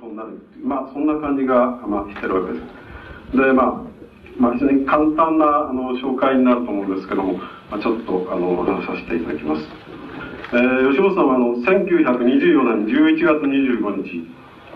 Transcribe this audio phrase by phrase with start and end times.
[0.00, 3.36] ことになるまあそんな感じが、まあ、してるわけです。
[3.36, 3.84] で、まあ、
[4.38, 7.34] まあ非常に簡単なあの紹介になると思うんですけども、
[7.70, 9.62] まあ、ちょっとあの話させていただきます。
[10.52, 14.26] えー、吉本さんはあの1924年11月25日、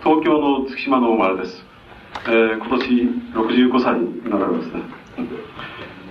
[0.05, 1.65] 東京の月島の生まれです。
[2.27, 2.85] えー、今年
[3.35, 4.83] 65歳になられますね。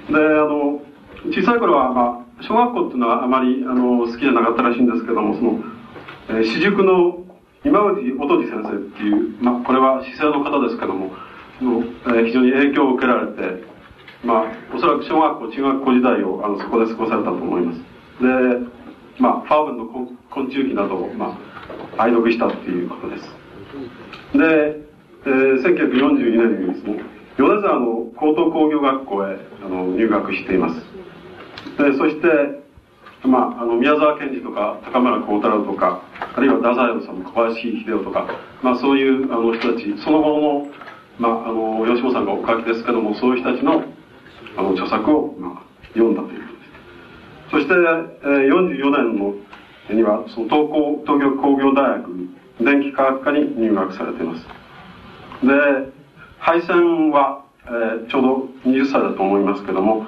[0.10, 0.82] で、あの、
[1.32, 5.64] 小さい頃は、まあ、小学校っていうのはあまりあの好きじゃなかったらしいんですけども、その、
[6.30, 7.23] えー、私塾の
[7.66, 11.12] 今内音地先生っていう、まあ、これは姿勢の方ですけども、
[11.62, 13.64] のえー、非常に影響を受けられて、
[14.24, 17.80] まあ、おそらく小学校、中学校時代をあのそこで過ごされたと思います。
[17.80, 17.88] で、
[19.20, 19.86] まあ、ファーブンの
[20.30, 21.40] 昆虫記などを、ま
[21.98, 23.24] あ、愛読したっていうことです。
[24.34, 24.84] で、
[25.26, 27.00] えー、1942年にですね、
[27.38, 30.76] 米沢の高等工業学校へあの入学しています。
[31.78, 32.28] で、そして、
[33.26, 36.02] まあ、あの、宮沢賢治とか、高村光太郎とか、
[36.36, 38.28] あるいは太宰治さんの小林秀夫とか、
[38.62, 40.68] まあ、そういうあの人たち、その後の、
[41.20, 43.84] まあ、あの、吉本さんがお書きですけども、そういう人たちの、
[44.58, 46.66] あの、著作を、まあ、読んだということで
[47.50, 47.52] す。
[47.52, 49.36] そして、えー、44年の
[49.92, 52.10] には、その東工、東京工業大学
[52.62, 54.46] 電気科学科に入学されています。
[55.46, 55.94] で、
[56.40, 60.06] 敗戦は、えー、ちょうど20歳だと思いますけども、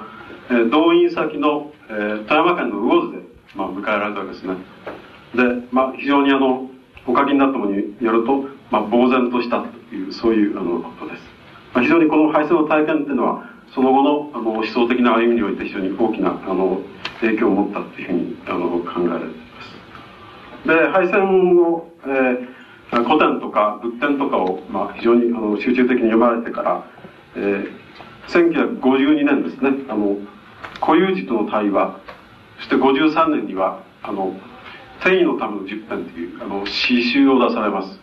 [0.50, 3.18] えー、動員先の、えー、富山県の魚津で、
[3.54, 4.56] まあ、迎えられたわけですね。
[5.34, 6.70] で、まあ、非常にあの、
[7.06, 11.22] お書きになったものによると、まあ、呆然としたという、そういうあのことです。
[11.74, 16.80] まあ、非常にこの敗戦の体験っていうのは、その後のあの思想的な歩みにおいて非常に大きなあの
[17.20, 19.62] 影響を持ったというふうにあの考えられていま
[20.62, 20.68] す。
[20.68, 22.56] で、敗戦を、えー
[22.90, 26.86] 古典とか仏典とかを、まあ、非常にあの集中的に読まれてから、
[27.34, 30.16] えー、1952年ですねあの
[30.80, 31.98] 固有児との対話
[32.58, 34.34] そして53年にはあの
[35.00, 38.00] 転移のための十編というあの詩集を出されます。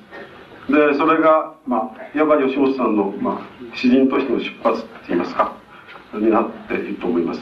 [0.69, 5.57] でそれが、まあ、いわば吉本さんの、まあ、詩人としての出発っていいますか
[6.13, 7.41] になっていると思います。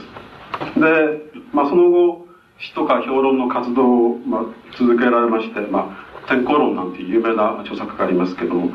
[0.75, 2.27] で、まあ、その後
[2.59, 4.41] 詩とか評論の活動を、まあ、
[4.77, 8.71] 続けられまして、まあ天候論なんていう有名な著作がありますけども、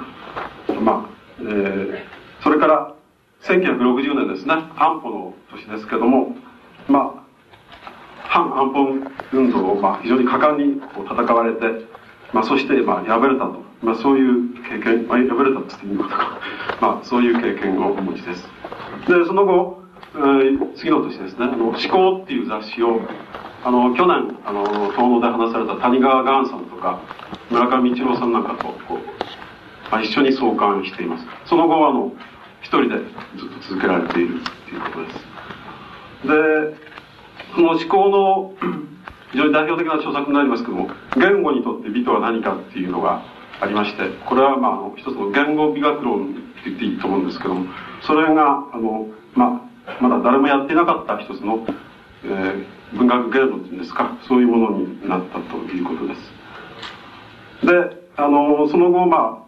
[0.81, 1.11] まあ、
[1.41, 1.97] えー、
[2.43, 2.95] それから
[3.43, 6.35] 1960年ですね、安保の年ですけども、
[6.89, 7.26] まあ、
[8.37, 8.85] 反安保
[9.33, 11.61] 運動を、まあ、非常に果敢にこう戦われて、
[12.35, 13.65] まあ、そして、まあ、敗れたと。
[13.83, 16.39] まあ、そういう経験、まあ、敗れたって言っていいのか
[16.81, 18.51] まあ、そういう経験をお持ちです。
[19.09, 19.83] で、その後、
[20.17, 23.01] えー、次の年ですね、あの、思考っていう雑誌を、
[23.65, 27.01] あの、去年、あの、東農で話された谷川岩さんとか、
[27.51, 31.27] 村上一郎さんなんかと、こう、まあ、一緒に創刊しています。
[31.47, 32.13] その後、あの、
[32.61, 32.99] 一人で
[33.37, 35.27] ずっと続けられているということです。
[36.25, 36.86] で、
[37.55, 38.55] この思考の
[39.33, 43.23] 非常に代表的な著作になりますけども、言語にとって美とは何かっていうのが
[43.61, 47.67] ありまして、これはまあ、一つの言語美学論って言っていいと思うんですけども、
[48.03, 51.67] それが、あの、まあ、まだ誰もやってなかった一つの、
[52.25, 57.67] えー、文学芸能っていうんですか、そういうものになったということです。
[57.67, 57.73] で、
[58.17, 59.47] あの、その後、まあ、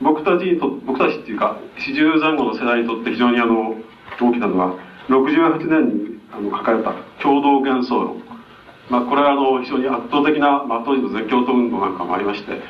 [0.00, 3.76] 僕たちにと、僕たちっていうか、四十前後の世代にとって非常にあの、
[4.20, 4.74] 大きなのは、
[5.08, 8.22] 68年にあの書かれた共同幻想論。
[8.90, 12.60] まあ、これはあの、非常に圧倒的な、まあ、当時の絶叫と運動なんかもありまして、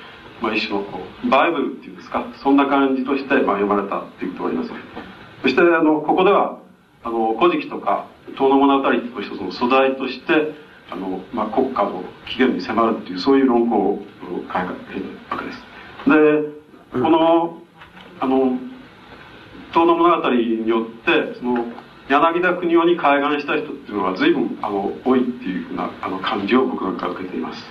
[0.41, 4.71] まあ、一種のこう、バイブルっていうんですか、そんな感じとして、まあ、読まれたっていうことがあります。
[5.43, 6.59] そして、あの、ここでは、
[7.05, 8.07] あの、古事記とか、
[8.37, 10.55] 遠野物語と一つの素材として、
[10.91, 15.65] あの、まあ、国家の起源に迫るっていう、そういう論考を書いているわけです。
[16.07, 17.63] で、この、
[18.21, 18.59] あの、
[19.73, 21.65] 遠野物語によって、その、
[22.13, 27.63] 柳田国夫に開眼した人っていうのは随分、あの、多いっていうふうな、あの、感じを僕が受けています。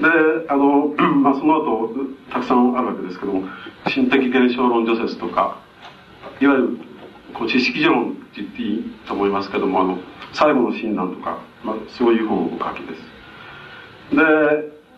[0.00, 0.08] で、
[0.48, 0.88] あの、
[1.22, 1.90] まあ、その後、
[2.32, 3.48] たくさんあるわけですけども、
[3.86, 5.62] 心的現象論除説とか、
[6.40, 6.78] いわゆる、
[7.34, 9.98] こう、知識上論って言っていいと思いますけども、あの、
[10.32, 14.16] 最後の診断とか、まあ、そういう本を書きです。
[14.16, 14.22] で、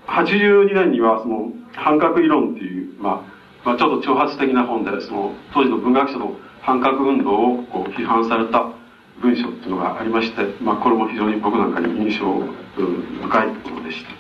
[0.07, 3.27] 82年にはその反核理論っていう、ま
[3.65, 8.73] あ、まあ、ちょっと挑発的な本で、その当時の文学者の反核運動をこう批判された
[9.21, 14.11] 文章っていうのがありまして、まあ、これも非常に僕なんかに印象深いものでした。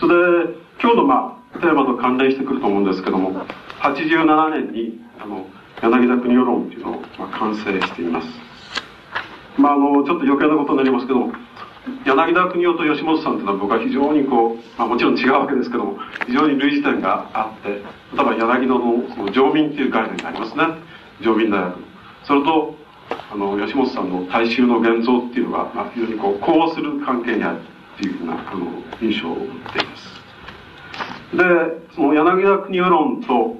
[0.00, 3.32] それで、今日のまあ、テーマと関連してくると思うんですけども、
[3.80, 5.46] 87年に、あの、
[5.82, 8.28] 柳田国夫論っていうのを、まあ、完成しています。
[9.58, 11.32] まあ、あの、ちょっと余計なことになりますけども、
[12.04, 17.82] 柳田国夫と吉本さんというのは僕は非常にこう、まあ、もちろん違うわけですけども非常に類似点があって例え
[18.16, 20.64] ば柳田のその上民っていう概念がありますね
[21.22, 21.74] 上民大学
[22.24, 22.74] それと
[23.30, 28.66] あの吉本さんの大衆の現像っていうのが、まあ、非常にこう呼応する関係にあるっていうふうなあの
[29.00, 30.16] 印象を持っています。
[31.36, 31.42] で
[31.94, 33.56] その柳田国世論と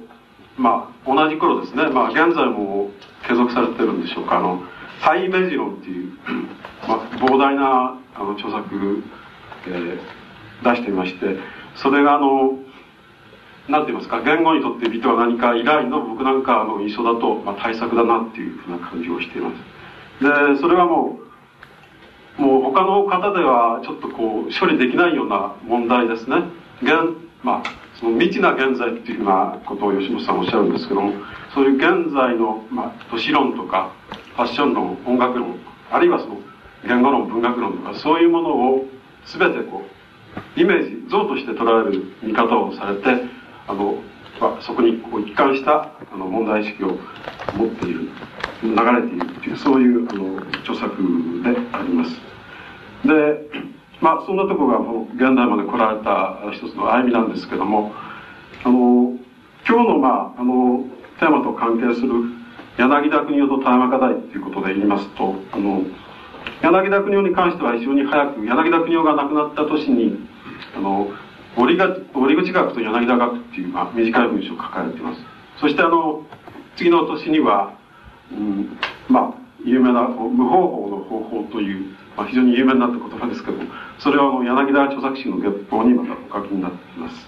[0.57, 1.89] まあ同じ頃ですね。
[1.89, 2.91] まあ現在も
[3.27, 4.39] 継続されてるんでしょうか。
[4.39, 4.63] あの
[5.03, 6.13] タイメジ論っていう、
[6.89, 9.03] まあ、膨大なあの著作、
[9.67, 9.99] えー、
[10.65, 11.37] 出していまして
[11.77, 12.59] それがあの
[13.69, 20.55] なんて言いますか言語にとって美とは何か以来の僕なんかの印象だと、まあ、対策だなっていうふうな感じをしています。
[20.55, 21.19] でそれはも
[22.39, 26.37] うもう他の方ではちょっとこう処理できないような問題ですね。
[26.83, 26.93] 現
[27.43, 31.13] まあその未知な現在っていうふうなことを吉本さんおっしゃるんですけども
[31.55, 33.93] そういう現在の、まあ、都市論とか
[34.37, 35.59] ファッション論音楽論
[35.91, 36.37] あるいはその
[36.87, 38.85] 言語論文学論とかそういうものを
[39.25, 39.83] 全てこ
[40.57, 43.03] うイメージ像として捉える見方をされて
[43.69, 43.97] あの、
[44.41, 46.99] まあ、そこにこう一貫したあの問題意識を
[47.57, 48.09] 持っている
[48.63, 50.91] 流れているっていうそういうあの著作
[51.43, 52.11] であります。
[53.05, 53.67] で
[54.01, 57.93] まあそんなところがもう現代まで来られた一つの歩みなんですけども
[58.65, 59.17] あの
[59.69, 60.85] 今日のまああの
[61.19, 62.11] テーマと関係する
[62.79, 65.83] 柳田国夫と田山課題ということで言いますとあの
[66.63, 70.29] 柳田国夫に関しては非常に早く柳田国夫が亡くなった年に
[70.77, 71.09] あの
[71.57, 75.21] 折口学と柳田学っていう、まあ、短い文章を書かれています。
[75.61, 76.23] そしてあの
[76.77, 77.75] 次の年には、
[78.31, 83.59] うん、まあ有名な無方法の方法という、まあ、非常に有名になった言葉ですけど
[83.99, 87.27] それはあの柳田著作集の月報にまたお書きになっています。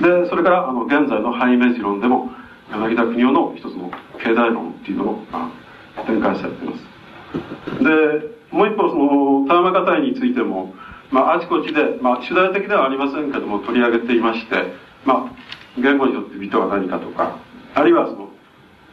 [0.00, 2.30] でそれからあの現在のハイメジ論でも
[2.70, 5.52] 柳田国夫の一つの経済論っていうのを、ま
[5.96, 6.90] あ、展開されています。
[7.84, 10.74] でもう一方その田山方についても、
[11.10, 14.54] まあ、あちこちで、まあ、主題的ではありませんけども取り上げていまして、
[15.04, 17.38] まあ、言語によって美とは何かとか
[17.74, 18.28] あるいはその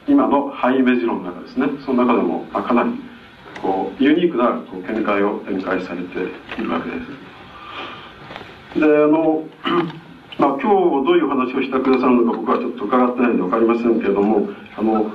[0.07, 1.67] 今のハイメジ論の中ですね。
[1.85, 2.91] その中でも、まあ、かなり
[3.61, 6.95] こうユニークなこう見解を展開されているわけで
[8.73, 8.79] す。
[8.79, 9.43] であの
[10.39, 14.47] まあ、今日どういう話をしてくださるのか僕はちょっと伺ってないんで分かりませんけれども
[14.77, 15.11] あの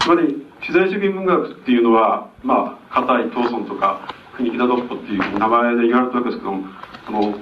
[0.00, 6.66] つまり自然主義文学っていうのはまあ硬い闘争とか国木田独歩っていう名前で言われたわけですけども
[7.06, 7.38] あの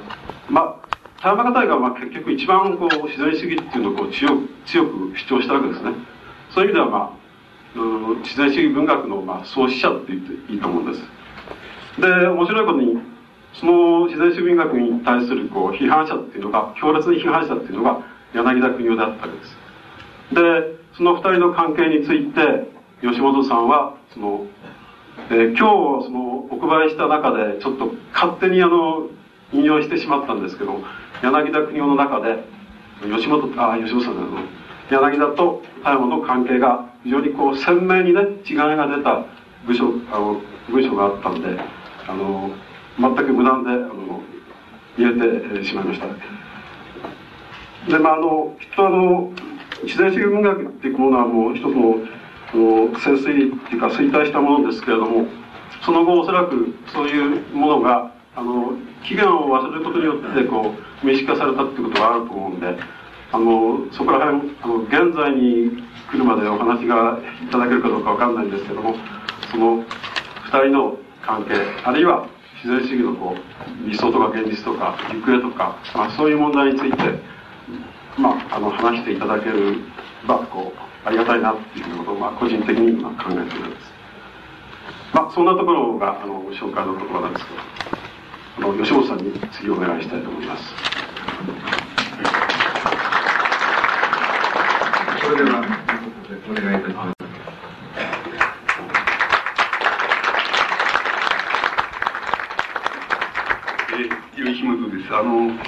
[0.49, 0.83] まあ
[1.21, 5.93] 田山方がまあ結局一番こう自然主義っていうのをこう強く強く主張したわけですね
[6.55, 7.23] そういう意味ではまあ
[7.79, 11.05] うん自然主義文学のまあ創始者って言っていいと思うんです
[12.01, 12.99] で面白いことに
[13.55, 18.01] その自然主義文学に対するこう批判者っていうのが強烈に批判者っていうのが
[18.35, 19.57] 柳田国夫であったわけです
[20.35, 24.47] でその二人の関係について吉本さんはその、
[25.31, 29.09] えー、今日そのお配りした中でちょっと勝手にあの
[29.53, 30.79] 引用してしまったんですけど
[31.23, 32.45] 柳田国夫の中で
[33.03, 34.43] 吉本あ吉本さんの
[34.91, 39.25] 柳田と田山の関係が非常にこう鮮明にね違いが出た
[39.67, 41.61] 部署あの文章があったんで
[42.09, 42.51] あの
[42.99, 44.21] 全く無断であの
[44.99, 46.07] 入れてしまいました。
[47.91, 49.33] でまああのきっとあの
[49.83, 51.97] 自然主義文学っていうものはもう一つの
[52.59, 55.27] の潜水っていうか衰退したものですけれども
[55.85, 58.73] その後おそらくそういうものがあの
[59.05, 62.67] 期限を忘れることによってこう名詞化されたっていうことがあると思うんで
[63.33, 68.95] あのそこら辺あの現在に来るまでお話がいただけるかどうかわかんないんですけども
[69.51, 69.85] その2
[70.65, 72.29] 人の関係あるいは
[72.63, 76.97] 自然主義のこう理想とか現実とか行方とか、まあ、そういう問題について、
[78.19, 79.79] まあ、あの話していただける
[80.29, 83.93] ばこうありがたいなっていうことを、まあ、個人的に今考えているんです。
[85.13, 90.63] まあ、そんなところがあの紹介の言葉なんですけどあの吉本さんに次お願いしたいと思います。
[95.21, 95.59] それでは
[96.51, 97.13] お願いいたします。
[104.35, 105.15] 吉本です。
[105.15, 105.59] あの、今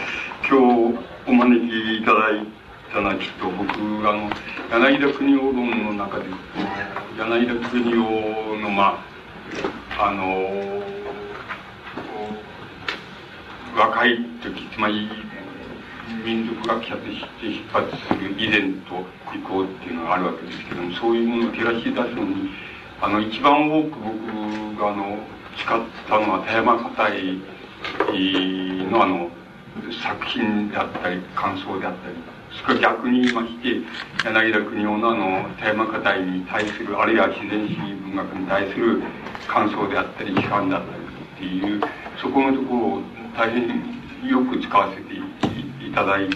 [0.48, 2.63] 日お招きいただい
[2.94, 3.74] たのはきっと僕、
[4.08, 4.30] あの、
[4.70, 6.26] 柳田国夫論の中で、
[7.18, 9.04] 柳田国夫の、ま
[9.98, 10.80] あ、あの、
[13.76, 15.10] 若い時、つまり、
[16.24, 22.50] 民族学者として出発する以前と以降っていうのがあるわけですけども、そういうものを照らし出すのに、
[23.02, 25.18] あの、一番多く僕が、あの、
[25.58, 27.40] 使ったのは田山硬い
[28.88, 29.30] のあの
[30.02, 32.43] 作品であったり感想であったり。
[32.62, 33.80] それから逆に言いまして
[34.24, 39.02] 柳田国夫のあのテーマ課題に対するあるいは自然主義文学に対する
[39.48, 41.80] 感想であったり批判であったりっていう
[42.20, 43.02] そこのところを
[43.36, 43.68] 大変
[44.28, 46.28] よく使わせていただい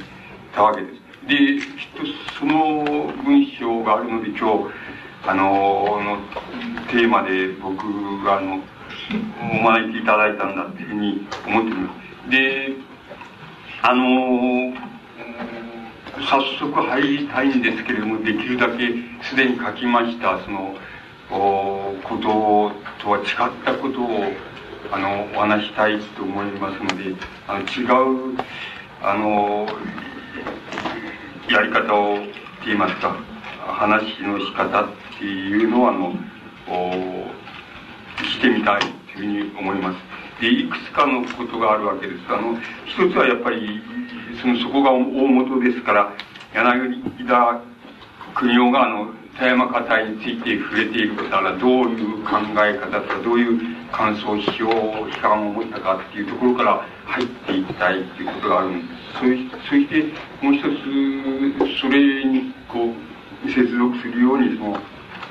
[0.54, 0.98] たわけです。
[1.28, 2.84] できっとその
[3.24, 4.72] 文章があるので今日
[5.26, 6.18] あのの
[6.90, 7.84] テーマで僕
[8.24, 8.60] があの
[9.40, 12.30] お招きいただいたんだっていうふうに思っています。
[12.30, 12.72] で、
[13.82, 14.74] あの、
[16.26, 20.74] 早速入りたいんですけれども、できるだけすでに書きました、その、
[21.30, 22.72] こと
[23.02, 23.24] とは違っ
[23.64, 24.32] たことを、
[24.90, 27.14] あの、お話したいと思いますので、
[27.46, 27.84] あの違
[28.32, 28.36] う、
[29.02, 29.66] あの、
[31.50, 33.16] やり方を、って言いますか、
[33.66, 36.14] 話の仕方っていうのは、あの、
[36.68, 37.28] お
[38.24, 38.80] してみたい
[39.14, 40.40] というふうに思います。
[40.40, 42.20] で、いくつかのことがあるわけです。
[42.28, 43.82] あの、一つはやっぱり、
[44.40, 46.12] その、そこが大元ですから、
[46.54, 47.60] 柳田
[48.34, 53.60] 国夫があの、田山方について触れていくたら、どういう考え方とか、どういう
[53.92, 54.70] 感想、批評、
[55.06, 58.98] 批判を持ったかっていうところから入っていきたいっていうことがあるんです。
[59.14, 59.20] そ
[59.70, 60.04] そして、
[60.42, 62.92] もう一つ、それに、こ
[63.46, 64.78] う、接続するように、その、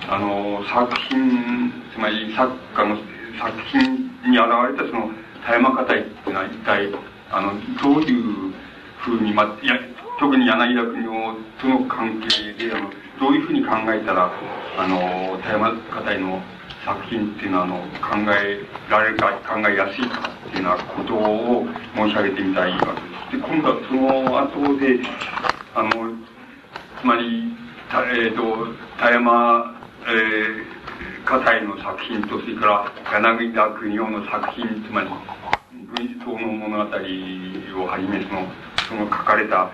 [0.10, 2.98] あの、作品、つまり作家の
[3.38, 5.12] 作品に現れたその
[5.46, 6.90] 田山方っていうのは一体
[7.30, 8.54] あのどういう
[8.98, 9.76] ふうに、まあ、いや
[10.20, 12.90] 特に柳田国夫との関係であの
[13.20, 14.32] どういうふうに考えたら
[14.78, 16.42] あの田山方の
[16.86, 22.98] 作品っていうのはあの考えられるか考えやすいかっていうようなことを申し上げてみたいわけで
[23.32, 23.38] す。
[23.38, 25.00] で今度はその後で
[25.76, 25.90] あの
[27.02, 27.54] つまり、
[27.92, 29.76] えーと、田山、
[30.08, 30.78] えー
[31.28, 35.10] 葛西の作品と、それから柳田国夫の作品、つまり、
[35.76, 38.48] 文章の物語をはじめ、その、
[38.88, 39.70] その書かれた、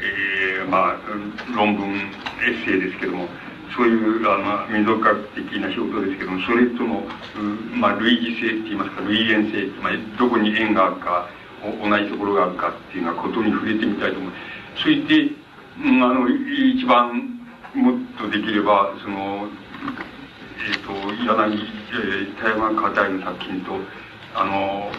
[0.00, 2.00] えー、まあ、論文、エ
[2.50, 3.28] ッセイですけども、
[3.76, 7.02] そういう、あの、民族学的な仕事ですけども、それとの、
[7.74, 11.28] まあ、類似性って言いますか、類縁性、まり、どこに縁があるか、
[11.82, 14.32] 同じところがあるかっていうようなことに触れてみたいと思う。
[14.76, 15.30] そして、
[15.84, 17.40] うん、あの、一番、
[17.74, 19.48] もっとできれば、その、
[20.58, 20.92] えーと、
[21.24, 23.78] 柳、えー、田山方の作品と
[24.38, 24.90] あの、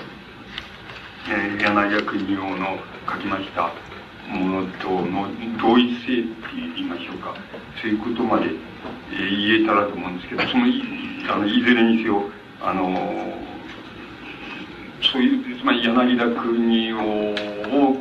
[1.29, 3.71] えー、柳家国夫の書きました。
[4.27, 6.35] ものとの同一性って
[6.75, 7.33] 言いましょうか
[7.81, 8.49] そういうことまで、
[9.09, 10.65] 言えたらと思うんですけどその
[11.33, 12.23] あのいずれにせよ
[12.61, 12.83] あの
[15.01, 16.97] そういうつまり柳田国を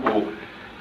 [0.02, 0.22] こ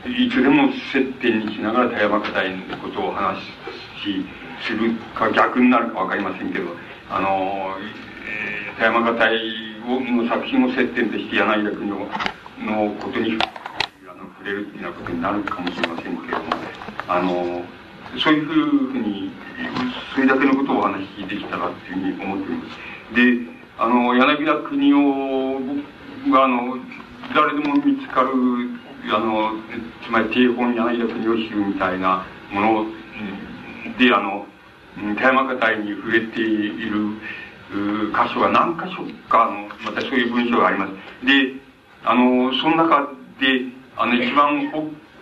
[0.05, 4.25] ういつでも接点にしながら田山方のことを話し
[4.65, 6.69] するか逆になるか分かりませんけど
[7.09, 7.75] あの、
[8.27, 9.13] えー、田山方
[10.11, 11.97] の作品を接点として柳田国の
[12.99, 13.37] ことに
[14.45, 16.45] れるっていうようなことになるかもしれませんけれども
[17.07, 17.63] あの
[18.17, 19.31] そういうふうに
[20.13, 23.15] それだけのことをお話しできたらっていうふうに思っています。
[23.15, 26.77] であの柳田国夫があの
[27.33, 28.29] 誰でも見つかる
[29.13, 29.51] あの
[30.05, 32.85] つまり定本柳田国夫集みたいなもの
[33.97, 34.45] で、あの、
[35.15, 37.17] 田山方に触れている
[38.11, 41.25] 箇所が何箇所かあの、またそういう文章があります。
[41.25, 41.53] で、
[42.03, 43.09] あの、その中
[43.39, 44.71] で、あの、一番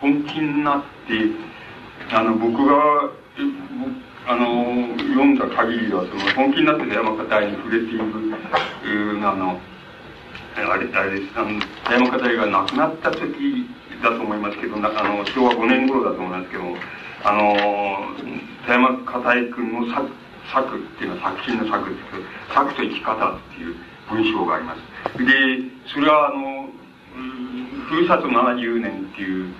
[0.01, 3.11] 本気になって、あの、僕が、
[4.27, 9.59] あの、読んだ限りは、その、本気になって田山方に触れている、あの、
[10.55, 13.69] あれ、あれです、あの、田山方が亡くなった時
[14.01, 16.77] だと思いますけど、あの、昭和5年頃だと思いますけども、
[17.25, 17.55] あの
[18.67, 20.11] 田山片井君の作
[20.51, 23.75] 作っていうのは作品の作ですけど作と生き方っていう
[24.11, 24.79] 文章があります。
[25.23, 25.23] で
[25.87, 26.67] それはあの
[27.83, 29.53] 「ふるさと70年」っていう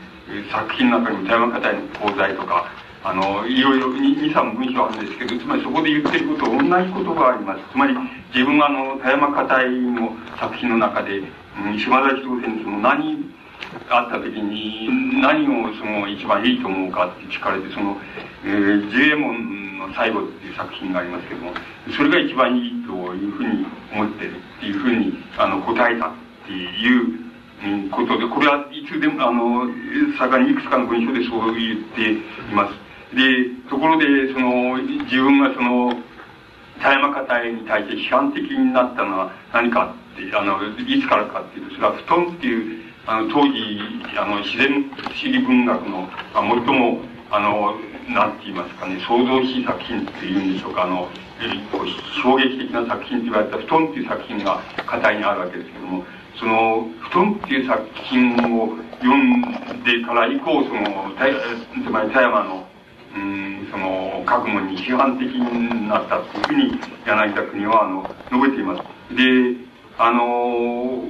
[0.51, 2.65] 作品の中に田山片井の講座とか
[3.03, 7.59] あのいろいろ23文章あるんですけどつまりそこで言ってること同じことがあります。
[7.71, 7.93] つまり
[8.33, 13.33] 自分があの田山片井の作品の中で、うん、島田博先生の何
[13.89, 17.97] あった時に何をその一番いいと思うかって聞かれてその
[18.45, 21.51] 「えー、ジュエモンの最後」っていう作品がありますけども
[21.95, 26.11] それが一番いいというふうに思ってるっていうふうにあの答えたっ
[26.45, 27.22] ていう
[27.91, 29.67] ことでこれはいつでもあの
[30.17, 32.83] 盛んにいくつかの文章でそう言っています。
[33.15, 35.93] でところでその自分がその
[36.81, 43.79] 田山方に対して批判的になったのは何かってあのいつからかっていうとそれは布団っていうあの当時
[44.17, 46.01] あの自然史文学の、
[46.33, 47.75] まあ、最もあの
[48.09, 51.09] なんて言いますかね創造史作品っていうんでしょうかあの
[52.21, 56.05] 衝撃的な作品と言われた「布団」っていう作品が型にあるわけですけども
[56.39, 59.41] その「布団」っていう作品を読ん
[59.83, 61.11] でから以降その
[61.83, 62.67] つまり田山の
[63.15, 69.15] うんその学問に批判的になったというふうに柳田国はあの述べています。
[69.15, 69.55] で
[69.97, 71.03] あの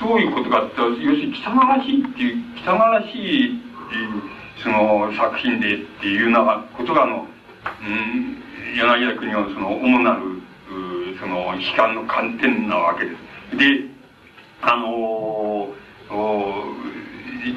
[0.00, 4.22] どういうことかって要するに汚らしいっていう汚らしいう
[4.62, 7.26] その作品でっていうようなことがあの、
[7.82, 10.20] うん、柳田国のその主なる
[11.18, 13.10] その悲観の観点なわけで
[13.50, 13.56] す。
[13.56, 13.95] で
[14.62, 15.16] あの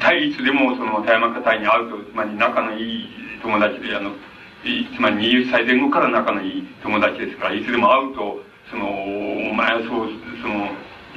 [0.00, 3.08] 対立でもその田山方に会うと、つまり仲のいい
[3.42, 4.12] 友達で、あの、
[4.96, 10.08] つまり20歳前後から仲のいい友達ですから、いつでも会うと、その、お前はそう、
[10.42, 10.70] その、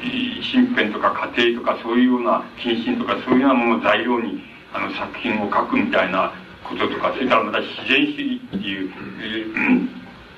[0.03, 8.91] 身辺とか家庭とかそういうような謹慎とかそういうようなものを材料に、あの、作品を書くみたいなこととか、それからまた自然主義っていう、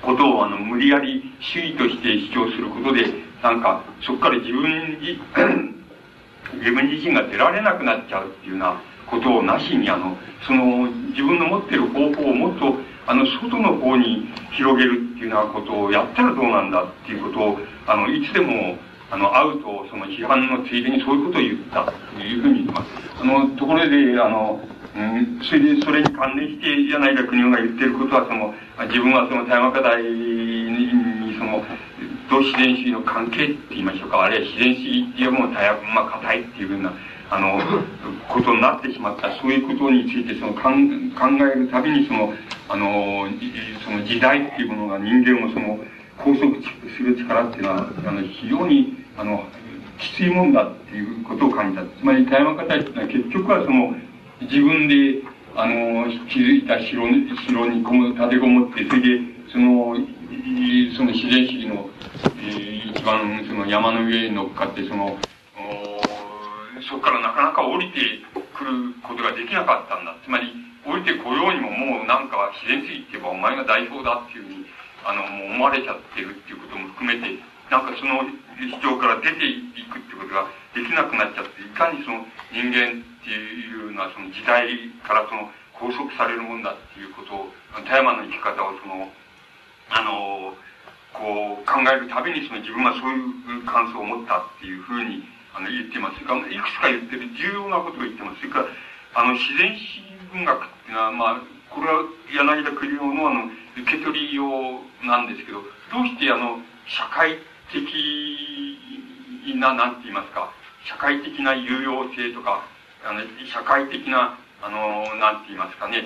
[0.02, 5.20] ことをあの、無理やり主義として主張することで、なんか、そこから自分に、
[6.54, 10.16] 自分自身が出られなくなっちゃうっていうようなことをなしに、あの、
[10.46, 12.74] その、自分の持ってる方法をもっと、
[13.06, 18.76] あの、外の方に広げるっていうようなことをやったらどうなんだっていうことを、あの、いつでも、
[19.10, 22.90] あの、会うと、その批判のついでにそういうことを言ったというふうに言ってます。
[23.20, 24.60] あの、ところで、あの、
[24.96, 28.54] うん、それで、それに関連して、柳田国が言ってることは、その、
[28.88, 31.62] 自分はその田山課題に、その、
[32.28, 36.92] と自然主義の関係って言いましょうか、あるいは自然主義っていうものは、まあ、硬いっていうふうな、
[37.30, 37.60] あの、
[38.28, 42.34] ことになってしまった、そういうことについて、その、考えるたびに、その、
[42.68, 43.28] あの、
[43.84, 45.78] その時代っていうものが人間をその、
[46.18, 46.54] 拘束
[46.96, 49.44] する力っていうのは、あの、非常に、あの、
[49.98, 51.84] きついもんだっていうことを感じた。
[51.84, 53.94] つまり、田山方っていうのは結局はその、
[54.40, 55.22] 自分で、
[55.54, 59.96] あの、築いた城に、城にこも、立てこもって、それで、その、
[60.96, 61.86] その自然主義の、
[62.42, 65.14] えー、一番その山の上に乗っかって、その、
[66.82, 68.00] そこからなかなか降りて
[68.54, 70.16] くることができなかったんだ。
[70.24, 70.50] つまり、
[70.82, 74.66] 降りてこようにももうなんか自然主義って言えばお前が代表だっていうふうに、
[75.06, 77.38] あの、もう思われちゃってるっていうことも含めて、
[77.70, 78.26] なんかその
[78.58, 84.66] 主張から出ていくってことができなくなっちゃって、いかにその人間っていうのはその時代
[85.06, 87.54] からその拘束されるもんだっていうことを、
[87.86, 89.06] 田山の生き方をその、
[89.90, 90.56] あの、
[91.12, 93.10] こう考えるたびにその自分はそう
[93.56, 95.24] いう感想を持ったっていうふうに
[95.54, 96.20] あの言ってます。
[96.20, 98.40] いくつか言ってる重要なことを言ってます。
[98.40, 98.68] それから、
[99.14, 103.48] あの、自然史文学っていうのは、まあ、これは柳田国夫のあの、
[103.80, 107.38] 受け取りようなんですけど、どうしてあの、社会
[107.72, 110.52] 的な、なんて言いますか、
[110.84, 112.64] 社会的な有用性とか、
[113.04, 116.04] あの、社会的な、あの、なんて言いますかね、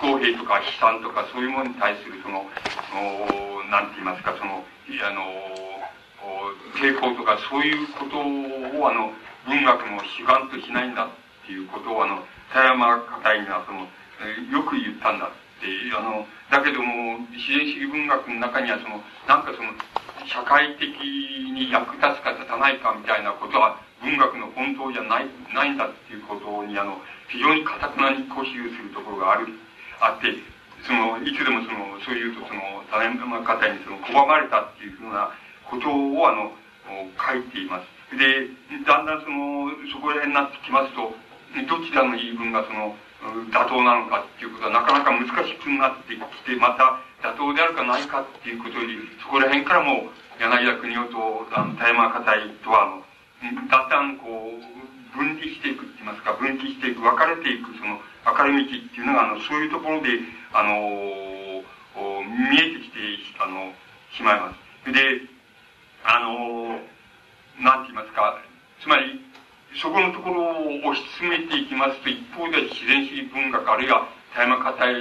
[0.00, 2.46] 不公平とか悲惨とかそういうものに対するその、
[3.70, 5.24] なんて言いますか、その、あの、
[6.78, 9.12] 抵抗とかそういうことをあの
[9.46, 13.86] 文学の主眼としないんだっていうことをあの田山方にはその、
[14.50, 19.72] よく言ったんだってあのだけども自然主義文学の中にはそのなんかその
[20.26, 29.48] 社会的に役立つか立たないかみたいなことは文学の本当じゃないないんだっていうことにあの非常にかたくなに固執するところがある。
[30.00, 30.34] あって
[30.86, 35.30] そのいつでもそのそういうとその田山方にその拒まれたっていうふうな
[35.70, 36.52] ことをあの
[37.16, 37.94] 書いています。
[38.16, 38.48] で、
[38.84, 41.16] だんだんその、そこら辺になってきますと、
[41.66, 42.94] どちらの言い分がその、
[43.50, 53.02] 妥当なのかっていうことはなかなか難しくなってきて、また妥当であるかないかっていうことより、そこら辺からも柳田国夫とあの田山家隊とは、あの、
[53.68, 60.08] だんだんこう、分離していくって言いますか、分岐していく、分かれていく、その、分かれ道っていうのが、あの、そういうところで、
[60.52, 60.74] あの、
[62.50, 62.98] 見えてきて、
[63.38, 63.72] あの、
[64.16, 64.92] しまいます。
[64.92, 65.00] で、
[66.04, 66.78] あの
[67.64, 68.36] なんて言いますか、
[68.80, 69.24] つまり、
[69.80, 74.92] そこのところを推し進めていきますと、一方で自然主義文学、あるいは田山家体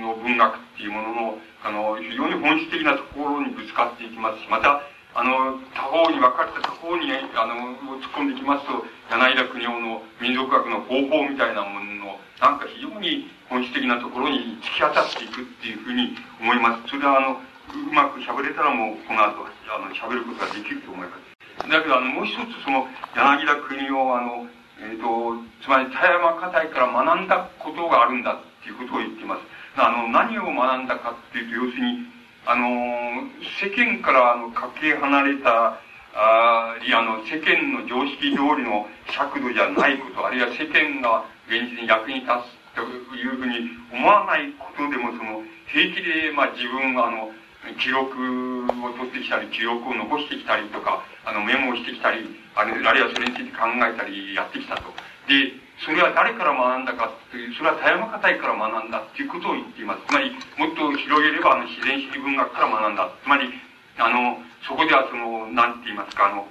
[0.00, 4.82] の文学っていうものの、あの、非常に本質的なところにぶつかっていきますし、また、
[5.14, 16.94] あの、他方に分かれた他方に、あの、突っ込んでいきますと、柳田国夫の民族学の方法みたいなものの、なんか非常に本質的なところに突き当たっていくっていうふうに思います。
[16.94, 17.42] それは、あの、
[17.74, 21.68] うまく喋れたらもう、この後、あの、喋ることができると思います。
[21.68, 24.46] だけど、あの、もう一つ、その、柳田国を、あの、
[24.78, 29.42] えっ、ー、と、つまり、田山家隊から学んだことがあるんだっていうことを言っています。
[29.76, 33.28] あの、何を学んだかっていうと、要するに、あの、
[33.60, 35.78] 世間から、あの、かけ離れた、
[36.14, 42.82] あいや、あの、世間の常識通りの尺度じゃないこと、あるいは世間が現実に役に立つと
[43.14, 47.30] いうふうに思わないことでも、その、平気で、まあ、自分が、あの、
[47.78, 52.24] 記録を取ってきたり、記録を残してきたりとか、あの、メモをしてきたり、
[52.54, 54.82] あるいはそれについて考えたりやってきたと。
[55.28, 55.52] で、
[55.84, 60.04] それは誰から学んだかっていう、それは田山家隊から学んだっていうことを言っています。
[60.08, 63.08] つまり、もっと広げれば、あの、自然主義文学から学んだ。
[63.24, 63.48] つまり、
[63.96, 64.36] あの、
[64.68, 66.46] そこではその、なんて言いますか、あの、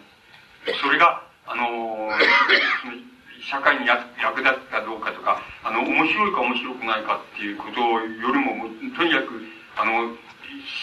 [0.82, 2.10] それが、あの、
[3.46, 8.02] 社会に役立つかどうかとか、あの、面白いか面白くないかっていうことよ
[8.34, 9.46] りも、とにかく、
[9.78, 10.10] あの、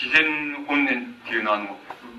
[0.00, 1.76] 自然本年っていうのは、あの、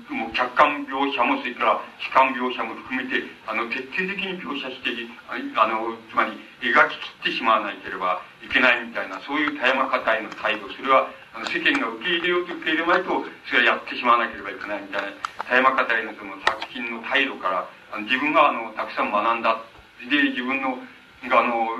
[0.08, 4.88] もう客観描写もそれから主観描写も含めてあの徹底的に描写して
[5.28, 6.32] あのつまり
[6.64, 15.12] 描き切ってしまわなければいけないみたいなそういう田山方への態度それはあの世間が受け入れようと受け入れまいとそれはやってしまわなければいけないみたいな
[15.44, 19.60] 田山方へのその作品の態度からあの自分があのたくさん学んだ
[20.08, 20.80] で自分の
[21.28, 21.76] あの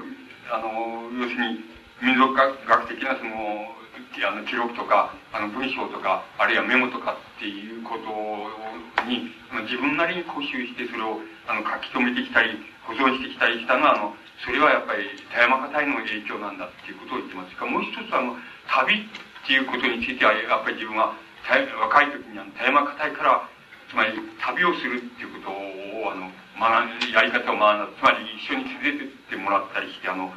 [0.53, 1.65] あの要するに
[2.03, 3.78] 民族学的なその
[4.25, 9.31] あの記録とかあの文章とかあるいはメモとかっていうことに
[9.65, 17.57] 自分なりに固執してそれをあの書き留めてきたり保存してきたりしたのはあのそれはやっぱり田山方への影響なんだっていうことを言ってます。
[17.57, 21.15] かもう一つあの旅っていうことについてはやっぱり自分は
[21.49, 23.49] 若い時にあの田山方へから
[23.91, 27.89] つまり旅をするっていうことをあの学んやり方を学んだ。
[27.99, 30.31] つまり一緒に連れてってもらったりしてあの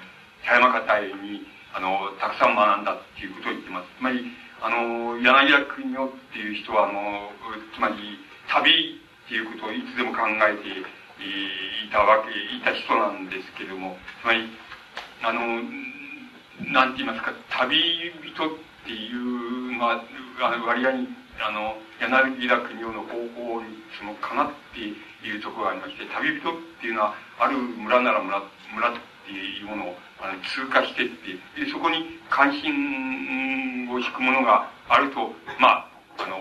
[0.46, 3.88] 田山方へにあの、たくさん学んだっていうことを言ってます。
[3.98, 4.26] つまり、
[4.62, 7.32] あの、柳田国夫っていう人は、あの、
[7.74, 14.50] つまり、旅っていうことをいつでも考えていたわけ、いた人なんですけども、つまり、
[15.24, 15.64] あの、
[16.74, 18.50] なんて言いますか、旅人っ
[18.86, 20.04] ていう、ま
[20.42, 21.08] あ、割合に、
[21.40, 28.42] あの、柳田国夫の方法に、その、かなっているところがありまして、旅人っていうのは、ある村なら村、
[28.76, 28.94] 村っ
[29.26, 31.34] ていうものを、あの通過してって
[31.66, 36.38] でそこに関心を引くものがあるとまああの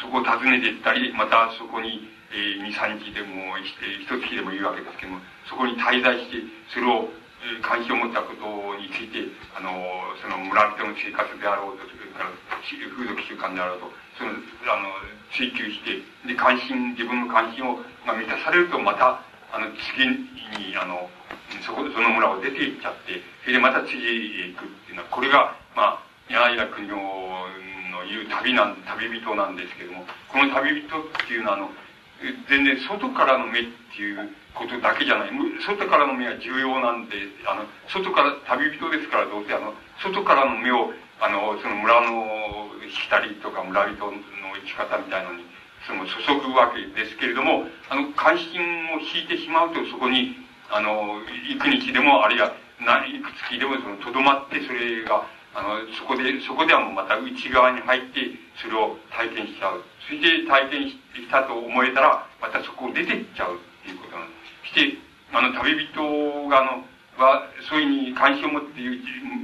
[0.00, 7.08] そこを訪ねていったりまたそこに、えー、23日でもして一月でもいいわけですけどもそこに滞在してそれを、
[7.40, 9.24] えー、関心を持ったことについて
[9.56, 9.72] あの
[10.20, 13.88] その村人の生活であろうとそれから風俗習慣であろうと
[14.20, 14.36] その
[14.68, 14.92] あの
[15.32, 21.08] 追求してで関心自分の関心を、まあ、満たされるとまたあの次にあの
[21.60, 31.70] そこその村を出て行っちゃって、それでまた次へ行くっていうのは、これが、まあ、柳田国夫の言う旅なん、旅人なんですけども、この旅人っていうのは、あの、
[32.48, 35.30] 全然外からの目っていうことだけじゃない。
[35.66, 44.12] 外からの目は重要なんで、あの、外から、旅人ですからどうせあの、外からの目を、あの、その村のしきたりとか村人の
[44.54, 45.44] 生き方みたいのに、
[45.86, 48.60] その注ぐわけですけれども、あの、関心
[48.94, 50.36] を引いてしまうとそこに、
[50.72, 51.20] あの、
[51.52, 59.84] 幾日でも、あるいは、いくつきでも、その、とどまって、それが、あの、そこで、そこではもうまた内側に入って、それを体験しちゃう。
[60.08, 60.96] それで体験し
[61.30, 64.72] たと思えたら、またそこを出てっちゃうっていうことなんです。
[64.72, 64.96] そして、
[65.36, 66.84] あの、旅人が、あの、
[67.20, 68.96] は、そういうふうに関心を持っている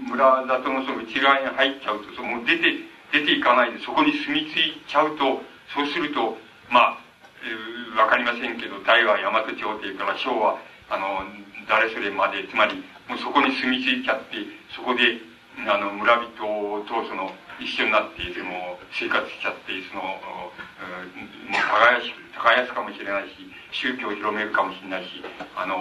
[0.08, 2.72] 村里のその内側に入っちゃうと、その出て、
[3.12, 5.44] 出ていかないで、そこに住み着いちゃうと、
[5.76, 6.40] そうすると、
[6.72, 6.98] まあ、
[7.44, 10.56] えー、わかりませんけど、大は大和朝廷から昭和、
[10.90, 11.24] あの、
[11.68, 12.76] 誰それまで、つまり、
[13.08, 14.36] もうそこに住み着いちゃって、
[14.74, 15.20] そこで、
[15.68, 25.20] あの、村人とその、一緒になって、でも、生活しちゃって、その、もう耕し、耕すかもしれないし、宗教を広めるかもしれないし、
[25.56, 25.76] あの、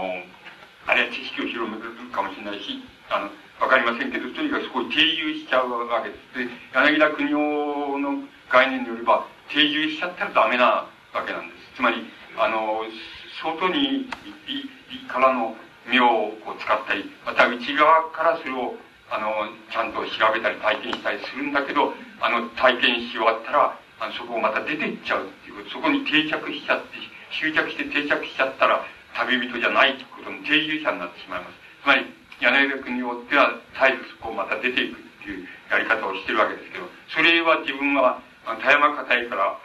[0.88, 6.48] あるいは知識を広めるかもしれないし、あの、わかりませんけど、とにかくそこに定住しちゃうわけです。
[6.48, 11.76] で、柳田国夫の概念によれば、定住しちゃったらダメなわけなんです。
[11.76, 12.04] つまり、
[12.38, 12.84] あの、
[13.42, 14.10] 外に
[15.08, 15.56] からの
[15.88, 18.76] 目を使ったり、また内側からそれを、
[19.10, 27.00] あの、ちゃんと調べたり体験したりするんだけど、あの、体験し終わったら、あのそこをまた出ていっちゃうっていうこと、そこに定着しちゃって、
[27.32, 31.58] 執着して定着しちゃったら、旅人じゃないということの定住者になってしまいます。
[31.82, 32.06] つまり、
[32.40, 38.22] 柳田国によっては、絶えずそこをまた出ていくっていうやり方をしてるわけですけど、それは自分は、
[38.62, 39.58] 田山硬いから、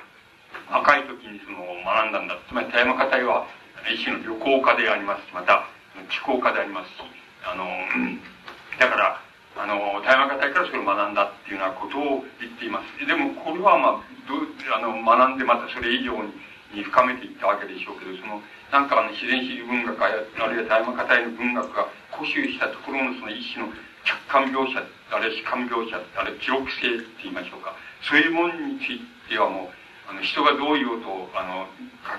[0.71, 2.39] 若い時にその学んだんだ。
[2.49, 3.47] つまり田山硬いは、
[3.91, 5.67] 一種の旅行家でありますし、また、
[6.09, 7.03] 気候家でありますし、
[7.45, 7.67] あの、
[8.79, 9.21] だから、
[9.57, 13.07] あの、台湾方からそれを学んだっていうようなことを言っています。
[13.07, 14.39] でも、これはまあ、ど
[14.75, 16.17] あの、学んでまたそれ以上
[16.73, 18.41] に深めていったわけでしょうけど、その、
[18.73, 23.73] なんかあの、自然史文学あるいは台湾方への文学が固執したところのその一種の
[24.05, 24.81] 客観描写、
[25.13, 27.77] あるいは主観描写、あるいは記録性って言いましょうか。
[28.09, 31.67] そういうものについてはもう、あの人がどう言おうとあの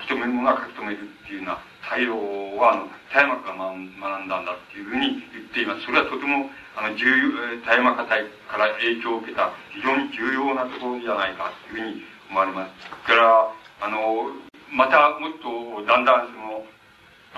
[0.00, 2.16] き留めるものは書き留めるっていうような態度
[2.56, 5.84] はあの田山から学んだんだっていうふうに言っています。
[5.84, 8.14] それはとてもあの重要田山方か
[8.56, 12.72] ら影響を受けた非常に重要なところじゃないかというふうに思われます。
[13.06, 14.32] それからあの
[14.72, 16.64] またもっとだんだんその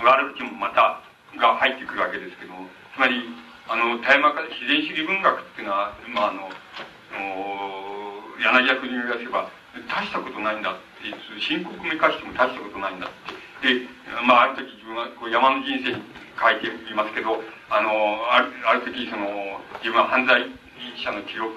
[0.04, 1.02] 悪口もまた
[1.36, 3.28] が入ってくるわけですけどもつまり
[3.68, 6.48] あの田山自然主義文学っていうのは、まあ、あの
[8.38, 9.50] 柳家国に言わせば
[9.88, 13.10] 大したことないんだって深刻めかしても大したことないんだっ
[13.62, 13.74] て。
[13.74, 13.88] で
[14.26, 16.02] まあある時自分はこう山の人生に
[16.36, 17.90] 書いていますけどあの
[18.30, 19.26] あるある時その
[19.80, 20.44] 自分は犯罪
[21.00, 21.50] 者の記録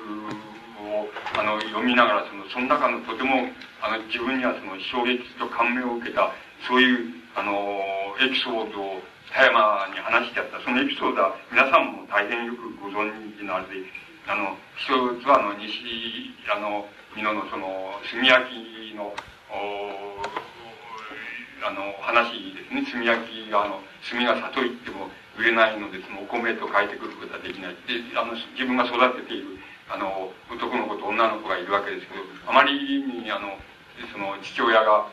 [0.80, 6.32] をあの読みながらそのその中のとてもあの自分にはその衝撃と感銘を受けた
[6.68, 7.54] そういうあの
[8.20, 10.60] エピソードを田山に話してあった。
[10.65, 13.86] そのエピソードは皆さんも大変よくご存知のあれで
[14.26, 14.89] あの一
[15.22, 19.13] つはあの西あの美濃のその炭焼きの
[21.62, 22.86] あの話ですね。
[22.91, 27.76] 炭焼きがあの炭が里行っても売れないのでそのお米と変えてくることはできない。
[27.88, 33.58] であの自分が育てているあの男の子と女の子がいるわけですけどあまりにあの
[34.13, 35.10] その父親が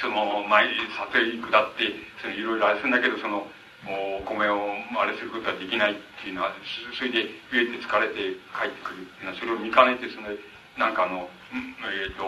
[0.00, 3.46] その毎里へ下ってそのいろいろあれするんだけどその
[3.86, 4.58] お米を
[4.98, 6.52] あれすることはできないっていうのは
[6.96, 8.14] それで飢えて疲れて
[8.54, 10.30] 帰ってくるっていうのはそれを見かねてその
[10.78, 12.24] なんかあのえっ、ー、と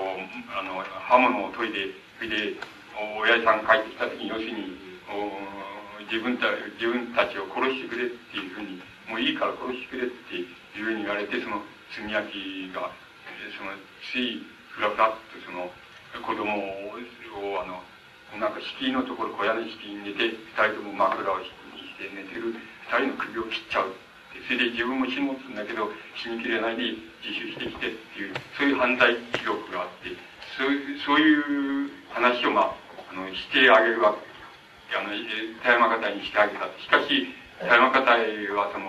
[0.57, 2.57] あの刃物を研いでそれで
[3.21, 4.73] 親父さん帰ってきた時に要するに
[6.09, 6.49] 自分た
[6.81, 10.49] 自分たちを殺してくれっていうふうにもういいから殺してくれってい
[10.81, 11.61] うふうに言われてその
[11.93, 12.89] 炭焼きが
[13.53, 14.41] そのつい
[14.73, 15.69] ふらふらっとその
[16.25, 17.85] 子供をあの
[18.41, 21.53] なんか敷居のところ小屋の敷居に寝て二人とも枕をし
[22.01, 22.57] て寝てる
[22.89, 24.08] 二人の首を切っちゃう。
[24.47, 30.13] それで自分も死のうとするんだけど死にきれないで自首してきてっていうそういう犯罪記録があって
[30.57, 30.73] そう
[31.05, 32.75] そういう話をまあ
[33.11, 34.29] あのしてあげるわけ。
[34.89, 35.13] あの
[35.63, 37.29] 田山方にしてあげたしかし
[37.61, 38.89] 田山方はその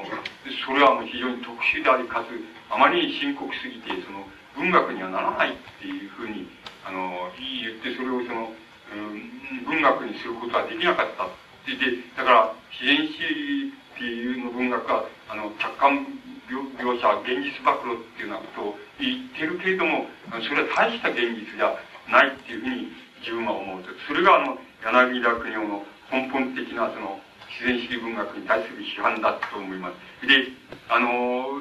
[0.63, 2.32] それはもう非常に特殊でありかつ
[2.71, 4.23] あまりに深刻すぎてその
[4.56, 6.47] 文学にはならないっていうふうに
[6.88, 8.56] あの言ってそれをその
[8.95, 11.28] うん文学にすることはできなかった。
[11.67, 11.75] で
[12.15, 16.08] だから自然史っていうの文学はあの客観
[16.48, 21.76] 描写現実暴露っていうようなことを言ってるけれどもそれは大した現実じゃ
[22.08, 22.88] ないっていうふうに
[23.20, 27.20] 自分は思うとそれがあの柳田国夫の根本的なその
[27.60, 30.26] 自然主義文学に対する批判だと思います。
[30.26, 30.48] で、
[30.88, 31.60] あの、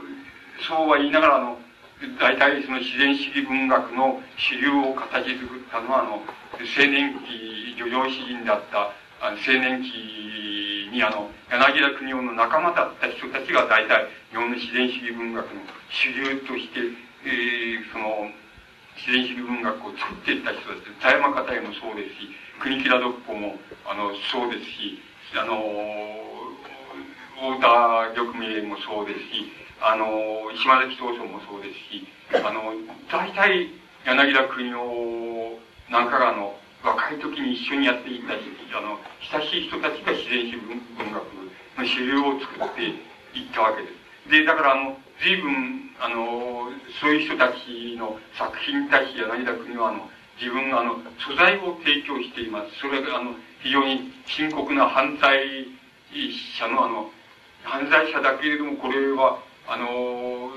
[0.63, 1.59] そうは言いながらあの
[2.21, 16.81] 大体その自然主義文学の主流を形作ったのは、あの、青年期、漁業詩人であったあの青年期にあの、柳田国夫の仲間だった人たちが大体日本の自然主義文学の主流として、
[17.25, 18.31] えー、その、
[18.97, 25.03] 自然主義文学を作っていった人たち、田山方也もそうですし、国木田独歩も、あの、そうですし、
[25.35, 25.63] あの、
[27.39, 29.51] 太田玉明もそうですし、
[29.81, 30.07] あの、
[30.59, 32.75] 島崎東証もそうですし、あの、
[33.11, 33.71] 大体、
[34.05, 35.59] 柳田国夫
[35.91, 38.39] なんかが、の、若い時に一緒にやっていたし、
[38.77, 38.99] あの、
[39.33, 41.23] 親しい人たちが自然史文学
[41.79, 42.83] の主流を作って
[43.39, 44.31] いったわけです。
[44.31, 50.09] で、だから、あの、随分、あの、そういう人たちの作品に対して柳田国は、あの、
[50.41, 52.79] 自分が、あの、素材を提供しています。
[52.81, 55.67] それが、あの、非常に深刻な犯罪
[56.59, 57.11] 者の、あの、
[57.65, 60.51] 犯罪者だけれども、これは、あの、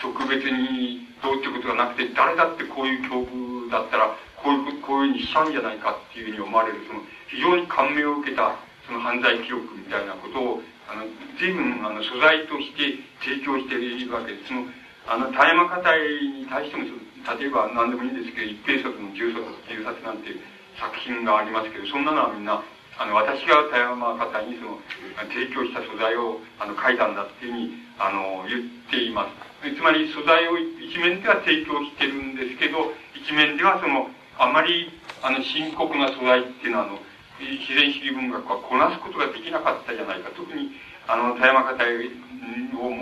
[0.00, 11.04] 特別にどうってことがなくて、誰だってこういう境遇だったら、こういう、こういうふうにしちゃうんじゃないかっていうふうに思われる、その、非常に感銘を受けた、その犯罪記憶みたいなことを、あの、
[11.38, 14.48] 随分、あの、素材として提供しているわけです。
[14.48, 14.64] その、
[15.06, 16.00] あの、大山家隊
[16.40, 20.32] に対しても、例えば何でもいいんですけど、一平冊の十冊、十冊なんて
[20.80, 22.62] 作品がありますけど、そんなのはみんな、
[22.98, 24.80] あの、私が田山方にその、
[25.28, 29.74] 提供した素材を、あの、書いたんだっていうふうに、あの、言っています。
[29.74, 34.88] つまり素材を一面では提供してるんですけど、一面ではその、あまり、
[35.22, 36.98] あの、深刻な素材っていうのは、あの、
[37.42, 40.30] 自然主義文学はこなすことができなかったじゃないか。
[40.30, 40.70] 特に、
[41.06, 41.76] あの、田山方を、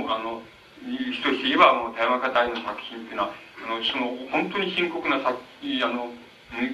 [0.09, 0.43] あの、
[0.81, 3.33] 人として言えば、もう田山方の作品っていうのは、
[3.65, 6.09] あの、その、本当に深刻な作、あの、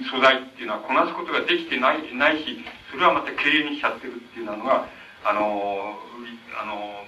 [0.07, 4.87] 素材っていうのはこなすことができてない、ないし、それはまた経営にしちゃってるっていうのが、
[5.25, 5.99] あの、
[6.55, 7.03] あの、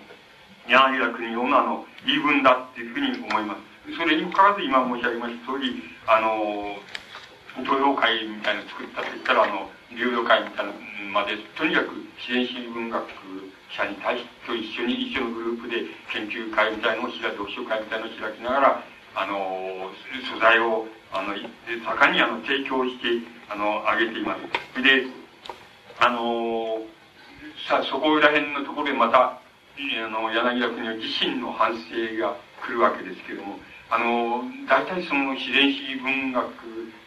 [0.68, 3.96] 柳田国夫のあの、言い分だっていうふうに思います。
[3.96, 6.76] それにもかかわらず今申し上げました通り、あの、
[7.64, 10.74] 東洋会みたいなの作ったと言ったら、あの、流動会みたいな
[11.14, 13.04] まで、とにかく自然主義文学
[13.72, 18.84] 者に対してと一緒に、一緒のグループで研究会みたいなのを開き、読書会みたいなのを開きながら、
[19.16, 19.92] あの、
[20.28, 23.08] 素材をあの、盛んにあの、提供して、
[23.50, 24.84] あの、あげています。
[24.84, 25.08] で、
[26.00, 26.84] あの、
[27.70, 29.40] さあ、そこら辺のところでまた、あ
[30.10, 36.52] の、柳田国は自身の反省が来るわけですけれども、あの、大体その自然史文学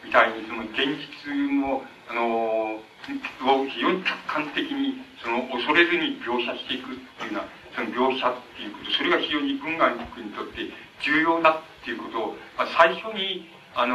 [0.08, 1.28] みたいに、その現実
[1.60, 9.92] の、あの、を非常に客観的に、その、恐れずに描写していくっていうような、その描写っていうこと、それが非常に文学
[10.24, 10.72] にとって
[11.04, 13.94] 重要だっていうことを、まあ、最初にあの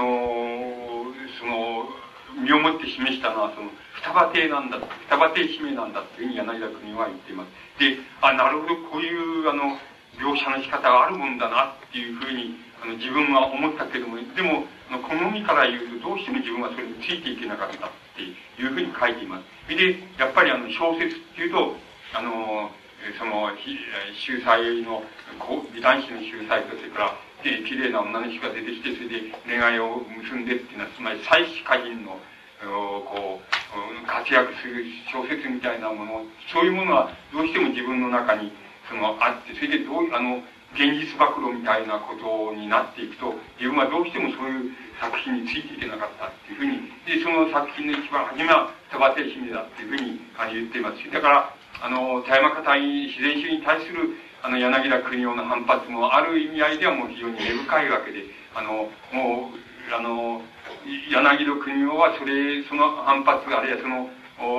[1.39, 1.89] その
[2.39, 9.75] 身をもって示したのはその双葉亭なんだ双葉亭使命なんだっていうふうに柳田国は言っていますであなるほどこういうあの
[10.17, 19.75] 描写の仕方があるもんだなっていうふうにあの自分は思ったけども、でも、の好みから言うと、どうしても自分はそれについていけなかったっていうふうに書いています。
[19.75, 21.75] で、やっぱりあの小説っていうと、
[22.13, 22.69] あの、
[23.17, 23.51] その、
[24.13, 25.03] 秀才の、
[25.73, 32.19] 美男子の秀才と、それから、綺麗な女の人が出てきて、それで恋愛を結んでっていうのは、つまり妻子歌人の、
[33.03, 38.51] こう、活躍する小説みたいなもの、そういうものはどうしても自分の中に、
[38.87, 40.39] その、あって、それでどう、あの、
[40.73, 50.21] 現実暴露みたいなことになっていくと、自分はどうしてもそういう作品についていけなかったっていうふうに、で、その作品の一番初めは、田畑姫だっていうふうに
[50.53, 60.41] 言っていますし、だから、あの、田山方に自然主義に対する、あの、柳田国夫の反発もある意味合いではもう非常に根深いわけで、あの、もう、あの、
[61.11, 64.09] 柳田国夫はそれ、その反発、あるいはその、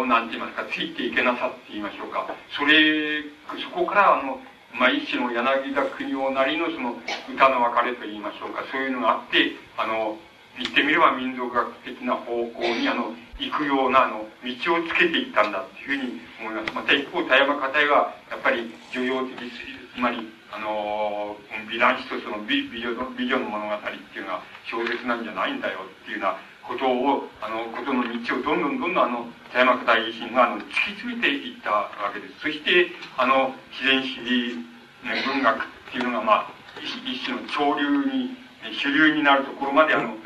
[0.07, 2.27] なんて言いますか、ついていけなさって言いましょうか。
[2.57, 3.23] それ、
[3.63, 4.41] そこから、あの、
[4.79, 6.97] まあ、一種の柳田国夫なりのその
[7.31, 10.19] 歌の別れと言いましょうか、そういうのがあって、あの、
[10.59, 16.75] 言ってみれば民族学的な方向に、あの、行くような、あの、道をつけていったんだというふうに思います。
[16.75, 21.37] また一方、田山方へは、やっぱり、重要的すぎる、つまり、あの、
[21.71, 32.41] 美男子とその美美女の美女の物語っていうのは小説なんじゃないんだよっていうようなことを、あの、ことの道をどんどんどんどんあの、田山方自身があの突き詰めていったわけです。
[32.41, 34.57] そして、あの、自然主義、
[35.05, 36.51] ね、文学っていうのが、まあ、
[36.81, 38.37] 一種の潮流に、
[38.73, 40.17] 主流になるところまで、あの、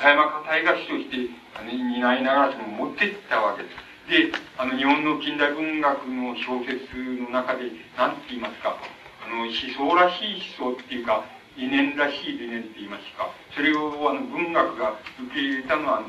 [0.00, 4.32] 田山方へが主として、あの担いながらその持っていったわけです。
[4.32, 6.82] で、あの、日本の近代文学の小説
[7.22, 8.76] の中で、何て言いますか、
[9.24, 11.24] あの、思想らしい思想っていうか、
[11.56, 16.02] 理念らしい理念って言いますか、それをあの文学が受け入れたのは、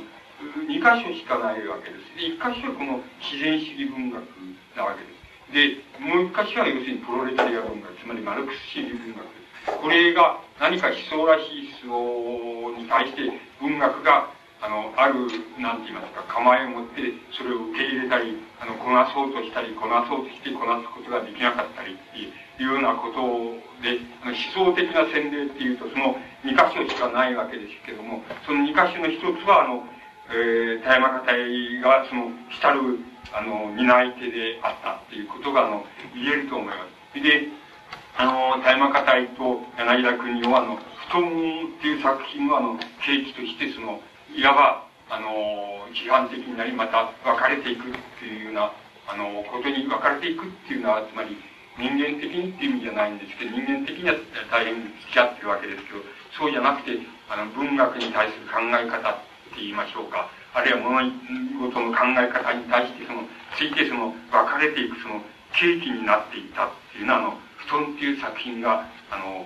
[0.67, 2.15] 2箇所しかないわけです。
[2.15, 4.23] で、1箇所はこの自然主義文学
[4.75, 5.83] なわけです。
[5.99, 9.31] で、もう1箇所は要するにプロレタリア文学、つまりマルクス主義文学で
[9.67, 9.77] す。
[9.79, 14.31] これが何か思想らしい思想に対して文学が
[14.63, 15.27] あの、ある、
[15.59, 29.83] なんて言いますか、構えを持って、それを受け入れたり、あの、こなそうとしたり、こなそうとしてこなすことができなかったりっていういうようなことで、あの思想的な洗礼っていうと、その2箇所しかないわけですけども、その2箇所の一つは、あの、
[30.29, 32.99] えー、田山方が、その、来たる、
[33.33, 35.85] あの、担い手であったっていうことが、あの、
[36.15, 36.73] 言えると思いま
[37.13, 37.21] す。
[37.21, 37.47] で、
[38.15, 40.77] あの、田山方と柳田国を、あの、
[41.09, 41.29] 布団
[41.77, 43.99] っていう作品の、あの、契機として、その、
[44.35, 48.71] いわば、あの、批判的になり、また分かれていくっていうような、
[49.07, 51.37] あの、ことに分かれていくっていうのは、つまり、
[51.77, 54.15] 人間的にっていう意味じゃないんですけど、人間的には
[54.51, 55.99] 大変付き合ってるわけですけど、
[56.37, 59.13] そうじゃなくて、あの、文学に対する考え方っ
[59.53, 63.25] て言いましょうか、あるいは物事の考え方に対して、その、
[63.57, 65.21] ついてその、分かれていくその、
[65.53, 69.45] 契機になっていったっていうのは、あの、布団っていう作品が、あの、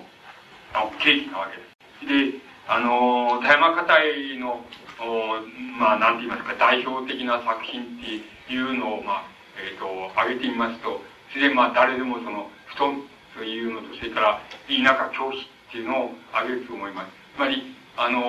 [1.00, 2.32] 契機なわけです。
[2.32, 3.96] で、あの、田山方
[4.38, 4.60] の、
[5.00, 5.40] お
[5.78, 9.24] まあ、なんて言いますか、代表的な作品っていうのを、まあ、
[9.56, 11.00] えっ、ー、と、挙げてみますと、
[11.32, 13.02] それで、まあ、誰でもその、布団
[13.36, 17.08] というのと、それから、田舎教師っていうのを挙げると思います。
[17.36, 18.22] つまり、あの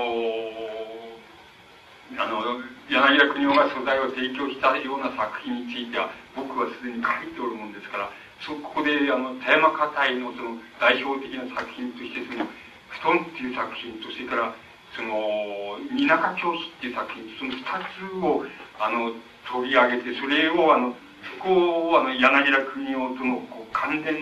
[2.18, 2.42] あの、
[2.90, 8.10] 柳田国夫が素材を提供したような作品については、僕はすでに書いておるもんですから、
[8.42, 12.50] そこで、あの、田山方へのその代表的な作品として、その、
[12.90, 14.56] 布団っていう作品と、それから、
[14.98, 18.46] その、田舎教師っていう作品、その二つを、
[18.82, 19.14] あの、
[19.46, 20.98] 取り上げて、それを、あの、
[21.38, 24.16] そこを、あの、柳田国夫との、こう、関連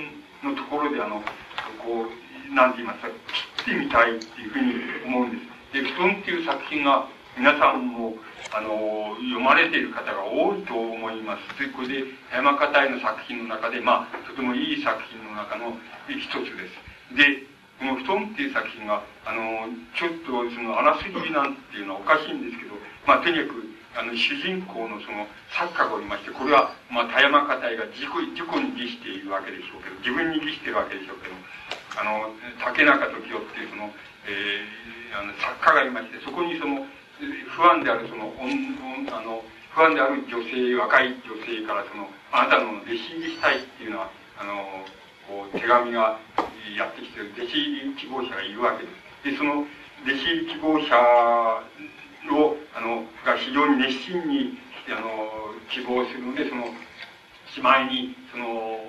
[0.44, 1.22] のところで、あの、
[1.84, 3.08] こう、なんて言いますか、
[3.66, 4.74] 切ってみたいっていうふうに
[5.06, 5.84] 思うんです。
[5.84, 7.08] で、布団っていう作品が、
[7.38, 8.16] 皆さんも、
[8.52, 11.60] あの、読まれている方が多いと思います。
[11.60, 15.78] で、これで、山形への作品の中で、まあ、とてもいい作品の中の
[16.10, 17.16] 一つです。
[17.16, 17.44] で、
[17.78, 22.74] この布団っていう作品が、あの、ちょっとその、あらすじなんていうのはおかしいんですけど、
[23.06, 23.67] まあ、とにかく、
[23.98, 27.66] あの、主人公のその、作家がおりまして、これは、まあ、田山方が
[27.98, 31.34] 自己、自己に義しているわけでしょうけど、自分に義しているわけでしょうけど、
[31.98, 32.30] あの、
[32.62, 33.90] 竹中時夫っていうその、
[34.30, 36.86] えー、あの、作家がいまして、そこにその、
[37.50, 39.42] 不安であるその、あの、
[39.74, 44.86] 不安である女性、若い女性からその、あなたの弟子入りしたいっていうのは、あの、
[45.26, 46.21] こう、手紙が
[46.78, 48.90] やってきてる弟子入り希望者がいるわけで
[49.26, 49.34] す。
[49.34, 49.65] で、その
[50.06, 50.94] 弟子入り希望者
[52.32, 54.58] を、あの、が非常に熱心に、
[54.90, 56.65] あの、希望するので、その、
[57.54, 58.80] しまいに、その、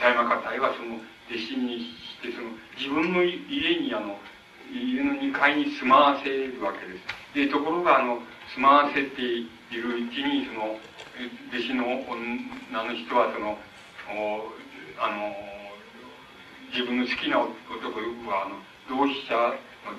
[0.00, 0.96] 田山方へはその、
[1.28, 4.18] 弟子にして、その、自分の家に、あの、
[4.72, 7.04] 家の2階に住まわせるわけです。
[7.34, 8.20] で、ところが、あの、
[8.54, 10.78] 住まわせているうちに、その、
[11.50, 13.58] 弟子の女の人は、その、
[15.00, 15.34] あの、
[16.72, 18.56] 自分の好きな男は、あの、
[18.88, 19.34] 同志社、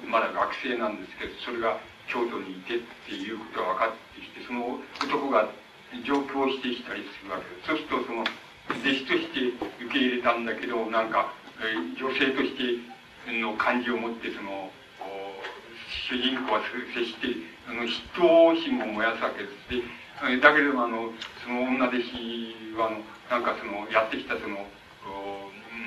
[0.08, 1.80] まだ学生なんですけど、それが
[2.10, 5.50] 京都にいてっていうことが分かってきて、その男が
[6.06, 7.68] 上京してきたりするわけです。
[7.68, 9.40] そうすると、その、弟子として
[9.86, 14.70] 受け入れたんだけど、なんか、えー、女性としての感じを持って、その、
[16.10, 16.62] 主人公は
[16.94, 17.28] 接して、
[17.70, 19.70] あの、嫉妬心も燃やすわけです。
[19.70, 21.14] で、だけれども、あの、
[21.46, 24.66] その女弟子は、あの、なんかその、やってきたその、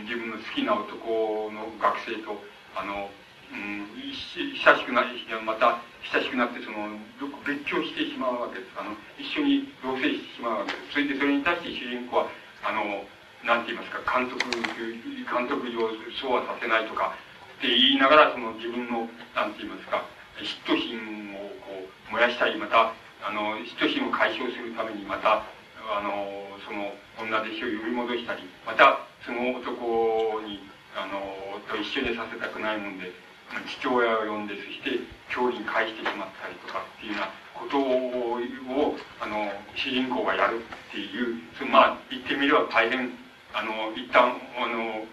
[0.02, 2.42] 自分の好きな男の学生と、
[2.74, 3.10] あの、
[3.52, 5.04] うん、親しくな、
[5.44, 5.78] また
[6.10, 6.98] 親しくなって、その、
[7.46, 8.74] 別居してしまうわけです。
[8.74, 10.92] あの、一緒に同棲してしまうわけです。
[10.92, 12.30] それでそれに対して主人公は、
[12.66, 13.06] あの、
[13.46, 17.14] なんて言いますか、監督、監督上そうはさせないとか、
[17.58, 20.02] って言いながら、その自分の、なんて言いますか、
[20.38, 25.46] 嫉妬心をこう燃やしたり、また、あの、嫉妬心を解消するために、また、
[25.90, 30.58] あの、その女弟子を呼び戻したり、また、その男に、
[30.94, 31.22] あの、
[31.70, 33.10] と一緒にさせたくないもんで、
[33.60, 35.00] 父親を呼んで、そして
[35.34, 41.38] 郷里に返してしまったりとかっていうようなことを、あの、主人公がやるっていう、
[41.70, 43.12] まあ、言ってみれば大変、
[43.54, 45.04] あの、一旦、あの、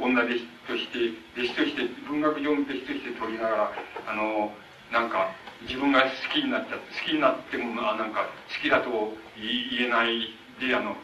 [0.00, 3.72] 女弟子として、弟子として、文学上の弟子として取りながら、
[4.08, 4.52] あの、
[4.92, 5.30] なんか、
[5.62, 10.96] 自分が好きになっちゃって、好きになっても、あなんか、好きだと言えないで、あの、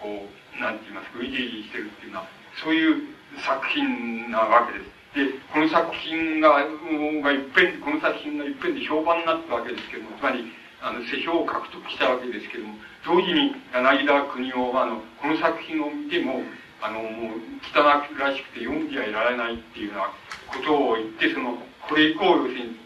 [0.00, 0.26] こ
[0.56, 2.26] う、なんて言いますか、うじうじしてるっていうのは、
[2.62, 3.14] そういう
[3.44, 4.93] 作品なわけです。
[5.14, 10.50] で、この作品が、がいっぺん、この作品がいっぺんで評判になったわけですけども、つまり、
[10.82, 12.74] あの、世評を獲得したわけですけども、
[13.06, 16.42] 同時に柳田国夫は、あの、この作品を見ても、
[16.82, 17.40] あの、もう、
[17.72, 18.02] 汚ら
[18.34, 20.10] しくて読んではいられないっていうような
[20.50, 22.76] ことを言って、その、これ以降、要するに、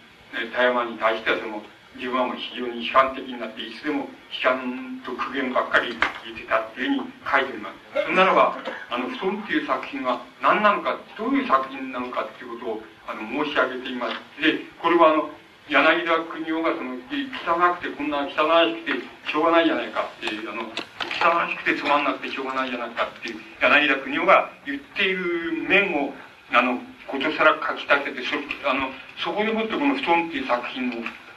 [0.53, 1.62] 田山に対しては、その、
[1.99, 8.07] 自分はもう非常に悲観的になって、いつでも悲観と苦言ばっかり言ってたっていうふうに書いております。
[8.07, 8.57] そんならば、
[8.90, 14.14] あの、布団っていう作品は何なのか、どういう作品なのかっていうことを、あの、申し上げています。
[14.40, 15.30] で、これはあの、
[15.68, 26.14] 柳田国夫がその、汚くてこんな汚くてしょうがないじゃないかっていう、あの、汚くてつまんなくてしょうがないじゃないかっていう、柳田国夫が言っている面を、
[26.53, 30.96] あの、ことさら書き立てて、そ、あの、そこでもってこの布団っていう作品の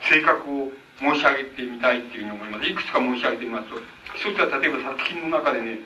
[0.09, 2.69] 性格を申し上げてみたいっていうふうに思います。
[2.69, 3.75] いくつか申し上げてみますと、
[4.15, 5.79] 一つは例えば作品の中でね、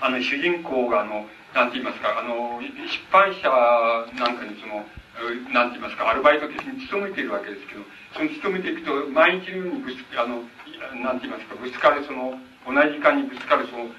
[0.00, 2.68] あの、主人公があの、なんて言いますか、あの、出
[3.12, 3.50] 版社
[4.18, 4.84] なんかにその、
[5.52, 7.82] なんて言いますか、アルバイト的に勤めているわけですけど、
[8.14, 10.42] その勤めていくと、毎日のようにぶつ、あの、
[11.02, 13.90] なんて言いますか、ぶつかるその、同じ時間にぶつかるその、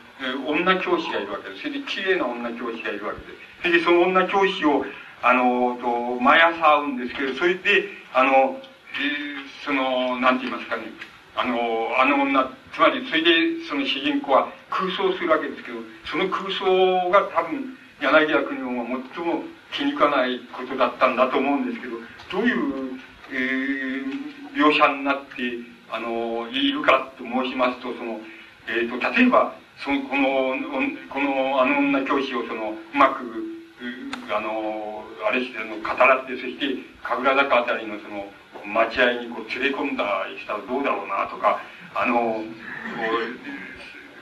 [0.47, 1.61] 女教師がいるわけです。
[1.61, 3.43] それで綺麗な女教師がいるわけです。
[3.61, 4.85] それでその女教師を、
[5.21, 8.59] あの、と、毎朝会うんですけど、それで、あの、
[9.63, 10.83] その、なんて言いますかね、
[11.35, 11.57] あの、
[11.97, 21.97] あの女、つまり、それで、その主人公は空想するわけですけど、その空想が多分、柳家国夫が最も気に食わないことだったんだと思うんですけど、
[22.31, 22.99] どういう、
[23.31, 25.29] えー、描写になって、
[25.91, 28.19] あの、いるかと申しますと、その、
[28.67, 30.57] えっ、ー、と、例えば、その、この、
[31.09, 33.52] この、あの女教師を、その、うまく、
[34.31, 38.31] あの、あれして、の、語らって、そして、神楽坂あたりの、その、
[38.65, 41.59] 待合にこう連れ込んだりしたらどうだろうな、とか、
[41.93, 42.47] あの、こ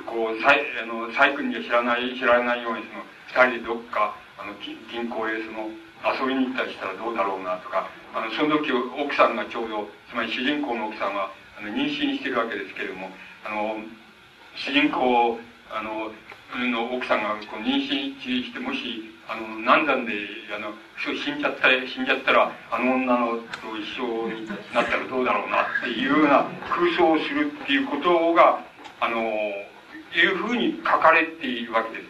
[0.01, 5.70] う、こう、さい、あの、細君には知らない、知られないように、その、二人でどっか、あの、銀行へ、その、
[6.01, 13.12] 遊びに行ったりしたらどうだろうな、とか、あの、その時、奥さんがちょうど、つまり主人公の奥さんは、あの、妊娠してるわけですけれども、
[13.45, 13.78] あの、
[14.55, 15.39] 主人公、
[15.70, 16.12] あの、
[16.59, 20.13] の奥さんがこう妊娠して、もし、あの、難産で、
[20.55, 28.63] あの、死んじゃったら、死んじゃったら、あの女のと一緒になったらどうだろうなっていうような空想をするっていうことが、
[28.99, 32.07] あの、いうふうに書かれているわけです。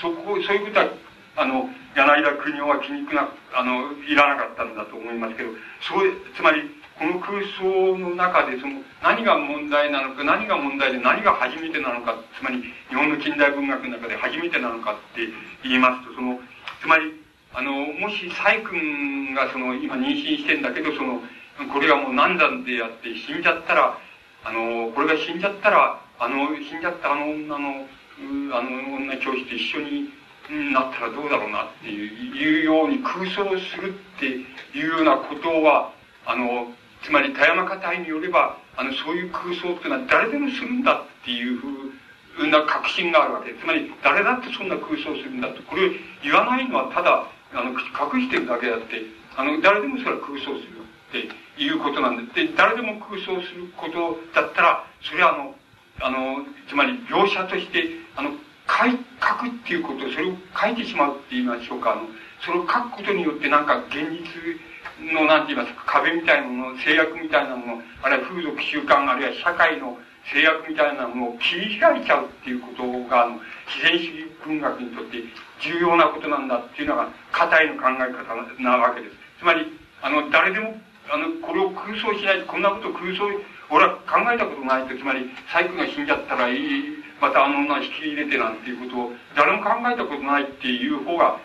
[0.00, 0.88] そ、そこ、そういうことは、
[1.36, 5.50] あの、柳田国夫は気にくな、あの、いらなかったんだと思いますけど、
[5.80, 6.62] そう、つまり、
[6.98, 15.26] この空想の中でその何が問題なのか何が問題で何が初めてなのかつまり日本の近代文学の中で初めてなのかって
[15.64, 16.38] 言いますとその
[16.80, 17.20] つまり
[17.52, 21.20] あのもし細君がその今妊娠してんだけどその
[21.72, 23.98] これがもう難産であって死んじゃったら
[24.44, 27.86] あのこれが死んじゃったらあの死んじゃったあの女の
[28.54, 35.92] あの女教師と一緒になったらどうだろうなっていうように空想するっていうようなことは
[36.26, 36.68] あの
[37.04, 43.52] つまり田山家隊によれば、あの、そういう空想っていうのは誰でもするんだっていうふうな確信があるわけ。
[43.54, 45.62] つまり、誰だってそんな空想するんだと。
[45.62, 45.90] これを
[46.22, 49.04] 言わないのはただ、あの、隠してるだけであって、
[49.36, 55.54] あの、誰でもそれは空想するっていうことなんで、で、誰でも空想することだったら、それはあの、
[56.00, 57.84] あの、つまり描写として、
[58.16, 58.32] あの、
[58.66, 62.08] 書、くっていうこと、それを書いてしまうって言いましょうか、あの、
[62.40, 64.24] それを書くことによってなんか現実
[65.00, 69.98] の、なんて言いますか、壁みたいなもの、制約みたいなもの、あるいは風俗習慣、あるいは社会の
[70.32, 75.18] 制約みたいなものを切り開いちゃうっていうことが、あの、自然主義文学にとって
[75.60, 79.16] 重要なことなんだっていうのが、硬いの考え方なわけです。
[79.38, 79.66] つまり、
[80.02, 80.80] あの、誰でも、
[81.10, 83.24] あの、これを空想しない、こんなことを空想、
[83.70, 91.38] 俺は考えたことないと、つまり、サイクが死んじゃったらいい、またあの女を引き入れてなんていうことを、誰も考えたことないっていう方が、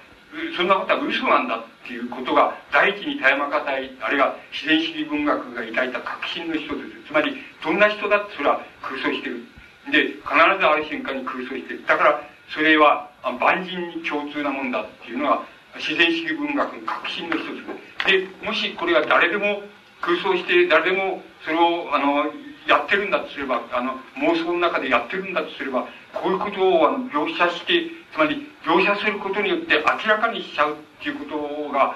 [0.56, 7.10] そんなことは嘘なんだっていうことが、第一に田山方い、あるいは自然主義文学が抱いた確信の人です。
[7.10, 7.34] つまり、
[7.64, 9.42] どんな人だってそれは空想してる。
[9.90, 11.82] で、必ずある瞬間に空想してる。
[11.88, 12.22] だから、
[12.54, 13.10] それは
[13.42, 15.42] 万人に共通なもんだっていうのが、
[15.78, 18.22] 自然主義文学の確信の一つで。
[18.22, 19.64] で、もしこれが誰でも
[20.02, 22.30] 空想して、誰でもそれを、あの、
[22.68, 31.95] やってるんだとすれば、あの、妄想の中でやってるんだとすれば、こういうことを描写して、つまり描写することによって明らかにしちゃうっていうことが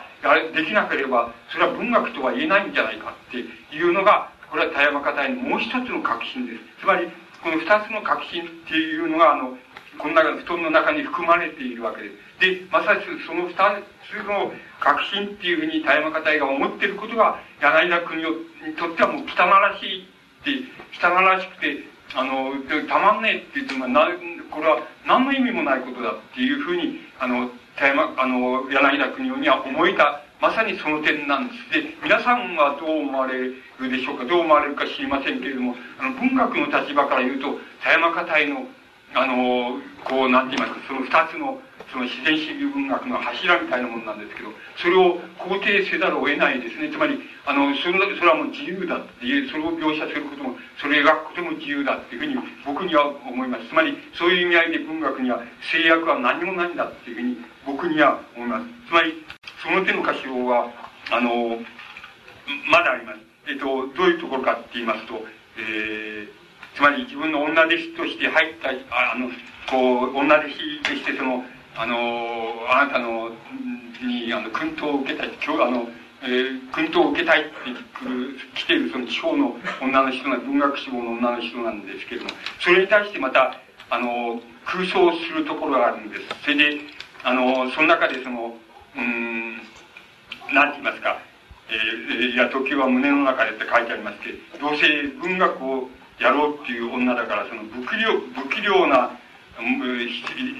[0.53, 3.38] できなければ、それは文学とは言えないんじゃないかって
[3.76, 6.59] いうのが、これは田山方のもう一つの確信です。
[6.82, 7.07] つまり、
[7.41, 9.57] この二つの確信っていうのが、あの、
[9.97, 12.16] この中の布団の中に含まれているわけです。
[12.39, 13.57] で、まさしくその二つ
[14.26, 18.28] の確信っていうふうに田山方が思っていることが、柳田国に
[18.78, 20.51] とってはもう汚らしいって、
[21.01, 21.84] 汚らしくて、
[22.16, 22.53] あの、
[22.88, 24.07] たまんねえって言っても、な、
[24.51, 31.82] これは何の意味もないことだっていうふうに、あの、田山、あの、柳田国夫には思えた、まさにその点なんです。
[31.82, 33.55] で、皆さんはどう思われる
[33.89, 34.26] でしょうか？
[34.26, 38.68] どう思われるか知りませんけれども、あの、文学の立場から言うと、田山方への、
[39.16, 41.61] あの、こう、なんて言いますか、その二つの、
[41.94, 44.50] その自然主義文学の柱みたいなものなんですけど、
[44.82, 46.89] それを肯定せざるを得ないですね。
[46.89, 52.36] つまり、あの、それそれはもう自由だっていう、それを描写することも、それを描くことも自由だっていうふうに
[52.66, 53.70] 僕には思います。
[53.70, 58.66] つまり、そういう意味合いで文学には制約は何もないんだっていうふうに僕には思います。
[58.89, 59.14] つまり、
[59.62, 60.74] その手の歌唱は、
[61.12, 61.62] あの、
[62.72, 63.20] まだあります。
[63.46, 65.22] えっと、どういうところかって言いますと、
[65.58, 69.30] えー、つまり自分の女弟子として入った、あの、
[69.70, 71.95] こう、女弟子としてその、あの、
[72.69, 73.32] あなたの、
[74.01, 75.88] に、あの、訓導を受けたい、今日、あの、
[76.21, 77.51] えー、訓導を受けたいって
[77.99, 83.59] 来る、来ているその地方の女の人が、文学志望の女の人なんですけれども、それに対してまた、
[83.89, 86.21] あの、空想するところがあるんです。
[86.43, 86.82] それで、
[87.24, 88.55] あの、その中でその、
[88.95, 89.57] うん、
[90.53, 91.17] なんて言いますか、
[91.69, 99.17] えー、いや、時は胸の中でって書いてありまして、どうせ文学をやろうっていう女だから、その不器量、不器量な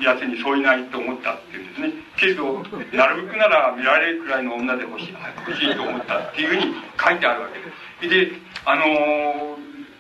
[0.04, 1.94] やつにそういないと思ったっていうんですね。
[2.18, 2.64] けど、
[2.94, 5.16] なるべくなら見られるくらいの女で欲しい、
[5.48, 8.32] 欲しいと思ったっていうふうに書いてあるわけです。
[8.32, 8.32] で、
[8.66, 9.58] あのー、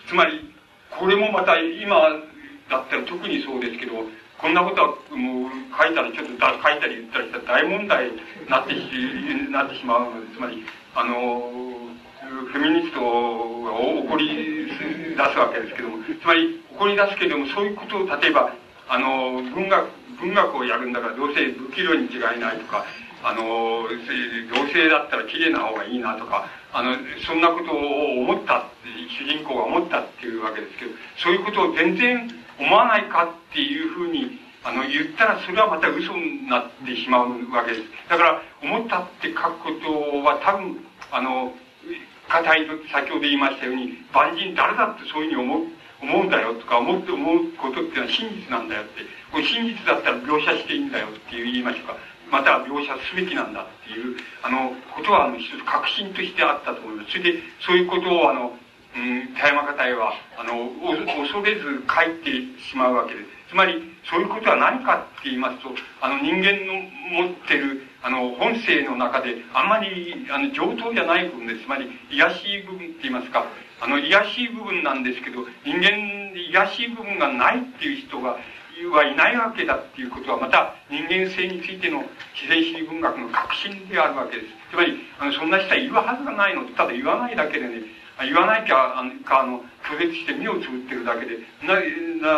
[0.07, 0.53] つまり、
[0.91, 1.95] これもまた今
[2.69, 3.93] だったら特にそうですけど、
[4.37, 8.19] こんなことはもう書いたらちょっとだ書いたり言ったりしたら大問題に
[8.49, 10.63] なってしなってしまうので、つまり、
[10.95, 11.49] あの
[12.51, 18.53] フェミニストが怒り出すわけですけども、つまり怒り出すけれども、そういうことを例えば、
[18.87, 19.87] あの、文学、
[20.19, 22.85] 文学をやるんだからどうせ不器量に違いないとか、
[23.23, 23.87] あの、
[24.53, 28.67] 同性だったら綺麗な方がいいなとか、あの、そんなことを思った、
[29.17, 32.29] 主人公が思ったっていうわけですけど、そういうことを全然
[32.59, 37.83] 思わないかっていうふうに、あの、言ったらそれはまた嘘になってしまうわけです。
[38.09, 41.53] だから、思ったって書くことは多分、あの、
[42.27, 45.67] 硬いと先ほど言いましたように、万人誰だってそういうふうに思う、
[46.03, 49.01] 思うんだよとか、思って思うことっていうのは真実なんだよって、
[49.31, 51.95] これ真実だったら描写していいんだよっていう言いましょうか。
[52.29, 57.11] または描写すべきなんだっていう、あの、ことは、あの、一つ確信としてあったと思います。
[57.11, 58.57] それで、そういうことを、あの、
[58.95, 60.69] うん、田山方へは、あの、
[61.21, 63.27] 恐れず書いてしまうわけです。
[63.49, 65.69] つまり、そういうことは何かって言いますと、
[66.01, 66.73] あの、人間の
[67.23, 71.61] 持ってる、あの、本性の中で、あんまり、あの、上等じゃない部分です。
[71.61, 73.45] つまり、癒しい部分って言いますか、
[73.81, 78.37] あの、癒しい部分なんですけど、人間で癒しい部分がないっていう人が、
[78.91, 82.03] はいないわけだっていうことは、また人間性についての
[82.33, 84.47] 自然主義文学の核心であるわけです。
[84.71, 86.65] つまり、あの、そんな人はいるはずがないの。
[86.75, 87.81] ただ言わないだけでね、
[88.21, 91.77] 言わないか、あの、か、あの、拒絶して目をつぶってるだけで、な、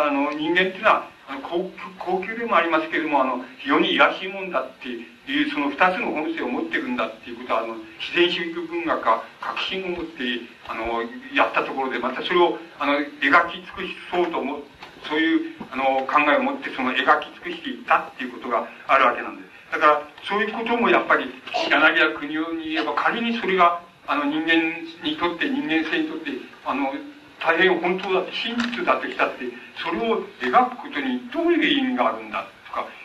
[0.06, 4.88] あの、人間っていうのは、あの高高級でもありますけれども、あの、非常にいやしいもんだって
[5.32, 10.22] いう、その二つの本性を持ってるんだっていうことは、あの、自然主義文学が確信を持って、
[10.68, 11.02] あの、
[11.34, 14.60] やったところで、またそれを、あの、描き尽くしそうと思
[15.08, 19.72] そういう、あの、考えを持って、その描き尽くしていったっていうことがあるわけなんです。
[19.72, 21.30] だから、そういうこともやっぱり、
[21.70, 24.54] 柳家国夫に言えば、仮にそれが、あの、人間
[25.02, 26.30] にとって、人間性にとって、
[26.64, 26.92] あの、
[27.40, 29.44] 大変本当だって真実だとしたって
[29.78, 32.46] それを描くことにどういう意味があるんだ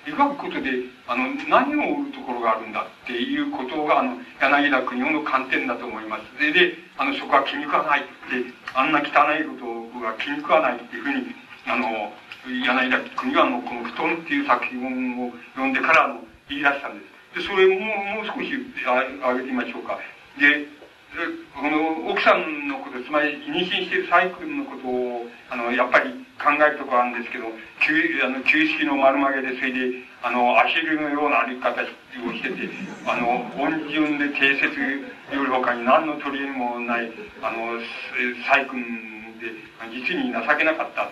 [0.06, 0.72] 描くことで
[1.08, 6.40] あの何を売るところがあるんだっていうことがあの柳田国夫の観点だと思います。
[6.40, 8.10] でであのそこは気に食わないって
[8.74, 9.54] あんな汚いこ
[9.94, 11.36] とが気に食わないっていうふうに
[11.68, 12.14] あの
[12.48, 17.42] 柳田国夫のこの「布団」っていう作品を読んでからの言い出したんです。
[17.42, 17.80] でそれも
[18.16, 18.52] もう少し
[19.24, 20.00] あげてみましょうか。
[20.40, 20.66] で
[21.12, 26.10] この奥さんのことつまり妊娠しているサイクルのことをあのやっぱり
[26.40, 27.52] 考えるとこあるんですけど
[27.84, 31.86] 旧あの旧式の丸曲げでそれであのアヒルのような歩き方を
[32.32, 32.72] してて
[33.06, 34.80] あの温順で定説
[35.36, 37.12] より他に何の取り柄もない
[37.44, 37.76] あの
[38.48, 39.52] 細君で
[39.92, 41.12] 実に情けなかった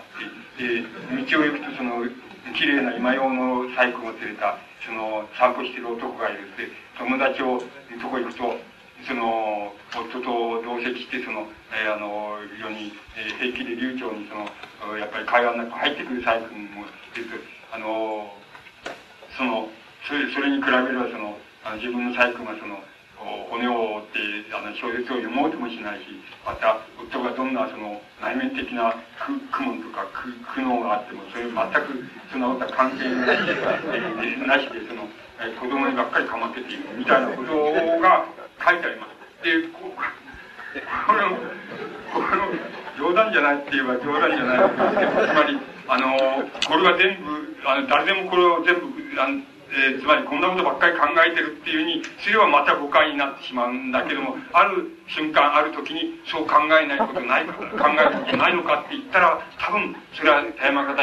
[0.56, 0.80] てで
[1.28, 2.08] 道を行くとその
[2.56, 7.60] 綺麗な今用の細工を連れたその散歩してる男がいるって友達を
[8.00, 8.69] とこ行くと
[9.06, 14.46] その夫と同席してその、えー、あの非常に、えー、平気で流暢にその
[14.98, 16.84] やっぱり会話の中入ってくる細君も
[17.16, 17.42] いる
[17.72, 18.34] あの
[19.36, 19.68] その
[20.06, 22.80] それそれに比べればそのあの自分の細君がその
[23.50, 26.06] 骨を折ってあの小説を読もうともしないし
[26.44, 35.04] また夫がどんなその内面的な苦苦悶とか苦苦悩があってもそれ全くそのことは関係なしでなしでその
[35.60, 39.44] 子供にばっかり構ってているみたいなことが書いてあります。
[39.44, 41.36] で、ここの、
[42.12, 42.52] この
[42.98, 45.58] 冗談じゃないって言えば冗談じゃないつまり、
[45.88, 61.02] あの、これは全部、あの誰でもこれを全部、あのえー、つまりこんなことばっかり考えてるっていうふうにすればまた誤解になってしまうんだけども、ある瞬間、ある時にそう考えないことないか、考えることないのかって言ったら、多分、それは田山方が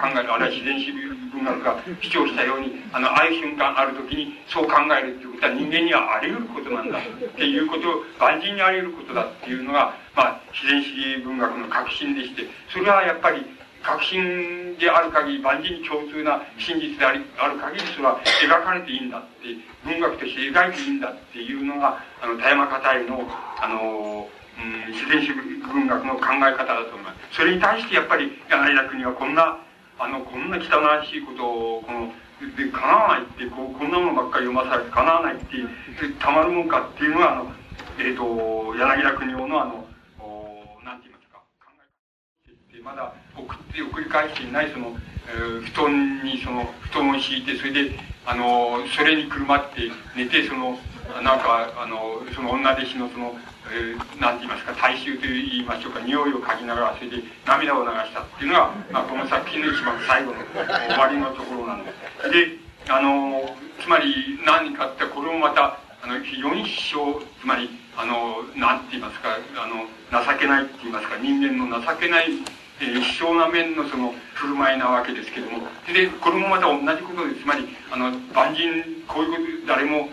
[0.00, 13.44] 考える、あるいは自然史文学が主張したように、あの、ある瞬間、ある時にそう考えるっていうことは人間にはあり得ることなんだっていうことを、万人にあり得ることだっていうのが、まあ、自然史文学の核心でして、それはやっぱり、
[13.82, 19.54] 確信である限り、万人に共通な真実でありある限り、それは描かれていいんだって、
[19.84, 23.22] 文学として描いていいんだっていうのが、あの、田山方への、
[23.60, 27.36] あの、うん、自然史文学の考え方だと思います。
[27.36, 29.58] それに対してやっぱり、柳田国はこんな、
[29.98, 32.12] あの、こんな汚らしいことを、この、
[32.56, 35.44] で、叶わないって、こう、こんなものばっかり読まされて叶わないって、
[36.18, 37.52] たまるもんかっていうのが、あの、
[37.98, 39.86] え、ー、と、柳田国夫のあの、
[40.84, 42.84] なんて言いますか、考え方。
[42.84, 43.14] まだ、
[43.46, 44.96] 送って送り返していないその、
[45.30, 50.78] えー、布団にその布団を敷いてそれであのそれにくるまって寝てその
[51.22, 53.32] なんかあのその女弟子のその、
[53.70, 60.38] えー、なんて言いますか大衆と言いましょうか匂いを嗅ぎながらそれで涙を流したっていうのが、まあ、この作品の一番最後の
[60.90, 61.92] 終わりのところなんで
[62.22, 62.30] す。
[62.30, 72.30] であのつまり何かってこれもまたあの非常に小つまりあのなんて言いますかあの情けないって言いますか人間の情けない
[72.80, 80.08] えー、一生な面のその振る舞いなわけですけどもでこれもまた同じことでつまりあの万人こういうこと誰も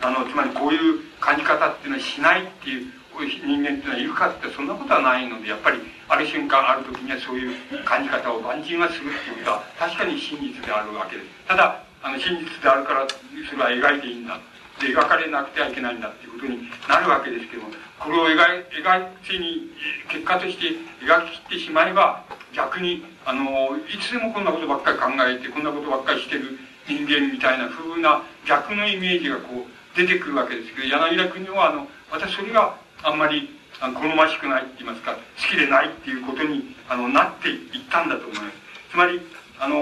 [0.00, 5.78] あのつまりこういう感じ方っていうのはしないっていう人間っていうのはいるかってそんなことはないのでやっぱり
[6.08, 11.28] ある瞬間ある時にはそういう感じ方を万人がするっていうことは確かに真実であるわけです。
[11.46, 14.40] ただあの真実であるからそれは描いていいんだ。
[14.80, 16.58] で描かれなくてはいけないんだっていうことに
[16.88, 17.68] なるわけですけども
[18.00, 19.70] これを描い描いに
[20.08, 20.72] 結果として
[21.04, 22.24] 描き切ってしまえば
[22.54, 26.58] 逆にあのいつでもこんなことばっかり考えてこんなことばっかりしてる
[26.88, 35.18] 人間みたいな風な逆のイメージがこう出てくるわけですけど柳田国はあの私それがあんまり好ましくないって言いますか好
[35.48, 38.60] きでないっていうことにあのなっていったんだと思います。
[38.90, 39.20] つまり
[39.60, 39.76] あの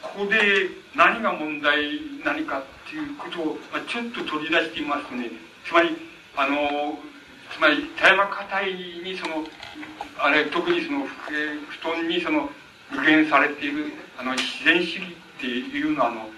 [0.00, 0.38] ここで
[0.96, 5.28] 何が問題何かっていうことを、まあ、ちょっと取り出してみますとね。
[5.66, 5.90] つまり
[6.34, 6.98] あの
[7.52, 9.44] つまり田山家庭にその
[10.18, 12.48] あれ特にその、え布団にその
[12.90, 16.30] 具現されているあの自然主義っていうのはあの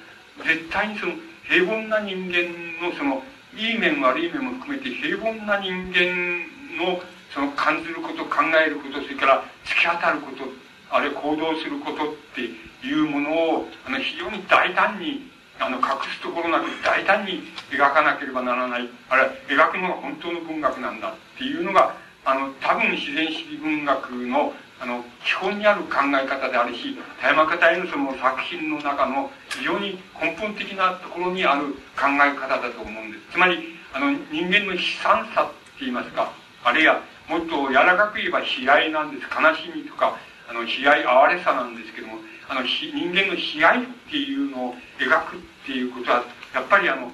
[0.44, 1.12] 絶対にその
[1.46, 2.50] 平凡な人間
[2.82, 3.22] のその
[3.54, 6.42] いい面悪い面も含めて平凡な人間
[6.74, 7.00] の
[7.32, 10.42] その感じること考えることそれから突き当たること
[10.90, 15.84] あれ行動することっていうものをあの非常に大胆にあの隠
[16.16, 18.88] すところなく大胆に描かなければならない。
[19.08, 33.32] あるいは描くのが本当の文学なんだっていうのがあの多分自然史文学のあの基本にある考え方であるし田山方へのその作品の中の非常に根本的なところにある考え方だと思うんです。
[33.32, 36.32] つまりあの人間の悲惨さって言いますか
[36.64, 39.28] あるいはもっと柔らかく言えば悲哀なんです。
[39.28, 40.16] 悲しみとか
[40.48, 42.14] あの悲哀哀れさなんですけども
[42.50, 47.12] あの人間の悲哀っていうのを描くっていうことはやっぱりあの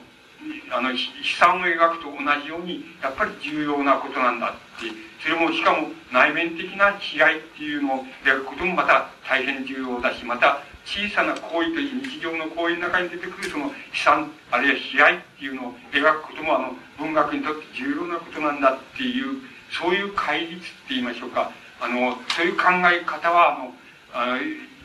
[0.70, 0.99] あの、悲
[1.39, 13.72] 惨を描くと同じように、やっぱり重要なことなんだって、それもしかも内面的な被害っていうのを描くこともまた大変重要だし、また小さな行為という日常の行為の中に出てくるその悲
[14.05, 21.51] 惨、あるいは被害っていうのを描くこともあの文学にとって重要なことなんだっていう、そういう戒律って言いましょうか。
[21.80, 23.74] あの、そういう考え方は、あの、
[24.14, 24.39] あ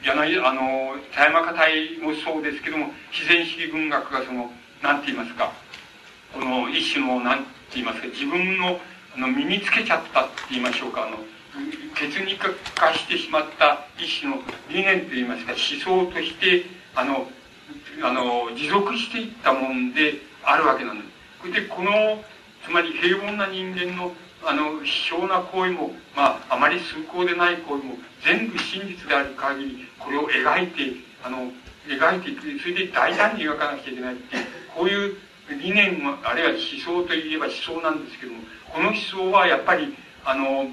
[0.04, 5.52] 柳、あの、田山家隊もそうですけども、自然主義文学がその、なんて言いますか、
[6.34, 7.46] この一種の、なんて
[7.76, 8.80] 言いますか、自分の、
[9.16, 11.18] あの、身につけちゃったって言いましょうか、あの、
[11.96, 17.30] 血肉化してしまった一種の理念といいますか、思想として、あの、
[18.04, 21.06] あの、持続していったもんであるわけなんで
[21.44, 21.52] す。
[21.52, 22.24] で、この、
[22.66, 24.14] つまり平凡な人間の、
[24.44, 31.52] あの、卑怯な行為も、まあ、あまり崇高でない行為も、全部真実である限り、これを描いて、あの、
[31.88, 35.16] 描いていく、それで大胆に描かなきゃいけないっていう、こういう
[35.62, 38.40] 理念あるいは思想といえば思想なんですけども、
[38.70, 40.68] この思想はやっぱり、あの、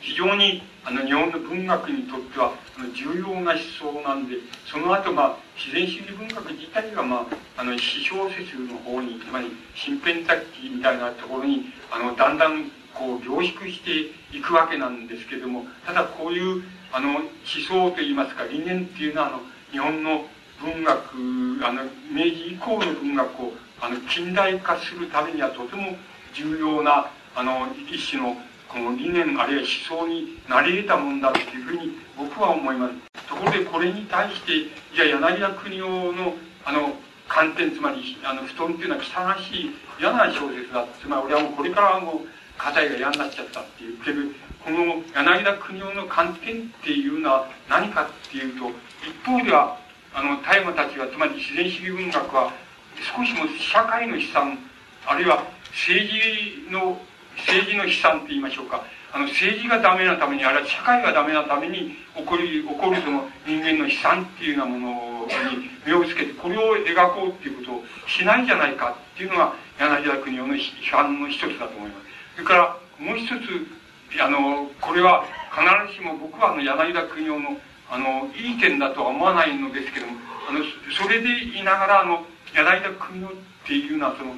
[0.00, 2.52] 非常に、あの、日本の文学にとっては、
[2.94, 4.36] 重要な思想なんで、
[4.66, 7.26] その後、まあ、自然主義文学自体が、ま
[7.56, 17.26] あ、あの、詩小説の方に、つまり、身辺雑記みたいなところに、あの、だんだん、こう、凝縮していくわけなんですけども、ただこういう、あの、思
[17.68, 19.40] 想といいますか、理念っていうのは、あの、
[19.70, 20.26] 日本の
[20.62, 25.96] 文学、あの、明治以降の文学を、あの、近代化するためにはとても
[26.32, 28.36] 重要な、あの、一種の、
[28.68, 32.94] この理念あるいは思想になり得たもんだっていうふうに僕は思います。
[33.28, 36.34] ところでこれに対して、じゃあ柳田国夫の、
[36.64, 36.94] あの、
[37.28, 40.84] 観点、つまり、あの、布団っていうのは汚らしい嫌な小説だ。
[41.00, 42.28] つまり俺はもうこれからはもう、
[42.58, 44.20] 課題が嫌になっちゃったっていうけど、
[44.64, 48.70] この柳田国夫の観点っていうのは何かっていうと、
[49.04, 49.78] 一方では、
[50.14, 52.52] あの、大麻たちは、つまり自然主義文学は、
[52.96, 54.58] 少しも社会の悲惨、
[55.06, 55.42] あるいは
[55.72, 56.98] 政治の、
[57.36, 58.82] 政治の悲惨って言いましょうか。
[59.12, 72.03] あの、政治がダメなために、あるいは社会がダメなために起こる、起こるその人間の悲惨っていうようなものに目をつけて、これを描こうっていうことをしないんじゃないかっていうのが、柳田国夫の批判の一つだと思います。
[72.34, 77.56] それから、もう一つ、あの、これは必ずしも僕はあの、柳田国夫の、
[77.90, 80.12] あの、いい点だとは思わないのですけども、
[80.48, 80.60] あの、
[80.90, 82.24] それでいながら、あの、
[82.54, 83.32] 柳田国夫っ
[83.66, 84.34] ていうのは、その、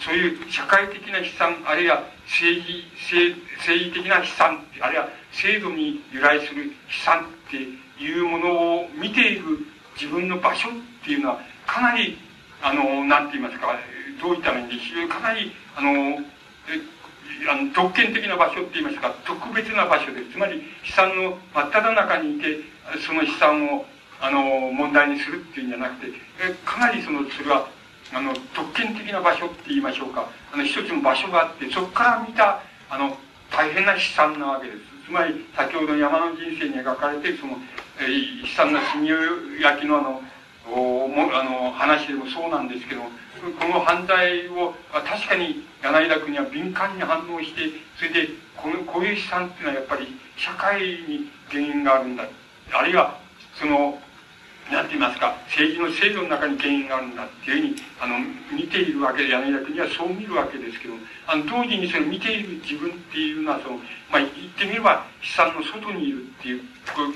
[0.00, 6.70] そういう社会的な悲惨、あるいは政治、政政治的な悲惨、あるいは制度に由来する悲
[7.04, 7.56] 惨って
[8.02, 9.44] いうものを見ている
[10.00, 10.72] 自分の場所っ
[11.04, 12.18] ていうのは、かなり、
[12.62, 13.78] あの、なんて言いますか、
[14.22, 14.76] どういった面で、
[15.08, 16.18] かなり、あの、
[17.50, 20.32] あの特権的な場所って言いますか、特別な場所です。
[20.32, 22.60] つまり、悲惨の真っ只中にいて、
[23.06, 23.86] その悲惨を、
[24.20, 26.12] あの、問題にするっていうんじゃなくて、
[26.64, 27.68] かなりその、それは、
[28.12, 30.28] あの、特権的な場所って言いましょうか。
[30.52, 32.60] あの、一つの場所があって、そこから見た、
[32.90, 33.16] あの、
[33.50, 34.78] 大変な悲惨なわけです。
[35.06, 37.58] つまり、先ほど山の人生に描かれて、その、
[37.98, 40.22] えー、悲惨な炭焼きのあの、
[40.66, 43.08] あの話でもそうなんですけどこ
[43.68, 50.06] の犯罪を確かに柳田国は敏感に反応してそれでこのこういう悲惨っていうのはやっぱり
[50.36, 52.24] 社会に原因があるんだ
[52.72, 53.18] あるいは
[53.58, 53.98] その
[54.70, 58.18] 何て言いますか政治の制度の中に原因があるんだっていうふうにあの
[58.52, 60.94] 見ているわけで柳田国はそう見るわけですけど
[61.26, 63.76] あの同時にそれ見ている自分っていうのはその、
[64.12, 66.62] まあ、言ってみれば悲惨の外にいるっていう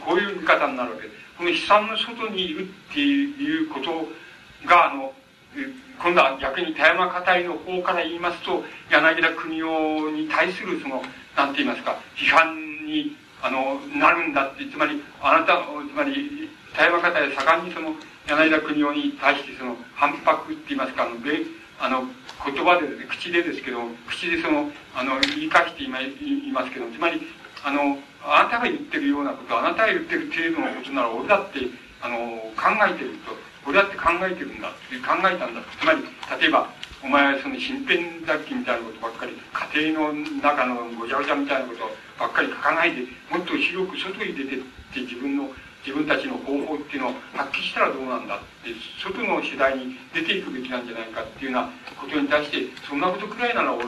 [0.04, 1.23] こういう見方になるわけです。
[1.36, 4.08] この悲惨の外にいるっていうこと
[4.66, 5.12] が、あの、
[6.02, 11.02] 今度は逆に田山語りの方から言いますと、柳田国夫に対するその、
[11.36, 12.56] なんて言いますか、批判
[12.86, 17.94] に、あの、なるんだって、つまり、あなた、つまり、田山語りは盛んにその、
[18.26, 21.16] 柳田国夫に対してその、反発って言いますか、あの、
[21.80, 22.04] あの、
[22.44, 25.98] 言葉で、口でですけど、口でその、あの、言い返していま
[26.64, 27.20] すけど、つまり、
[27.64, 31.60] あの、あなたが言ってるようなこと、あなたが言ってる程度のことなら、俺だって、
[32.00, 32.16] あの、
[32.56, 33.36] 考えてると、
[33.68, 35.60] 俺だって考えてるんだって考えたんだ。
[35.78, 36.02] つまり、
[36.40, 36.68] 例えば、
[37.04, 39.36] お前はその身辺雑記みたいなことばっかり、
[39.76, 41.84] 家庭の中のごちゃごちゃみたいなこと
[42.18, 44.58] ばっかり書かないで、もっと広く外に出てっ
[44.94, 45.52] て自分の
[45.84, 48.72] 自分たちの方法っていうのを発揮したらどうなんだって
[49.02, 51.70] 外の次第に出ていくべきなんじゃないかっていうような
[52.00, 53.84] ことに対してそんなことくらいなら俺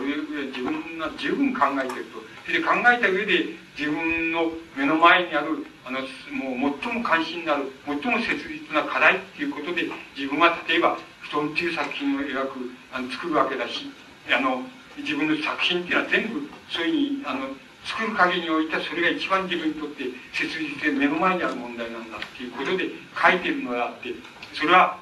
[0.53, 13.91] 自分が十分考えてるとそれで考えた上で自分の目の前にあるあのもう最も関心のある最も切実な課題っていうことで自分は例えば布団っていう作品を描くあの作るわけだし
[14.31, 14.63] あの
[14.99, 17.49] 自分の作品っていうのは全部そういうふうにあの
[17.87, 24.13] 作る限りにおいてはそれが一番自分にとって切実で目の前にある問題なんだっていうことで書いてるのであって
[24.55, 24.99] それは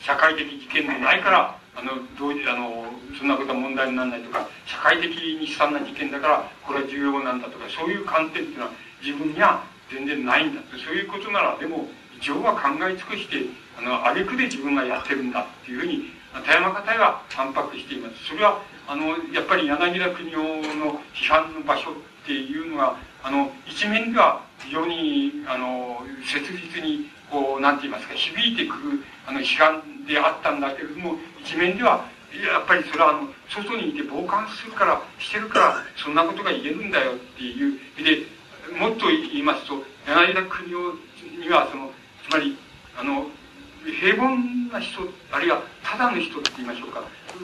[0.00, 2.88] 社会的事件でないからあの、どうあの、
[3.18, 8.70] そんなことは問題にならないとか、社会的に悲惨な事件だから、これは重要なんだとか、そういう観点っていうのは
[9.04, 9.62] 自分には
[9.92, 10.78] 全然ないんだと。
[10.78, 11.86] そういうことなら、でも、
[12.16, 13.44] 一応は考え尽くして、
[13.76, 18.24] あの、挙句で自分がやってるんだっていうふうに、田山方が反発しています。
[18.24, 20.42] それは、あの、やっぱり柳田国夫
[20.76, 37.78] の批判の場所っていうのが、あの、一面では非常に、あの、切実に、こう、なんて言いますか、響いてくる、あの、批判であったんだけれども、一面では、やっぱりそれはあの、外にいて傍観するから、してるから、そんなことが言えるんだよっていう。
[37.96, 38.26] で、
[38.78, 40.94] もっと言いますと、柳田国夫
[41.40, 41.90] には、その、
[42.28, 42.56] つまり、
[42.98, 43.26] あの、
[44.00, 44.36] 平凡
[44.72, 45.00] な人、
[45.32, 47.00] あるいはただの人って言いましょうか。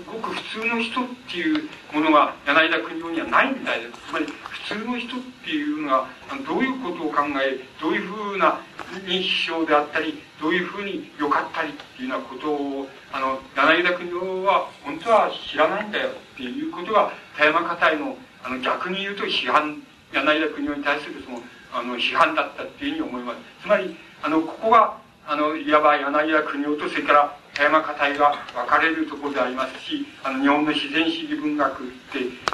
[0.06, 3.90] ごく普通の人っていうものが柳田国夫にはないんだよ。
[4.08, 6.08] つまり普通の人っていうのが
[6.46, 8.58] どういうことを考え、どういうふうな
[9.06, 19.82] 認識症であったり、どういうふうに良かったりっていうようなことを、あの、柳田国夫は本当は知らないんだよっていうことが田山家隊の、あの、逆に言うと批判、
[20.12, 21.40] 柳田国夫に対するその、
[21.72, 23.38] あの、批判だったっていうふうに思います。
[23.62, 31.86] つまり、あの、ここが、あの、いわば柳田国夫と、それから田山家隊が分かれるところでありますし、あの、日本の自然主義文学っ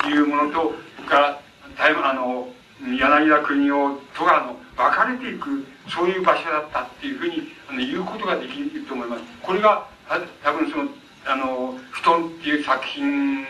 [0.00, 1.40] ていうものと、それから、
[1.76, 2.48] 田山、あの、
[2.80, 9.22] 柳田国夫とが、の、分かれていく、そういう場所だったっていうふうに、あの、言うことができると思います。
[9.42, 9.86] これが、
[10.42, 10.88] 多分その、
[11.26, 13.44] あの、布団っていう作品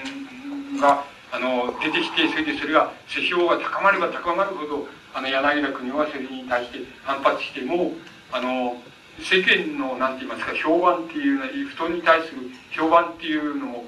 [0.80, 7.90] が、あの、出てきて、それでそれが、世評が高まれば高まるほど、あの、柳田国夫はそれに対して反発して、もう、
[8.32, 8.76] あの、
[9.20, 13.84] 世間の、なんて言いますか、評判っていうのは、布団に対する評判っていうのを、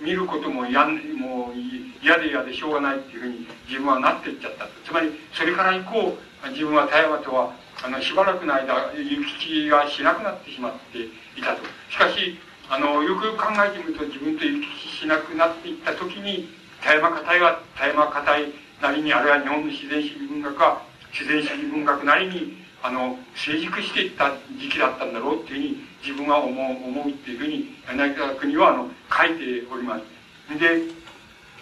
[0.00, 1.54] 見ることも嫌、もう
[2.02, 4.66] 嫌で嫌でしょうがないっていうふうに自分はなっていっちゃった。
[4.84, 6.16] つまり、それから以降、
[6.50, 11.62] 自分は田山とは、あの、しばらくの間、行き来がしなくなってしまっていたと。
[11.90, 12.38] しかし、
[12.68, 16.48] あの、よくよく考えてみると、自分と行き来しなくなっていった時に、
[16.82, 24.30] 田山硬いは田山硬いなりに、あるいは日本の自然主義文学は、自然主義文学なりに、あの、成熟していった
[24.60, 30.58] 時期だったんだろうっていうふうに自分は思う、思うっていうふうに、柳田国は、あの、書いております。
[30.58, 30.82] で、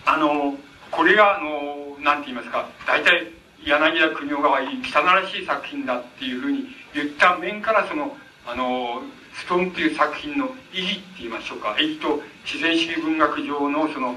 [0.05, 0.57] あの、
[0.91, 3.31] これが、あの、なんて言いますか、大体、
[3.65, 14.17] 柳田国夫が汚らしい作品だっていうふうに言った面から、その、あの、ストンっていう作品の意義って言いましょうか、意義と自然主義文学上のその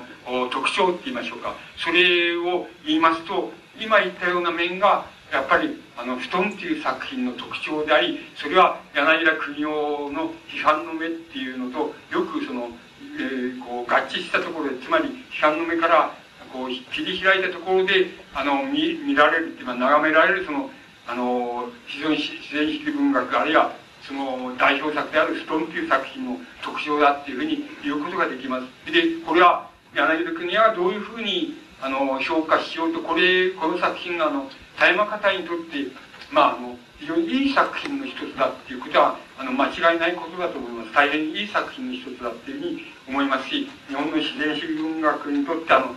[0.49, 5.05] 特徴って言いましょうか、それを言いますと、今言ったような面が、
[5.35, 12.69] やっぱり、あの、布団っていう作品の特徴であり、それは柳田国夫の批判の目っていうのと、よくその、
[13.19, 16.15] えー、こう、合致したところで、つまり批判の目から、
[16.53, 20.69] こう、切り開いたところで、あの、見、見られるっていうか、眺められる、その、
[21.05, 23.75] あの、非常に自然主義文学、あるいは、
[24.07, 28.91] その代表作であるストンという作品の特徴だっていうふうに言うことができます。
[28.91, 35.87] で、これは柳田国はどういうふうにあの評価しようと、これ、この作品があの田山方にとって、
[36.31, 40.93] まあ、あの、非常にいい作品の一つだっていうことは、あの、間違いないことだと思います。
[40.93, 45.95] 大変いい作品の一つだっていうふうに思いますし、日本の自然主義文学にとって、あの、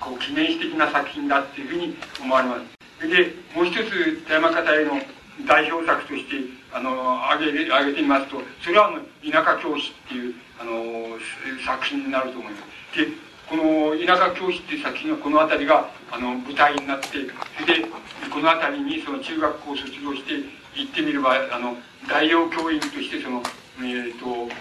[0.00, 3.08] こう、記念史的な作品だっていうふうに思われます。
[3.08, 5.00] で、もう一つ、田山方への
[5.46, 6.36] 代表作として、
[6.72, 9.00] あの、挙げ、挙げてみますと、それは、あの、
[9.30, 11.18] 田舎教師っていう、あの、
[11.64, 12.58] 作品になると思いま
[12.92, 12.98] す。
[12.98, 13.08] で、
[13.48, 17.86] この田舎教師っていう作品はこの辺りがあの舞台になってで
[18.30, 20.34] この辺りにその中学校を卒業して
[20.74, 21.76] 行ってみればあの
[22.08, 23.42] 大量教員としてその
[23.78, 24.52] えっ、ー、と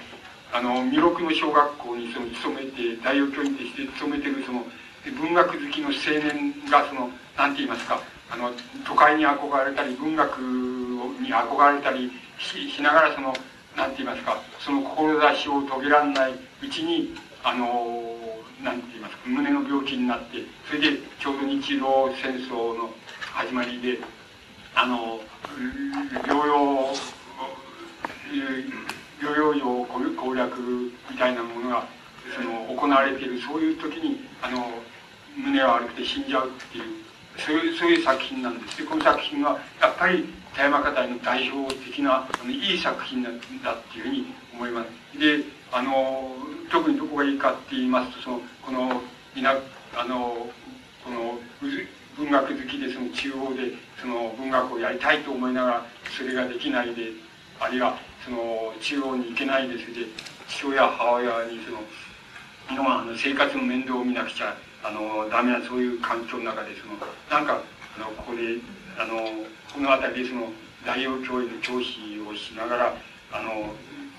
[0.54, 4.64] あの弥勒の小学校にその勤めて大量教員として勤めてるその
[5.20, 8.52] 文学好きの青年がその何て言いますかあの
[8.86, 13.34] 都会に憧れたり文学に憧れたりししながらその
[13.76, 18.15] 何て言いますかその志を遂げられないうちにあの
[18.66, 21.86] なんて言いますか、胸の病気になって、それでちょうど日露
[22.18, 22.90] 戦争の
[23.22, 24.00] 始まりで、
[24.74, 25.20] あの、
[26.26, 26.90] 療養、
[29.22, 30.58] 療養用攻略
[31.12, 31.86] みたいなものが、
[32.36, 34.66] その、行われている、そういう時に、あの、
[35.38, 36.86] 胸が悪くて死んじゃうっていう、
[37.38, 38.78] そういう、そういう作品なんです。
[38.80, 43.34] で、この作品は、やっぱり、田山課題の代表的な、あのいい作品だっ
[43.92, 45.20] ていうふうに思います。
[45.20, 46.36] で、あの、
[46.70, 49.02] 特にどこがいいかって言いますと、その、この、
[49.98, 50.48] あの、
[51.04, 51.40] この、
[52.18, 55.86] 文学好きで、その中央で、その文学をやりたいと思いながら、
[56.18, 57.12] それができないで、
[57.60, 60.12] あるいは、その、中央に行けないで、それで、
[60.48, 66.94] 父親、母親に、その、のあの生活の面倒を見なくちゃ、あの、ダメな、そういう環境の中で、その、
[67.30, 67.62] なんか、
[67.98, 68.58] あの、ここで、
[68.98, 70.52] あの、この辺りで、その、
[70.86, 72.94] 大王教員の教師をしながら、
[73.32, 73.74] あの、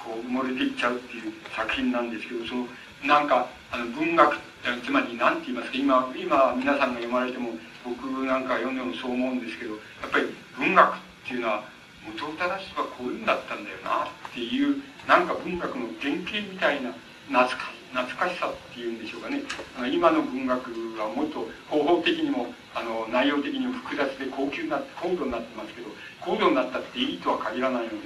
[0.07, 2.67] こう漏れていっちゃうっていう作品なんですけどその
[3.05, 4.39] なんかあの文学
[4.85, 7.51] つまり何て言いますか今今皆さんが読まれても
[7.85, 11.63] 僕なんか読んでもそう思うんですけどやっぱり文学っていうのは
[12.07, 16.95] 元を正しはこういうんだったんだよなっていうなんか文学の原型みたいな
[17.27, 19.43] 懐か懐かしさっていうんでしょうかね。
[19.79, 25.89] あの今の文学はもっと方法的にもあの内容的にも複雑で高級な高度になってますけど
[26.21, 27.97] 高度になったっていいとは限らないので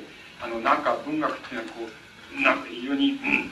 [0.42, 1.88] あのなんか文学っていうのはこ
[2.36, 3.50] うなんか非常に、うん、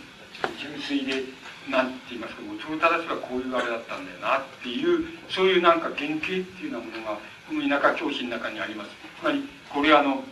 [0.59, 1.25] 純粋で
[1.69, 7.19] なんて言いますか元を正しくはこういうあれだったんだよなっていうそういうなんか原型っていうようなものが
[7.49, 8.91] この田舎教師の中にあります。
[9.21, 10.25] つまりこれあの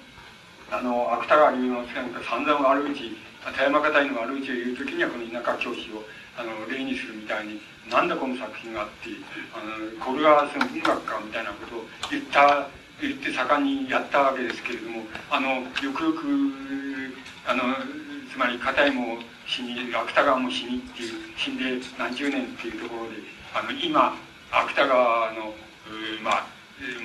[0.70, 3.16] あの芥川龍之介なんか散々悪口
[3.54, 6.02] 田山方への悪口を言う時にはこの田舎教師を
[6.36, 9.10] あの例にするみたいになんだこの作品があって
[9.54, 12.66] あのこれはその文学かみたいなことを言った
[13.00, 16.24] 言って盛んにやったわけですけれどもあのよくよく
[17.46, 17.62] あの
[18.32, 21.64] つまり片井も死に芥川も死にっていう死んで
[21.98, 23.16] 何十年っていうところで
[23.54, 24.16] あの今
[24.50, 25.54] 芥川の
[26.22, 26.56] まあ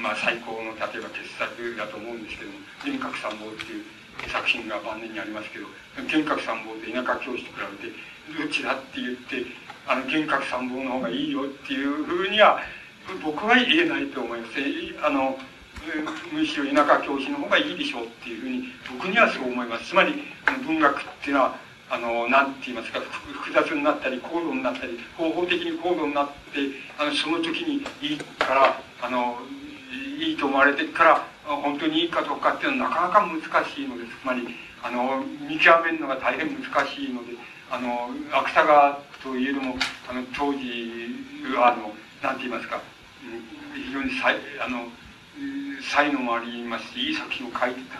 [0.01, 3.85] まあ、最高の例えば傑作だと思うんですけども「幻覚参謀」っていう
[4.27, 7.95] 作品が晩年にありますけど「幻覚参謀」と田舎教師と比べて
[8.35, 9.45] どっちだって言って
[9.87, 12.59] あの幻覚参謀の方がいいよっていうふうには
[13.23, 14.53] 僕は言えないと思います。
[15.03, 15.39] あの
[16.31, 18.63] むしろ田舎教師の方がいいでしょうっていうふうに
[18.97, 19.89] 僕にはそう思います。
[19.89, 20.13] つまり
[20.65, 21.55] 文学っていうのは
[21.89, 26.31] あの何て言いますか複雑になったり高度になったり方法的に高度になって
[26.97, 29.37] あのその時にいいからあの
[30.19, 34.11] いいと思われてから本当にいいかどうかっていうのはなかなか難しいのです。
[34.21, 34.47] つまり
[34.83, 37.33] あの見極めるのが大変難しいので
[37.69, 39.75] あの芥川といえども
[40.09, 41.11] あの当時
[41.57, 42.81] あの何て言いますか
[43.75, 44.87] 非常に才あの
[45.81, 47.99] 才能もありますしいい作品を書いてた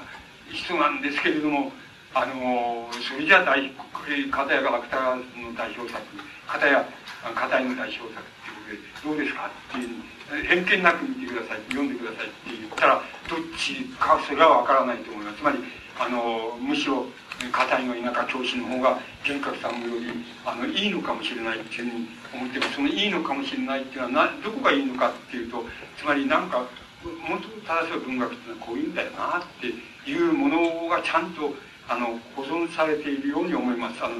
[0.53, 1.71] 人なんですけれども
[2.13, 5.23] あのそれじゃ大片やが芥川の
[5.55, 6.01] 代表作
[6.47, 6.86] 片や
[7.34, 10.11] 片やの代表作っていうことでどうですかっていう
[10.47, 15.38] 偏見なく見てください読んでくださいって言ったらどっちかそれは分からないと思います。
[15.38, 15.59] つまり
[15.99, 17.05] あのむしろ
[17.51, 20.11] 片井の田舎教師の方が玄格さんより
[20.45, 25.63] あのいいのかもしれないっていうふうに思ってますそのいいのかもしれないっていうのはなどこがいいのかっていうと
[25.97, 26.65] つまりなんか
[27.04, 31.54] 本当に正しい文学っていうのはこういうんだよなっていうものがちゃんと
[31.89, 34.04] あの保存されているように思います。
[34.04, 34.16] あの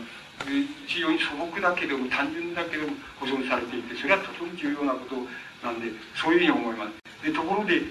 [0.88, 5.16] 非常に素朴だけども単純だけども保存されていてそれはとても重要なこと
[5.66, 6.88] なんでそういうふうに思いま
[7.22, 7.82] すでところで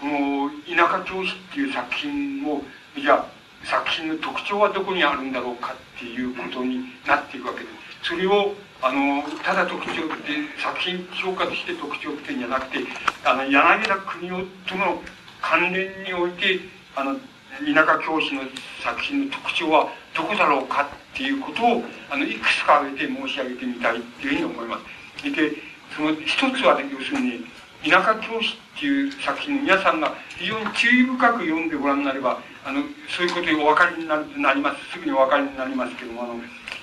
[0.00, 2.62] この「田舎教師」っていう作品を
[2.96, 3.26] じゃあ
[3.64, 7.66] 作品の特徴はどこにあるんだろうかっていうことになっていくわけで
[8.02, 12.78] すそれをあのただ特徴って作品評価として特徴っていうんじゃなくて
[13.24, 15.02] あの柳田国夫との
[15.40, 16.60] 関連において
[16.94, 17.16] あの
[17.64, 18.42] 田舎教師の
[18.82, 25.24] 作品の特徴はどこだろうかっていうことをあのいくつか挙げて申し上げてみたいっていうふうに思います。
[25.24, 25.52] で
[25.96, 27.46] その一つは、ね、要するに
[27.88, 36.34] 田舎教師っていう作品皆さんが非常に注意深く読んでご覧になればあのそういうことでお分かりにななりますすぐにお分かりになりますけどもあの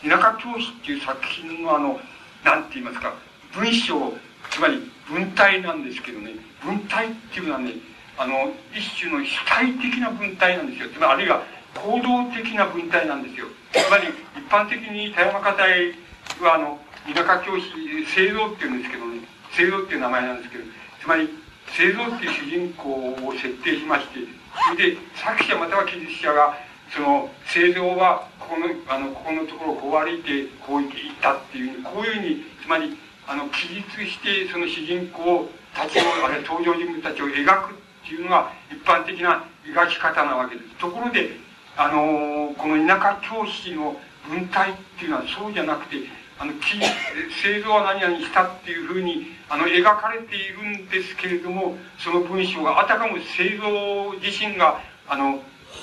[0.04, 2.00] 田舎教師っていう作品のあの
[2.44, 3.14] 何て言いますか
[3.56, 4.14] 文章
[4.52, 6.32] つまり文体なんですけどね
[6.64, 7.72] 文体っていうのはね
[8.18, 10.90] あの一種の主体的な文体なんですよ。
[10.94, 11.42] つまりあるいは
[11.74, 13.48] 行動的な文体なんですよ。
[13.72, 15.92] つまり一般的に田山家隊
[16.42, 16.80] はあの
[17.12, 17.72] 田舎教師
[18.14, 20.64] 聖蔵っていうんですけどね聖蔵っていう名前なんですけど
[21.02, 21.30] つまり
[21.76, 24.20] 聖蔵っていう主人公を設定しまして
[24.70, 26.54] それで作者または記述者が
[26.94, 30.92] その聖蔵はここのあのここのところをこう歩いてこう行っ
[31.22, 32.96] たっていうこういうふうにつまり
[33.28, 37.76] あの記述してその主人公たちをあれ登場人物たちを描くっ
[38.06, 40.70] ていうのが一般的な描き方なわけです。
[40.78, 41.32] ところで
[41.76, 43.96] あのこの田舎教師の
[44.30, 45.98] 文体っていうのはそうじゃなくて
[46.38, 46.54] あの
[47.42, 55.42] 製造は何々したっていうふうにあの描かれているんですけれどもその文章があたかも製造自身があの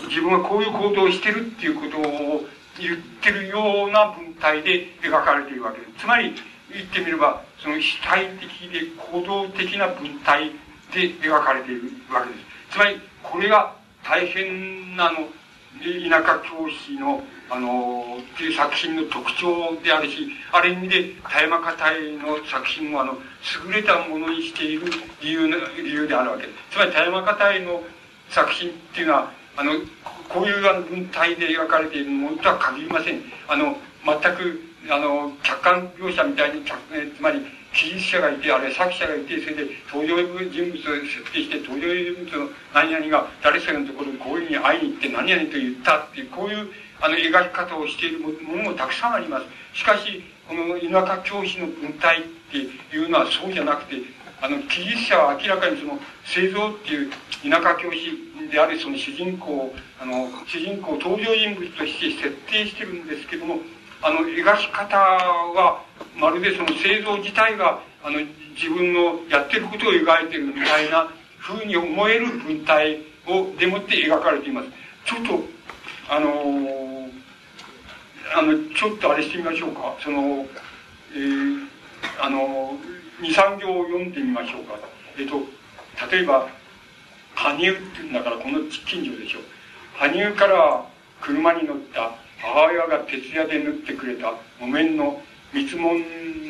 [0.09, 2.43] 自分はこういう行動をしてるっていうことを
[2.79, 5.93] 言ってるような文体で描かれているわけです。
[5.99, 6.35] つまり
[6.73, 10.51] 言ってみればその主体的で行動的な文体
[10.93, 11.83] で描かれている
[12.13, 12.75] わけです。
[12.75, 13.75] つまりこれが
[14.05, 15.29] 大変なの
[15.79, 17.23] 田舎教師の
[17.53, 23.19] あのっていう作品の特徴であるしある意味で田山家隊の作品をあの
[23.67, 24.87] 優れたものにしている
[25.21, 27.83] 理由の理由であるわけですつまり田山家隊の
[28.29, 29.73] 作品っていうのはあの
[30.29, 37.41] こういう文体で描かれているものとは限りませんあの全くあの客観描写みたいにつまり
[37.73, 40.17] 記述者がいて、あるいは作者がいて、それで登場
[40.51, 46.69] 人物を設定して、登場人物の何々が誰それのところにこういうふうに会いに行って何々と言ったっていう、こういう
[47.01, 49.79] あの、描き方をしているものもたくさんあります。
[49.79, 53.97] しかし、この田舎教師の文体っていうのはそうじゃなくて、
[54.43, 57.11] あの、記述者は明らかにその、製造っていう
[57.49, 63.61] 田舎教師であるその主人公、あの、主人公登場人物として設定してるんですけども、
[64.03, 65.83] あの、描き方は、
[66.17, 68.19] まるでその製造自体が、あの、
[68.55, 74.69] 自分のやってることを描いてるみたいな風に思える文体を、でもって描かれています。
[75.05, 75.45] ちょっと、
[76.09, 77.11] あのー、
[78.37, 79.97] あの、ちょっとあれしてみましょうか。
[80.03, 80.47] その、
[81.15, 81.69] えー、
[82.21, 84.79] あのー、2、3行読んでみましょうか。
[85.19, 85.41] えっ、と、
[86.11, 86.49] 例えば、
[87.41, 89.41] 羽生っていうんだから、この近所でしょ。
[89.95, 90.85] 羽生から
[91.21, 95.21] 車に乗った母親が徹夜で縫ってくれた木綿の
[95.53, 96.01] 密紋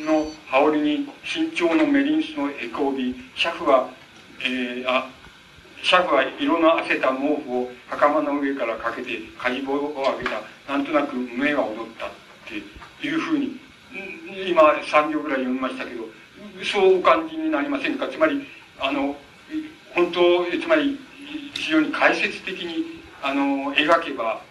[0.05, 3.89] の羽織に身長のメリンスのエコービシャフは、
[4.43, 5.09] えー、あ
[5.83, 12.09] シャフは色のあせた毛布を袴の上からかけてかじ棒を上げたなんとなく胸が踊ったっ
[12.47, 13.59] ていうふうに
[14.47, 16.05] 今3行ぐらい読みましたけど
[16.63, 18.07] そうお感じになりませんか？
[18.07, 18.47] つまり
[18.79, 19.15] あの
[19.93, 20.99] 本当つまり
[21.53, 24.41] 非常に解説的にあの描けば、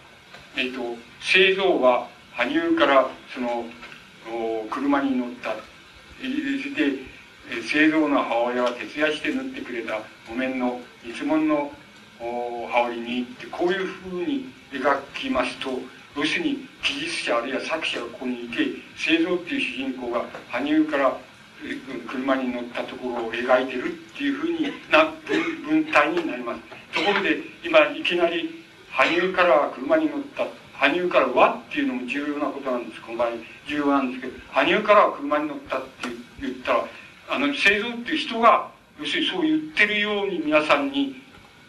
[0.55, 3.65] えっ、と製造は羽生からその
[4.69, 5.55] 車に乗った。
[6.21, 11.71] で製造の母親は徹夜して縫ってくれた木綿の一文の
[12.19, 15.69] 羽織にってこういうふうに描きますと
[16.15, 18.57] 要するに記述者あるいは作者がここにいて
[18.95, 21.17] 製造っていう主人公が羽生から
[22.07, 25.05] 車に乗ったところを描いてるっていうふうにな
[25.67, 26.61] 文体になります
[26.93, 33.29] ところで今いきなり羽生からは車に乗った羽生からはっていうのも重要なことなんですこの場合
[33.67, 35.87] 重要なんですけど羽生からは車に乗ったって
[36.41, 36.85] 言ったら
[37.29, 41.21] あの製造っていう人が要するにそう言ってるように皆さんに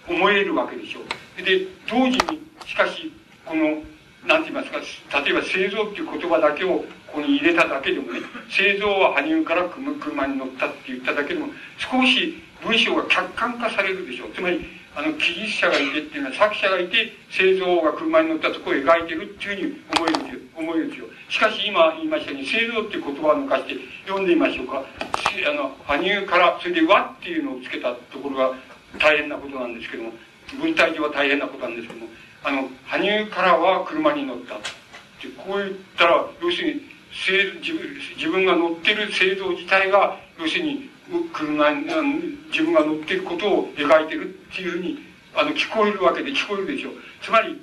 [0.08, 3.12] 思えるわけでしょうで同時にしかし
[3.44, 3.82] この
[4.26, 20.40] なんて言いますか例えば製造っていう言葉だけをここに入れただけでもね製造は羽生から車に乗ったって言っただけでも少し文章が客観化されるでしょうつまりあの、記述者がいてっていうのは作者がいて、製造が車に乗ったとこを描いてるっていうふうに思えるんですよ。
[20.54, 21.06] 思えるんですよ。
[21.30, 24.84] しかし今言いましたように、製造っていう言葉を抜かして読んでみましょうか。
[24.84, 28.52] あの、羽生から、それで和っていうのをつけたところが
[28.98, 30.12] 大変なことなんですけども、
[30.60, 32.06] 文体上は大変なことなんですけども、
[32.44, 34.56] あの、羽生からは車に乗った。
[34.56, 40.90] ってこう言ったら、要するに、自分自分が乗ってる製造自体が、要するに、
[41.32, 41.70] 車
[42.50, 44.98] 自分が乗ってることを描いてるっていうふうに
[45.34, 46.92] あの聞こえるわけで聞こえるでしょう。
[47.20, 47.60] つまり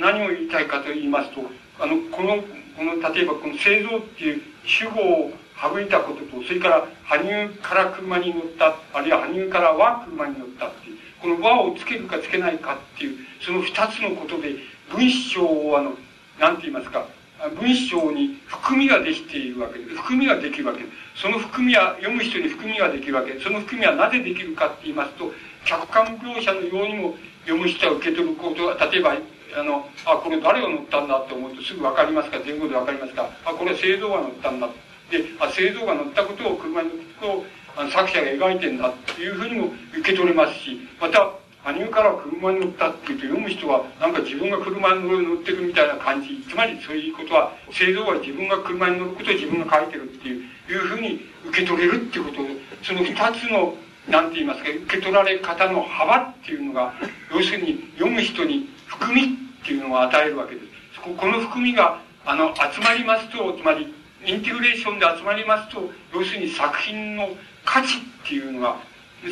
[0.00, 1.40] 何を言いたいかと言いますと
[1.78, 2.42] あのこの
[2.76, 14.54] この例えばこの製造っていう主語を省いたこととそれから羽生から車に乗ったあるいは羽生からは車に乗ったっていうこの和をつけるかつけないかっていうその二つのことで
[14.90, 15.94] 文章をあの
[16.38, 17.06] 何て言いますか
[17.48, 19.84] 文章に含みができているわけで。
[19.94, 20.84] 含みができるわけで
[21.14, 21.22] す。
[21.22, 23.38] その含みは、読む人に含みができるわけ。
[23.40, 25.32] その含みはなぜできるかって言いますと、
[25.64, 27.14] 客観描写のようにも
[27.44, 29.16] 読む人は受け取ることが、例えば、
[29.56, 32.38] あの、あ、これ誰が乗ったんだって思うとすぐわかりますか？
[32.44, 33.28] 前後でわかりますか？
[33.44, 34.68] あ、これは製造が乗ったんだ。
[35.10, 37.44] で、あ、製造が乗ったことを車に乗ったこ
[37.76, 41.32] とを作者が描いてんだっていうふうにも受け取れますし、また、
[41.64, 52.48] 羽生から車に乗ったって言うと読む人はなんか自分が車に乗ってるみたいな感じつまりそういうことは製造は自分が車に乗ることを自分が書いてるっていういうふうに受け取れるっていうことで
[52.82, 53.74] その二つの
[54.08, 56.94] なんて言いますか受け取られ方の幅っていうのが
[57.30, 59.26] 要するに読む人に含みっ
[59.64, 60.66] ていうのを与えるわけです。
[61.00, 63.94] この含みがあの集まりますとつまり
[64.26, 67.28] インテグレーションで集まりますと要するに作品の
[67.64, 68.76] 価値っていうのが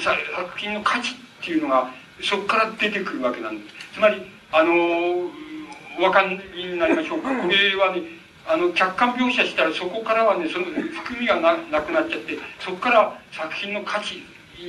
[0.03, 1.15] 作品の価値っ
[1.45, 1.91] ていうのが
[2.23, 3.95] そこから出てくるわけなんです。
[3.95, 4.23] つまり、
[4.53, 7.29] あの、お分かりになりましょうか。
[7.29, 8.03] これはね、
[8.47, 14.23] あの、客観描写したらそこからはね、その含みがななくなっちゃって、そこから作品の価値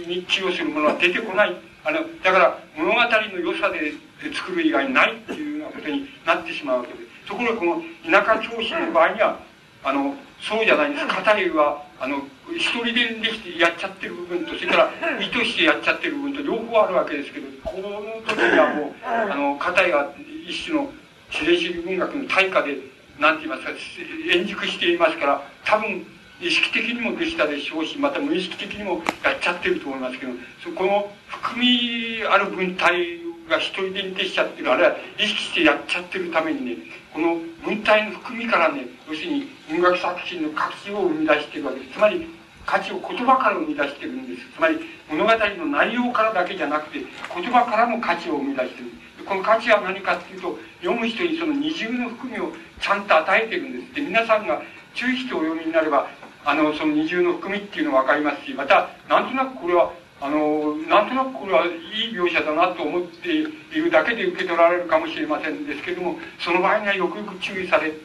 [0.08, 1.56] に寄与するものは出てこない。
[1.86, 3.08] あの、だから物語の
[3.40, 3.94] 良さで
[4.34, 7.10] 作る以外ないっていうようなことになってしまうわけです。
[7.28, 9.40] ところがこの田舎教師の場合には、
[9.84, 11.08] あの、そうじゃないんです。
[11.08, 12.22] 片いは、あの、
[12.56, 20.14] 一人でできてやっちゃってる部分と、それから 意図してやっちゃってる部分と両方あるわけですけど、この時にはもう、あの、片いは
[20.48, 20.92] 一種の
[21.32, 22.78] 自然主義文学の対価で、
[23.20, 23.72] なんて言いますか、
[24.32, 26.06] 円熟していますから、多分、
[26.42, 30.32] 意識的にもできたでしょうし、また無意識的にもやっちゃってると思いますけど、
[30.64, 36.78] そこの含みある文体が一人でにできちゃってる、あるいは意識してやっちゃってるためにね、
[37.14, 41.94] この文体の含みからね、要するに文学作品の価値を生み出してるわけです。
[41.94, 42.28] つまり、
[42.66, 44.48] 価値を言葉から生み出してるんです。
[44.56, 44.78] つまり、
[45.10, 48.92] 物語の内容からだけじゃなくて、言葉からも価値を生み出してる。
[49.26, 53.96] この価値は何かっていうと、読む人にその二重の含みをちゃんと与えてるんです。
[53.96, 54.62] で、皆さんが
[54.94, 56.08] 注意してお読みになれば、
[56.46, 63.44] あの、その二重の含みっていうのがわかりますし、また、なんとなくこれは、あの、なんとなくこれはいい描写だなと思ってい
[63.76, 67.98] るだけで受け取られるかもしれませんですけども、その場合にはよくよく注意されて、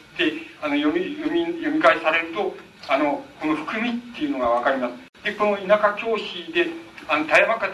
[0.62, 2.54] あの、読み、読み、読み返されると、
[2.88, 5.24] あの、この含みっていうのがわかります。
[5.24, 6.68] で、この田舎教師で、
[7.08, 7.66] あの、田山方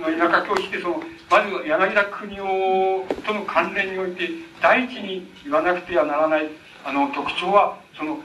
[0.00, 4.30] の田舎教師で、その、まず柳田国夫との関連において、
[4.62, 6.48] 第一に言わなくてはならない、
[6.84, 8.18] あの、特徴は、その、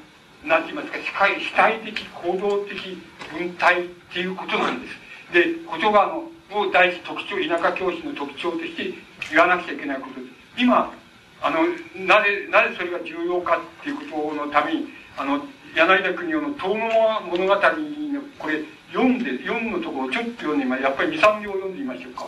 [0.46, 2.98] なんて言いますか、主体主体的、行動的
[3.38, 5.03] 文体っていうことなんです。
[5.34, 8.94] で、言葉の、を第一特徴、田舎教師の特徴として
[9.32, 10.34] 言わなくちゃいけないことです。
[10.58, 10.94] 今、
[11.42, 11.64] あの、
[12.06, 14.88] なぜ、なぜそれが重要かっていうことのために、
[15.18, 15.42] あの、
[15.76, 22.28] 柳田国夫の遠野物語の、これ、読んで、4のところちょっと読んでみまやっぱり2、3秒読んでみましょうか。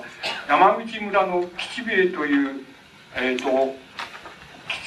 [0.50, 2.66] 山口村の吉兵衛という、
[3.16, 3.76] えっ、ー、と、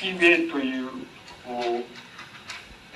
[0.01, 0.89] 吉兵衛という、
[1.47, 1.63] お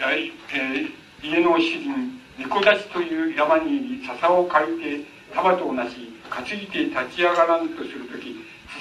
[0.01, 0.91] えー、
[1.23, 5.05] 家の主人、猫出しという山に笹を借りて、
[5.35, 8.37] 田畑をなし、担いで立ち上がらんとするとき、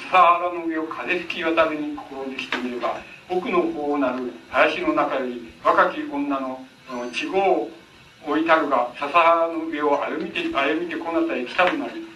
[0.10, 3.00] 笹原の上を風吹き渡るに心にしてみれば、
[3.30, 6.66] 奥の方なる林の中より若き女の
[7.14, 7.70] 地号を
[8.28, 12.08] 置いたるが、笹原の上を歩みて、歩みてこなたへ来たるなりって、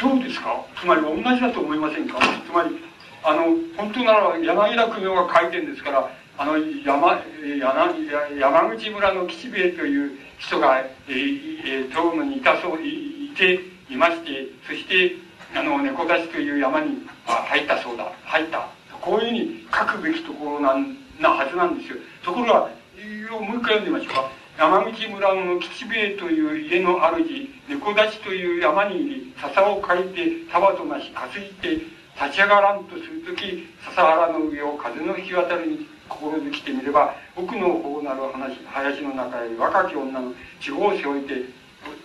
[0.00, 0.64] どうですか？
[0.80, 2.18] つまり同じだと思いませんか？
[2.46, 2.76] つまり、
[3.22, 3.44] あの、
[3.76, 7.22] 本当なら柳田国夫が書いてるんですから、あの、山、
[7.58, 7.94] 山、
[8.38, 10.78] 山口村の吉兵衛という人が、
[11.08, 15.12] えー、東野にいたそう、いていまして、そして、
[15.54, 18.68] あの、猫出しという山に入ったそうだ、入った。
[19.00, 21.96] こういうふうに書くべきところなんなはずなんですよ。
[22.24, 24.30] ところが、もう一回読んでみましょうか。
[24.58, 31.70] 山口村の吉兵衛という家の主、猫立ちという山に入り、笹を借りて、田畑なし担いて、
[32.16, 41.34] 立ち上がらんとするとき、笹原の上を風の日渡るに心づきてみれば、奥の方なる話、林の中へ若き女の地方を背負いて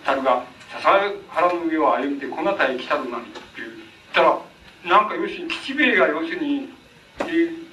[0.04, 0.90] たるが、笹
[1.28, 3.70] 原の上を歩いてこなたへ来たるなりっていう。
[4.12, 4.38] たら、
[4.84, 6.68] なんか要するに吉兵衛が要するに、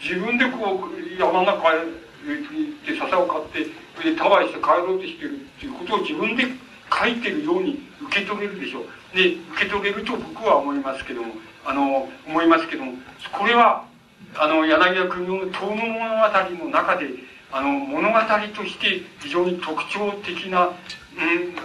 [0.01, 6.43] 自分でこう山の中へ行って笹を買ってでタワーして帰ろうとしてるっていうことを自分で
[6.91, 9.15] 書いてるように受け取れるでしょう。
[9.15, 11.33] で、受け取れると僕は思いますけども、
[11.65, 12.93] あの、思いますけども、
[13.31, 13.85] これは、
[14.35, 17.09] あの、柳田国の遠野物語の中で、
[17.51, 18.19] あの、物語
[18.55, 20.73] として非常に特徴的な、うん、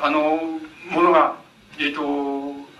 [0.02, 0.60] あの、
[0.90, 1.36] ものが、
[1.78, 2.00] えっ、ー、と、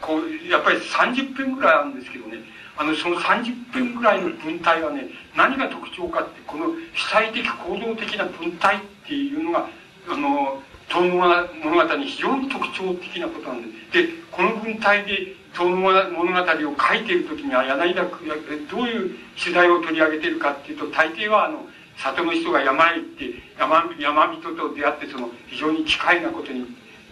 [0.01, 2.39] こう、やっぱり30分ぐらいあるんですけどね、
[2.77, 9.69] あの、その30分ぐらいの文体はね、何が特徴かって、この主体的行動的な文体っていうのが、
[10.09, 11.17] あの、遠野
[11.65, 13.93] 物語に非常に特徴的なことなんです。
[13.93, 18.35] で、この文体で遠野物語を書いている時には、柳田区が
[18.71, 21.67] どういう取材を取り上げているかっていうと、大抵はあの、
[21.97, 23.25] 里の人が山へ行って、
[23.59, 26.67] 山、山人と出会って、その、非常に機械なことに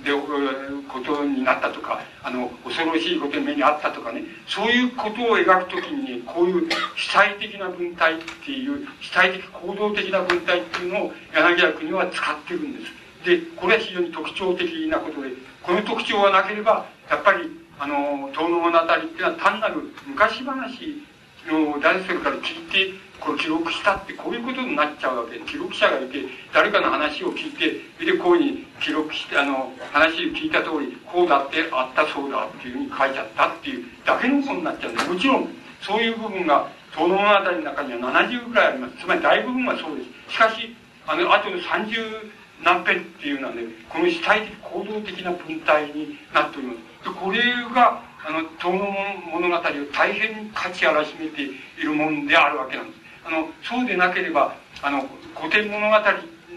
[0.05, 13.01] で、ことになったとか、あの、恐ろしいことに目にあったとかね、そういうことを描くときにね、こういう主体的な文体っていう、主体的行動的な文体っていうのを柳家国は使ってるんです。
[13.25, 15.29] で、これは非常に特徴的なことで、
[15.63, 17.51] この特徴がなければ、やっぱり、
[17.81, 21.03] あの、遠野物語っていうのは単なる昔話
[21.49, 25.39] の誰それから聞いて、こう記録したってこういうことになっちゃうわけ。
[25.41, 35.49] 記録者がいて誰かの話を聞いてそれでこういうふうに記録してあの話を聞いた通りこうだってあったそうだっていうふうに書いちゃったっていうだけのことになっちゃうんでもちろん
[35.83, 38.97] そういう部分がその物語の中には70ぐらいあります。
[38.97, 40.33] つまり大部分はそうです。
[40.33, 40.75] しかし
[41.07, 42.31] あの後の30
[42.65, 46.90] 何編っていうのはねこの主体的行動的な文体になっております。
[47.05, 47.41] これ
[47.75, 48.95] があの東の
[49.33, 49.61] 物語を
[49.93, 53.01] 大変価値あらしめているもんであるわけなんです。
[53.25, 55.97] あのそうでなければあの古典物語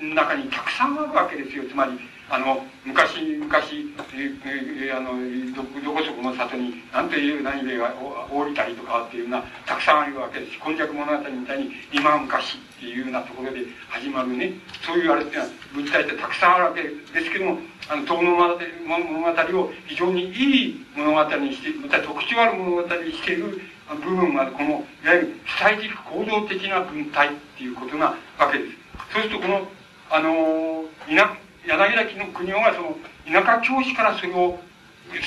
[0.02, 1.64] の中にたくさんあるわけですよ。
[1.70, 1.94] つまり
[2.30, 3.94] あの昔昔、
[4.92, 5.12] あの
[5.54, 7.94] どどこそこの里に何という何例が
[8.32, 10.58] 降りたりとかっていうようなたくさんあるわけです。
[10.58, 13.60] 今昔物語みたいに今昔っていうようなところで
[13.90, 14.54] 始まるね。
[14.86, 16.90] そういうあれっていうのは文体ってたくさんあるわけで
[17.26, 17.58] すけども
[17.90, 23.62] あの東物語を非常にいい物語にしてまた特徴ある物語にしている
[24.04, 28.72] 部分がこのいわゆる主体的行動的な文体っていうことなわけです
[29.14, 29.68] そうするとこの
[30.10, 34.60] あの田柳田の国夫がその田舎教師からそれを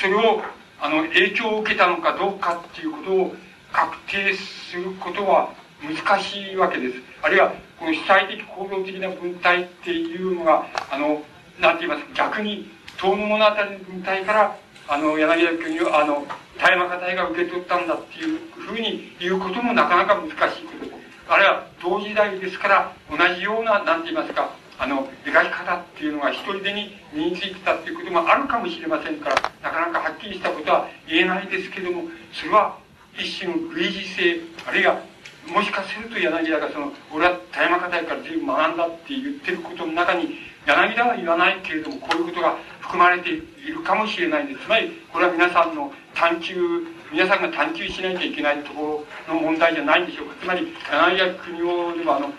[0.01, 0.43] それを
[0.81, 3.35] あの影響を受けたのかどうかっていうことを
[3.73, 5.53] 確定することは
[5.83, 6.95] 難しいわけです。
[7.23, 11.23] あるいは、この主体的行動的な文体っていうのが、あの、
[11.61, 14.57] なんて言います、逆に、遠野物語の文体から、
[14.89, 16.27] あの、柳田国を、あの、
[16.59, 20.97] 田山家隊が受け取ったんだっていうふうに言うこともなかなか難しいこと
[21.29, 32.79] あるいは同時代ですから同じような何て言いますかあの描き方っていうのが一人でに身についてたっていうこともあるかもしれませんからなかなかはっきりしたことは言えないですけどもそれは
[33.19, 35.01] 一種の類似性あるいは
[35.49, 40.29] もしかすると柳田がその俺は田山家隊から随分学んだって言ってることの中に
[40.67, 44.65] 柳田は言わないけれどもこういうことが含まれているかもしれないんです。
[44.65, 50.35] つまりこれは皆さんの探求皆さんが探求しないといけないところの問題じゃないんでしょうか。
[50.43, 52.33] つまり柳田国夫でもあの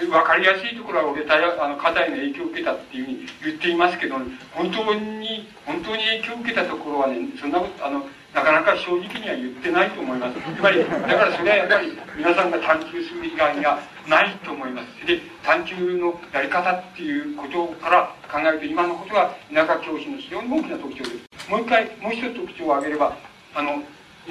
[0.00, 4.16] 分かりやすいところは俺たあの肩への影響を受けたっていうふうに言っていますけど
[4.52, 10.34] 本当に本当に影響を受けたところはねそんなことあのなかなか正直には言ってないと思います。
[10.56, 15.06] つまりだからそれはやっぱり皆さんが探求する以外にはないと思います。
[15.06, 21.50] で探求のやり方っていうことから考えると今のことが田舎教師の非常に大きな特徴です。
[21.50, 23.16] もう一回もう一つ特徴を挙げれば
[23.54, 23.82] あの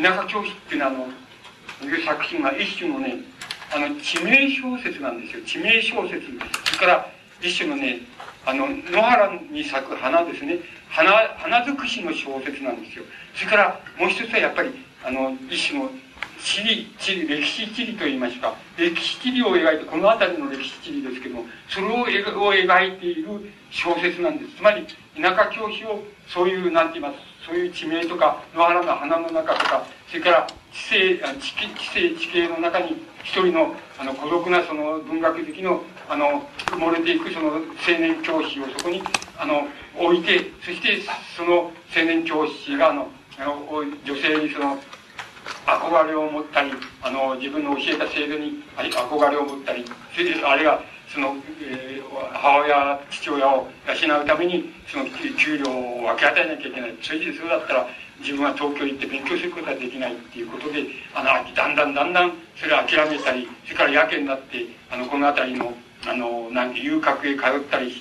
[0.02, 0.94] 田舎教師っていうのはあ
[1.86, 3.16] のいう作品が一種のね
[3.74, 5.46] あの地名小説なんですよ。
[5.46, 6.26] 地名小説。
[6.66, 8.02] それから一種のね
[8.46, 10.60] あの野原に咲く花ですね。
[10.90, 13.04] 花花尽くしの小説なんですよ。
[13.36, 14.72] それからもう一つはやっぱり
[15.06, 15.90] あの一種の
[16.44, 18.56] 地理地理歴史地理といいますか。
[18.78, 24.56] 歴史地理を描いてこの辺りの歴史地理ですけどもそれを描いている小説なんです。
[24.56, 24.86] つまり
[25.22, 37.62] 田舎教師をそういう何て言いますそういう地名とか野原の花の中とかそれから地勢地地勢地形の中に一人のあの孤独なその文学好きのあの漏れていくその青
[38.00, 39.04] 年教師をそこに
[39.38, 39.68] あの
[39.98, 41.02] 置いてそして
[41.36, 43.10] その青年教師があの
[44.06, 44.78] 女性にその
[45.66, 46.72] 憧れを持ったり
[47.02, 49.86] あの自分の教えた制度に憧れを持ったり
[50.46, 50.82] あるいは
[51.14, 55.06] その、えー、母親父親を養うためにその
[55.38, 56.96] 給料を分け与えなきゃいけない。
[57.02, 57.88] それでそうだったら
[58.20, 60.86] 自分は東京行って勉強することはできないっていうことで
[61.16, 65.74] あのだんだんだんだんそれを諦めたりそれからやけになってあのこの辺りの
[66.08, 67.92] あのなんて遊郭へ通ったり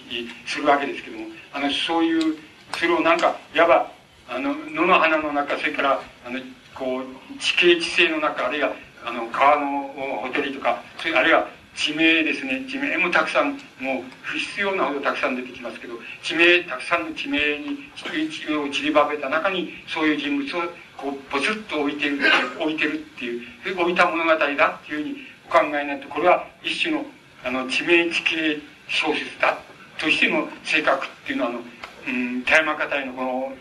[0.46, 2.36] するわけですけどもあのそういう
[2.76, 3.92] それをなんかいわば
[4.28, 6.38] あの野の花の中それからあの
[6.78, 8.72] こう地形地勢の中あるいは
[9.04, 9.88] あの川の
[10.22, 12.66] ほてりとかそれあるいは地名ですね。
[12.68, 15.94] 地名もたくさんもう不必要なほどたくさん出てきますけど
[16.24, 20.62] 地名たくさんの地名に一を散りばめた中にそういう人物を
[20.96, 22.18] こうポツッと置いてる
[22.60, 23.38] 置いてるってい
[23.72, 25.16] う置いた物語だっていうふうに
[25.48, 27.04] お考えになってこれは一種の
[27.44, 29.56] あの地名地形小説だ
[29.98, 31.60] としての性格っていうのはあの、
[32.08, 33.52] うん、田山方へのこの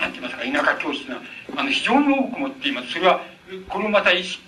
[0.00, 1.20] なんて言いますか田舎教師が
[1.56, 3.20] あの非常に多く持っていますそれは
[3.68, 4.42] これをまた意識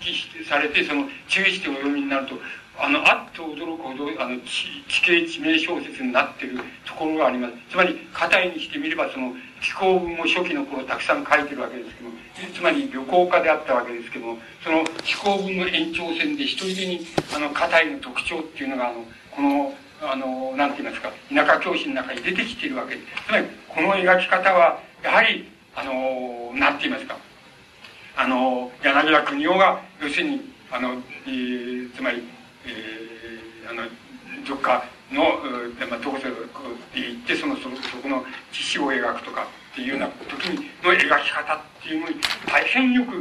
[0.49, 2.35] されてその注意してお読みになると
[2.79, 7.53] あの、あっと驚くほど、あの、地形地名小説になってるところがあります。
[7.69, 12.15] つまり、硬いにしてみれば、その、気候文も初期の頃たくさん書いてるわけですけども、
[12.53, 17.05] つまり旅行家であったわけですけども、その気候文の延長線で一人でに、
[17.35, 23.07] あの、硬いの特徴っていうのが、あの、この、あの、なんて言いますか、田舎教師の中に出てきているわけです。
[23.27, 27.17] つまり、この描き方は、やはり、あの、なんていますか、
[28.15, 30.93] あの、柳田国夫が、要するに、あの、
[31.27, 32.23] えー、つまり、
[32.65, 33.83] えー、あの
[34.47, 35.21] どっかの、
[35.87, 42.15] まあ、どこそって言ってそのそそこの知識を描くとかっていうような時にの描き方っていうのに
[42.47, 43.11] 大変よく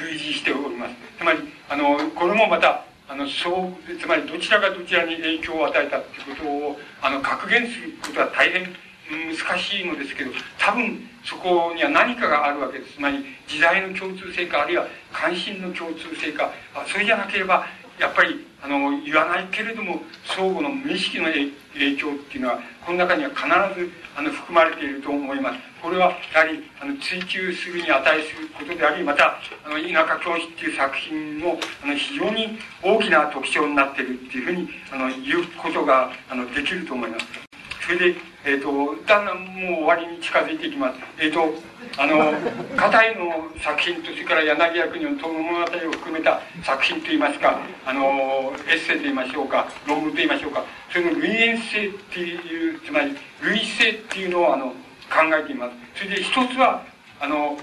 [0.00, 0.94] 類似しております。
[1.18, 8.74] つまりあのこれもまたあのそうつまりどちらがどちらに影響を与えたっていうことをあの格言することは大変
[9.10, 12.94] 難しいのですけど多分そこには何かがあるわけです。
[12.94, 16.50] つまり時代の共通性かあるいは関心の共通性か
[16.86, 17.66] それじゃなければ
[17.98, 23.44] やっぱりあの言わないけれども相互の無意識の影響っていうのはこの中には必
[23.78, 25.58] ずあの含まれていると思います。
[25.82, 37.43] これはやはりあの追求するに値することでありまたあの田舎教師っていう作品もあの非常に大きな特徴になっているっていうふうにあの言うことがあのできると思います。
[37.84, 38.16] それで
[38.46, 40.98] えっ、ー、とだんだんもう終わりに近づいていきます。
[41.18, 41.52] えっ、ー、と
[41.98, 42.32] あの
[42.76, 54.68] 片井の作品とそれから柳家国の友物語を含めた作品といいますかあのエッセイと言いましょうか論文と言いましょうかそれの類縁性っていうつまり類性っていうのをあの
[55.10, 55.72] 考えています。
[55.94, 56.82] それで一つは
[57.20, 57.58] あの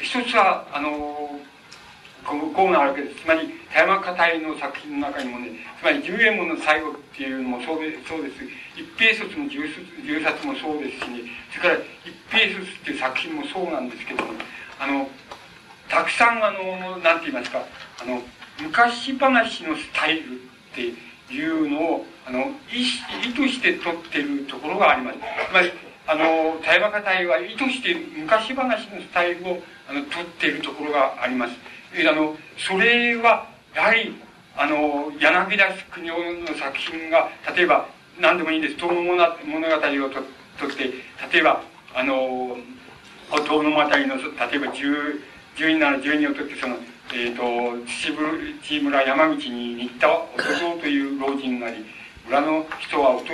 [0.00, 1.38] 一つはあの
[2.26, 3.22] こうなるわけです。
[3.22, 5.50] つまり、田山片井の作品の中にもね、
[5.80, 8.34] つまり、十円門の最後っていうのもそうでそうです。
[8.74, 9.62] 一平卒の十
[10.22, 11.20] 冊もそうですしね、
[11.50, 11.74] それから
[12.04, 14.32] 一平卒っていう作品もそうなんですけども、
[14.80, 15.08] あの、
[15.88, 17.62] たくさんあの、なんて言いますか、
[18.02, 18.22] あの、
[18.60, 20.34] 昔話のスタイルっ
[20.74, 22.82] ていうのを、あの、意
[23.28, 25.18] 意図して取ってるところがあります。
[25.18, 25.70] つまり、
[26.08, 31.52] あの、田山家隊は意図して昔話のスタイルを、あの、取ってるところがあります。
[32.04, 34.14] あの、それは、やはり、
[34.56, 38.76] あの、柳田国夫の作品が、例えば、何でもいいんです。
[38.76, 40.20] 遠野物語をと
[40.58, 40.84] とって、
[41.32, 41.62] 例えば、
[41.94, 42.56] あの、
[43.30, 45.20] 遠野物語の、例えば10、
[45.56, 46.76] 12なら12をとって、その、
[47.14, 47.42] えっ、ー、と、
[47.86, 51.84] 土村山口に行ったおとという老人なり、
[52.28, 53.24] 裏の人はおと、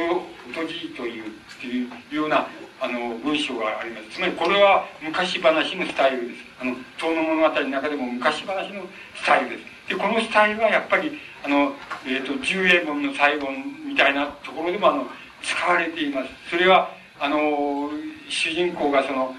[0.50, 2.46] おとじいという、っていうような、
[2.80, 4.16] あの、文章があります。
[4.16, 6.40] つまりこれは昔話のスタイルです。
[6.60, 8.82] あの、遠野物語の中でも昔話の
[9.14, 9.88] スタイルです。
[9.88, 11.72] で、このスタイルはやっぱり、あの、
[12.06, 13.48] え、ー、と、十英文の最後
[13.86, 15.06] みたいなところでも、あの、
[15.42, 16.28] 使われています。
[16.50, 17.90] それは、あの、
[18.28, 19.34] 主人公がその、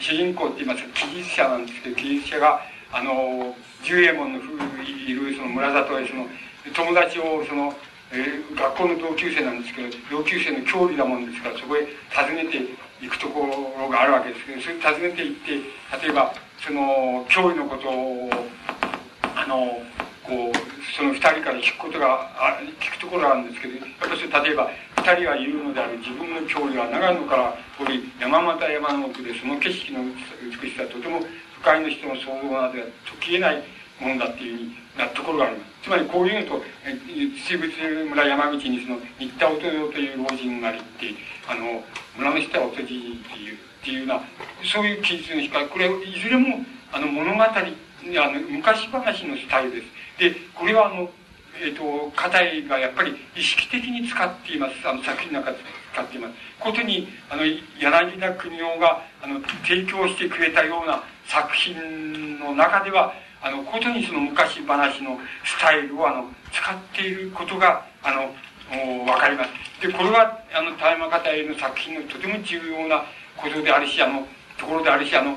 [0.00, 2.60] 主人公って言いますか、技術者なんですけど、技術者が、
[2.92, 3.54] あの、
[3.84, 6.26] 十右衛門のいるその村里へその、
[6.74, 7.74] 友達をその、
[8.12, 12.58] え、学校の同級生なんですけど、同級生の郷里だもんですから、そこへ訪ねて
[13.04, 15.52] いくところがあるわけですけど、それ訪ねていって、
[16.02, 18.30] 例えば、その、郷里のことを、
[19.34, 19.82] あの、
[20.22, 24.70] こう、その二人から聞くことが、あ聞くところがあるんですけど、やっぱり例えば、
[25.02, 30.04] 二人が言うのである自分の郷里は長野からこれ山形山の奥でその景色の
[30.62, 31.18] 美しさとても
[31.58, 32.86] 不快の人の想像などは
[33.18, 33.64] 解きえない
[33.98, 35.72] ものだっていうふうになところがあります。
[35.82, 36.64] つまりこういうのと、
[37.48, 37.72] 土仏
[38.08, 41.14] 村山口にその、新田音よという老人がいって、
[41.48, 41.82] あの、
[42.16, 44.20] 村の下は音じっていう、っていうな、
[44.62, 49.86] そういう記述のしか、これ、いずれも、あの、物語、あの、昔話のスタイルです。
[50.18, 51.10] で、これはあの、
[51.60, 54.88] えっ、ー、と、課題がやっぱり意識的に使っています。
[54.88, 55.58] あの、作品の中で
[55.92, 56.34] 使っています。
[56.58, 68.30] ことに、あの、柳田国夫が、あの、提供してくれたような作品の中では、あの、ことにその昔話のスタイルを、あの、使っていることが、あの、
[69.04, 69.50] わかります。
[69.86, 73.02] で、これは、あの、大山方への作品のとても重要な
[73.36, 75.36] ことであるし、あの、ところであるし、あの、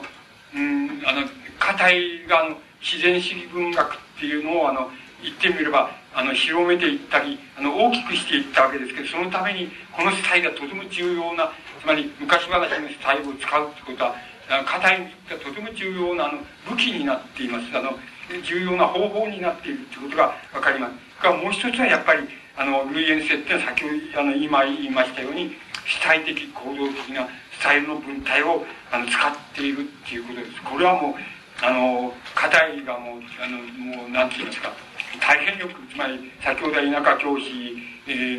[0.53, 1.27] うん、あの、
[1.57, 4.91] 硬いが、あの、自然主義文学っていうのを、あの、
[5.23, 11.51] 言ってみれば、あの、広めていったり、あの、大きくしていったわけですけど、そのために、このスタイルがとても重要な、
[11.81, 14.15] つまり、昔話のスタイルを使うってことは、
[14.47, 16.39] 硬いがとても重要な、あの、
[16.69, 17.65] 武器になっています。
[17.75, 17.97] あの、
[18.43, 20.23] 重要な方法になっているということが
[20.53, 21.23] わかります。
[21.23, 22.27] が、もう一つはやっぱり、
[22.57, 25.55] あの、類縁性っていうのは先ほど、あの、今言いましたように、
[25.85, 30.61] 主体的行動的なスタイルの文体を、あの、使っているっていうことです。
[30.63, 31.15] これはもう、
[31.61, 34.71] あの、課題がもう、あの、もう、なんて言いますか、
[35.19, 37.77] 大変よく、つまり、先ほど田舎教師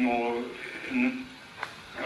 [0.02, 0.34] の、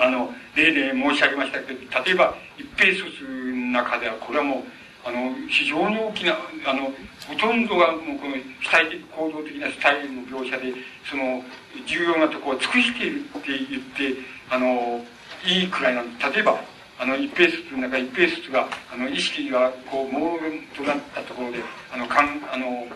[0.00, 4.62] あの、例で申し上げましたけど、例えば、一平卒の中では、これはもう、
[5.04, 6.36] あの、非常に大きな、
[6.66, 6.92] あの、
[7.26, 10.74] ほとんどがもうこの主体的行動的なスタイルの描写で、
[11.08, 11.42] その、
[11.86, 13.40] 重要なところを尽くしているって
[13.70, 14.20] 言って、
[14.50, 15.04] あの、
[15.44, 16.32] いいくらいなんです。
[16.32, 16.60] 例えば、
[16.98, 21.58] あの、一平卒の中、一平卒が、あの、意識が、こう、朦朧となったところで、
[21.92, 22.86] あの、かん、あの、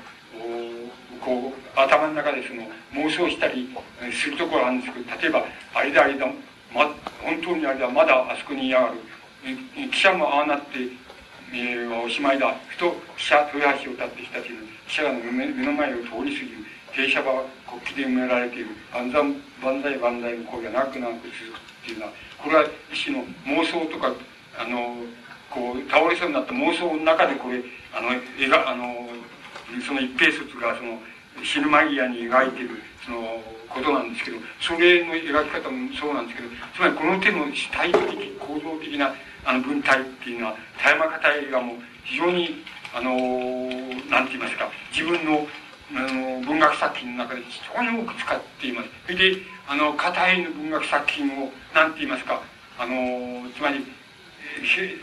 [1.20, 2.62] こう、頭の中でその、
[2.92, 3.74] 妄想したり
[4.12, 6.26] するところがあるんですけど、例えば、あれだあれだ、
[6.74, 6.90] ま、
[7.22, 8.94] 本当にあれだ、まだあそこにいやがる。
[9.90, 10.80] 記者もああなって、
[11.52, 12.54] えー、おしまいだ。
[12.68, 16.64] ふと、記者、豊橋を立ってきたという、記者が目の前を通り過ぎる。
[16.94, 18.66] 停車場は国旗で埋められている。
[18.92, 19.22] 万歳、
[19.62, 24.12] 万歳、万歳の声がなくなく続くっていうのは、これは一種の妄想とか、
[24.58, 24.96] あの、
[25.50, 29.08] こう、倒れそうになった妄想の中でこれ、あの、絵が、あの、
[29.86, 30.98] その一平卒がその、
[31.44, 32.70] 死ぬ間際に描いてる、
[33.04, 33.42] その、
[33.74, 39.12] ことなんですけど、それの描き方もそうなんですけど、つまりこの手の主体的、構造的な、
[39.44, 42.62] あの、文体っていうのは、田山方がも、非常に、
[42.94, 43.10] あの、
[44.08, 45.46] なんて言いますか、自分の、
[45.96, 48.88] あの、文学作品の中で非常に多く使っています。
[49.06, 52.40] それで、あの、片絵の文学作品を、なんて言いますか、
[52.78, 53.84] あの、つまり、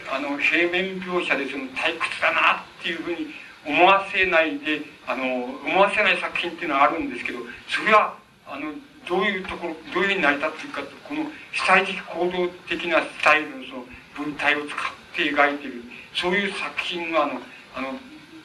[0.10, 3.34] あの、平面描写でその退屈だなっていうふうに
[3.66, 7.40] 思わせないで、あの、思わせない作品っていうのはあるんですけど、
[7.70, 8.16] それは、
[8.48, 8.74] あの、
[9.08, 13.86] どういうところ、どういうふうに成り立っているかと、この主体的行動的なスタイルのその
[14.18, 14.78] 文体を使っ
[15.16, 15.84] て描いている、
[16.14, 17.42] そういう作品は、あの、
[17.76, 18.00] あの、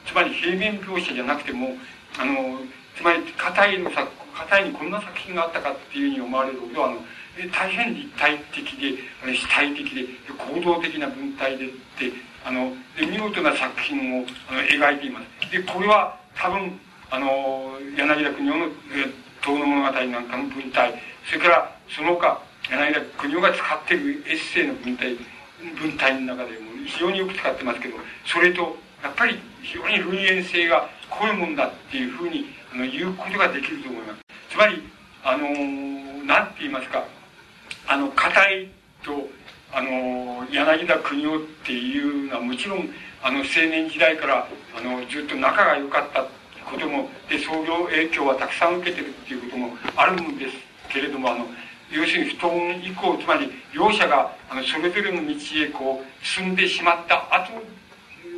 [0.05, 1.75] つまり平面描写じゃなくても、
[2.17, 2.59] あの、
[2.95, 6.97] つまり、硬いの作、硬いにこんな作品があったかっていうふうに思われるほど、あの、
[7.51, 8.97] 大変立体的で、
[9.33, 10.05] 主体的で、
[10.53, 12.11] 行動的な文体でって、
[12.47, 15.51] あの、見事な作品をあの描いています。
[15.51, 16.79] で、これは多分、
[17.11, 18.65] あの、柳田国夫の、
[19.41, 20.93] 遠野物語なんかの文体、
[21.25, 22.39] それからその他、
[22.71, 25.17] 柳田国夫が使っているエッセイの文体、
[25.77, 34.19] 文体の中でも非常によく使ってますけど、それと、やっぱり非常に類縁性がこういもんだっていうふうにあの言うことができると思います。
[34.49, 34.81] つまり、
[35.21, 35.49] あの、
[36.23, 37.03] なんて言いますか、
[37.87, 38.69] あの、硬い
[39.03, 39.29] と、
[39.73, 42.89] あの柳田国夫っていうのはもちろん
[43.21, 46.23] あの青年時代からあのずっと仲が良かった
[46.69, 50.53] こともで創業影響はたくさん受けてるっていうこともあるんです
[50.89, 51.45] けれどもあの
[51.91, 52.51] 要するに布団
[52.83, 57.53] 以降つまり両者があのそれぞれの道へこう進んでしまった後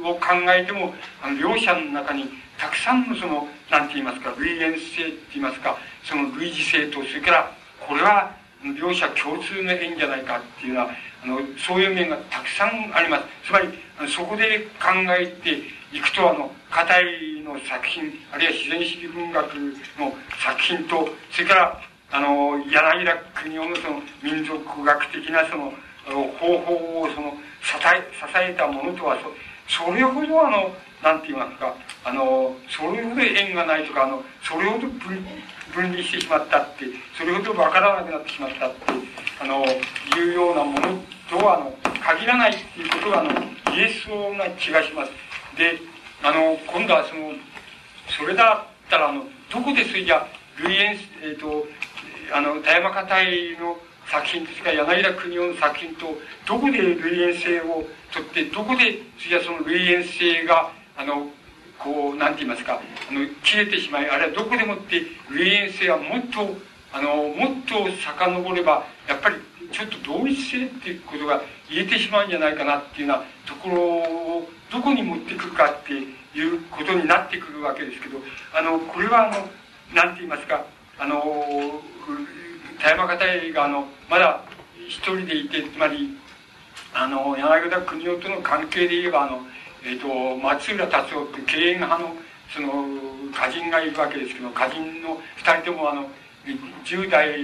[0.07, 2.25] を考えてもあの両者の中に
[2.57, 8.35] たくさんのその何て言いますか類縁性って言いますかその類似性とそれからこれは
[8.77, 10.89] 両者共通の縁じゃないかっていうのは
[11.23, 13.23] あのそういう面がたくさんあります。
[13.45, 13.67] つまり
[14.07, 19.53] そこで考えていくとあの片井の作品あるいは自然主義文学
[19.97, 21.81] の作品とそれから
[22.11, 25.73] あの柳田国夫のその民族学的なその
[26.39, 29.17] 方法をその支え支えたものとは
[29.67, 30.71] そそれほどあの
[31.03, 31.75] なんて言いますか
[32.05, 35.25] あのそれほど縁がないとかあのそれほど分
[35.73, 36.85] 分離してしまったって
[37.17, 38.77] それほど分からなくなってしまったって
[39.41, 45.11] あのいうようなものとはあの限らないっていうことがあの言えそうな気がします。
[45.57, 45.79] で
[46.23, 47.33] あの今度はその
[48.07, 50.25] それだったらあのどこでそれじゃ
[50.57, 51.65] 類縁、えーと
[52.31, 56.17] あの田山家隊の作品ですか柳田国夫の作品と
[56.47, 61.29] どこで類縁性をとってどこで次はその類縁性があの
[61.79, 66.57] こうなんて言いますかあの消えてしまいあるいはどこでもって類縁性はもっと
[66.91, 69.35] あのもっと遡ればやっぱり
[69.71, 78.17] ちょっと同一性っていうことが言えてしまうんじゃないかなっていうようなところをどこに持ってくるかっていうことになってくるわけですけど
[78.53, 79.49] あのこれはあの
[79.95, 80.65] なんて言いますか
[80.97, 81.23] あの
[82.81, 84.43] 田山方があのまだ
[84.87, 86.17] 一人でいてつまり
[86.93, 89.41] あの柳田国夫との関係で言えばあの、
[89.83, 92.15] えーと、松浦達夫って敬遠派の
[92.53, 92.69] その
[93.31, 96.09] 歌人がいるわけですけど歌人の2人ともあの
[96.83, 97.37] 10代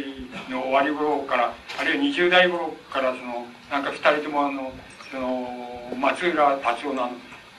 [0.50, 4.72] の終わり頃からあるいは20代頃からそのなんか2人ともあの
[5.12, 7.10] その松浦達夫の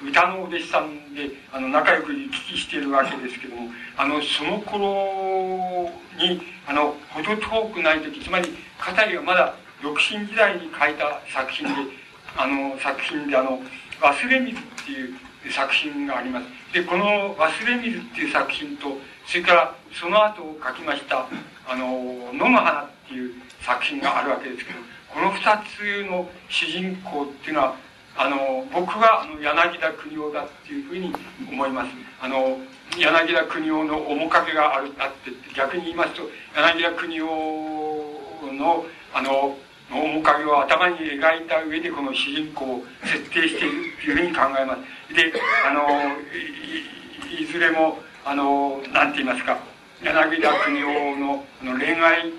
[0.05, 11.75] 歌のお弟子さんであの仲良く行き来しているわけですけどもあのその頃にあの程遠くない時つまり片井はまだ独身時代に書いた作品で
[12.37, 13.63] あの作品であの
[14.01, 16.47] 「忘れ水」っていう作品があります。
[16.73, 21.27] でこの「忘れ水」っていう作品とそれからその後書きました
[21.69, 24.79] 「あの野の花」っていう作品があるわけですけど
[25.09, 27.75] この2つの主人公っていうのは
[28.19, 31.13] あの僕はあの柳田国夫だっていうふうに
[31.51, 31.91] 思います。
[32.21, 32.59] あの
[32.97, 36.23] 柳田国夫の面影があるあって逆に言いますと
[36.55, 37.29] 柳田国夫
[38.53, 39.57] のあの
[39.91, 45.15] 面影を頭に描いた上でこの主人公を設定しているというふうに考えます。
[45.15, 45.33] で
[45.65, 45.87] あの
[47.41, 49.59] いずれもあのなんて言いますか
[50.03, 52.33] 柳田国夫のの恋愛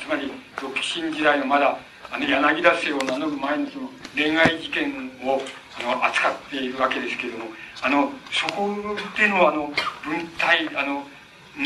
[0.00, 1.76] つまり独身時代のまだ
[2.10, 5.40] あの柳田姓を名乗る前のその恋愛事件を
[5.78, 7.44] あの扱っているわけですけれども
[7.82, 8.70] あのそこ
[9.18, 9.70] でのあの
[10.04, 11.04] 文体あの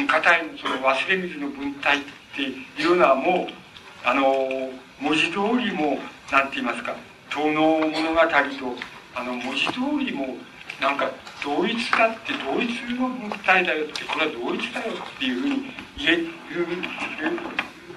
[0.06, 2.00] 硬いその忘れ水の文体っ
[2.34, 3.67] ていうのはもう
[4.04, 4.70] あの
[5.00, 5.98] 文字通りも
[6.30, 6.94] 何て言いますか
[7.30, 8.28] 「遠野物語」と
[9.14, 10.36] あの文字通りも
[10.80, 11.10] なんか
[11.44, 16.28] 同一だって同一の文体だよってこれは同一だよっていうふうに言える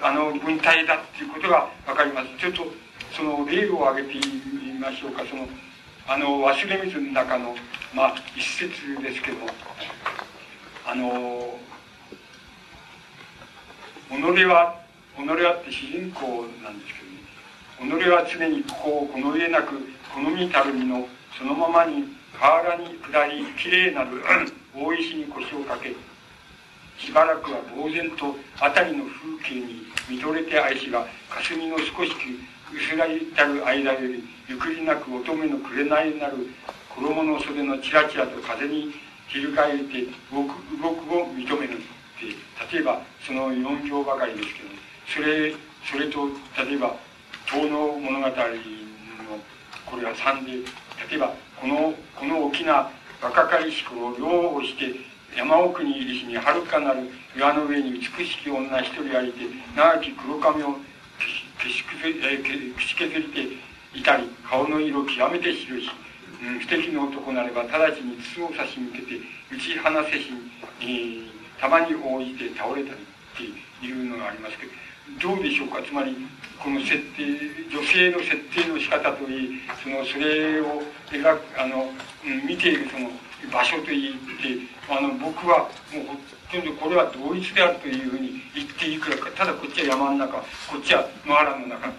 [0.02, 2.28] あの文体だっていうことが分かります。
[2.38, 2.66] ちょっと
[3.12, 5.22] その例を挙げてみましょうか。
[5.30, 5.48] その
[6.08, 7.54] あの忘れ水の中の
[7.94, 9.38] まあ一節ですけど
[10.84, 11.58] あの
[14.10, 14.81] 己は
[15.16, 19.76] 己はって主人公なんですけどね己は常にここをこの上なく
[20.14, 21.06] 好みたる身の
[21.38, 22.04] そのままに
[22.38, 24.22] 河原に下りきれいなる
[24.74, 25.94] 大石に腰をかけ
[26.98, 32.12] しばらくは呆然と辺りの風景に見とれて愛しが霞の少し
[32.72, 36.48] 薄らいたる間よりゆくりなく乙女の紅なる
[36.88, 38.92] 衣の袖のちらちらと風に
[39.28, 44.68] 翻って動く動くを認めるって例えばその4行ばかりですけど
[45.14, 46.26] それそれと
[46.56, 46.96] 例えば
[47.52, 48.32] 「遠の物語」の
[49.84, 50.52] これは3で
[51.10, 52.90] 例えばこのこの沖縄
[53.20, 54.96] 若かりし頃漁をして
[55.36, 59.44] 山奥にいるしにはるかなる岩の上に美しき女一人ありて
[59.76, 60.76] 長き黒髪を
[61.58, 61.84] 消し
[62.96, 65.90] 削り,、ていたり顔の色極めて白し、
[66.42, 69.20] うん、不敵の男なれば直ちに筒を差し向けて
[69.52, 70.30] 打ち放せし、
[70.80, 71.28] えー、
[71.60, 74.72] たまに応じて倒れたりっていうのがありますけど
[75.20, 75.82] どうでしょうか？
[75.82, 76.16] つまり
[76.62, 77.24] この設定
[77.70, 81.90] 女性の設定の仕方といいそのそれを描くあの、
[82.24, 83.10] うん、見ているその
[83.52, 86.16] 場所といいってあの僕はもうほ
[86.52, 90.44] とんどこれは同一であるというふうに言っていくらかただこっちは山の中こ
[90.78, 91.92] っちは野原の中っ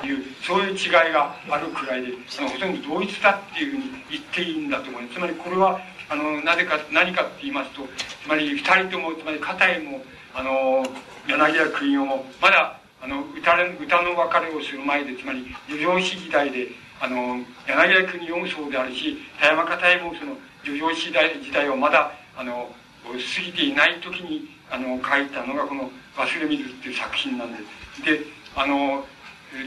[0.00, 5.14] ていうそういう違いがあるくらいであのほとんど同一だっていうふうに言っていいんだと思います。
[5.14, 5.80] つまりこれは
[6.10, 7.82] あのなぜか何かって言いますと
[8.22, 10.00] つまり2人ともつまり片井も
[10.34, 10.82] あの
[11.28, 16.68] 柳家国夫もまだあの歌歌の別れをする前でつまり叙情詩時代で
[17.00, 22.70] あの柳家国夫もそうであるし田山片井もその叙情詩時代をまだあの
[23.04, 27.58] 過ぎていない時にあの書いたのがこの「忘れ水」っていう作品なんで
[27.94, 28.02] す。
[28.02, 28.20] で
[28.56, 29.04] あの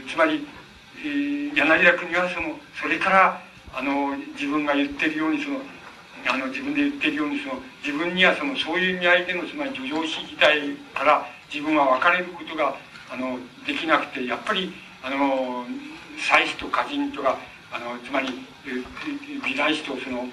[0.08, 0.46] つまり、
[0.98, 3.40] えー、柳家国はそのそれから
[3.74, 5.60] あの自分が言ってるようにその
[6.28, 10.60] あの自分で言ってるようにその自分にはそのそういう意味合いでのつまり叙情詩時代
[10.94, 12.74] から自分は別れることが
[13.12, 14.72] あのできなくてやっぱり
[15.02, 15.66] あの
[16.16, 17.36] 妻子と歌人とか
[17.70, 18.28] あのつまり
[19.44, 20.24] 美男子とその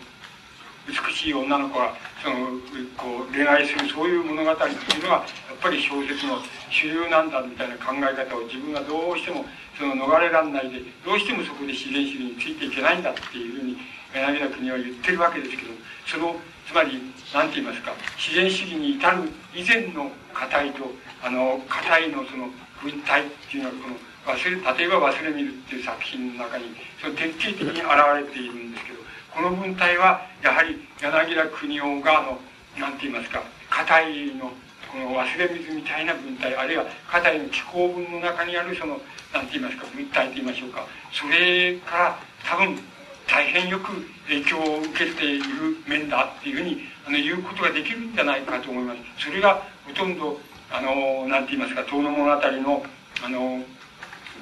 [0.87, 1.93] 美しい女の子が
[2.23, 2.57] その
[2.95, 5.25] こう恋愛するそういう物語っていうのがやっ
[5.61, 6.39] ぱり小説の
[6.71, 9.45] 主流なんだみたいな考え方を自分がどうしても
[9.77, 13.77] その逃れられないでどうしてもそこで自然主義についていけないんだっていうふうに
[14.15, 15.73] 柳田国は言ってるわけですけど
[16.07, 16.35] その
[16.65, 17.01] つまり
[17.33, 20.85] 何て言いますか自然主義に至る以前の硬いと
[21.23, 22.49] あの硬いのその
[22.81, 23.95] 文体っていうのはこの
[24.33, 28.99] 忘れ例えば「忘れみる」っていう作品の中にその徹底的に現れているんですけど
[29.31, 32.39] この文体はやはり柳田国夫があの
[32.77, 34.51] 何て言いますか硬いの
[34.91, 38.99] この忘れ水みたいな文体あるいは硬いの気候文の中にあるその
[39.33, 42.79] 何て言いますか文体と言いましょうかそれから多分
[43.27, 43.91] 大変よく
[44.27, 45.45] 影響を受けている
[45.87, 49.25] 面だっていうふうにあの言うことができるんじゃないかと思います。
[49.25, 50.39] それがほとんど
[50.71, 52.83] あの何て言いますか遠野物語の
[53.23, 53.63] あの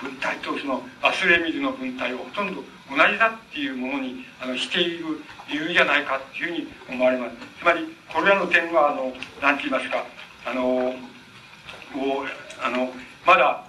[0.01, 5.05] 文体とその忘れ水の文体をほとんど同じだっていうものにあのしている
[5.49, 7.35] 理由じゃないかっていうふうに思われます。
[7.59, 10.05] つまりこれらの点はあの何て言いますか
[10.45, 10.93] あのもう
[12.61, 12.91] あの
[13.25, 13.63] まだ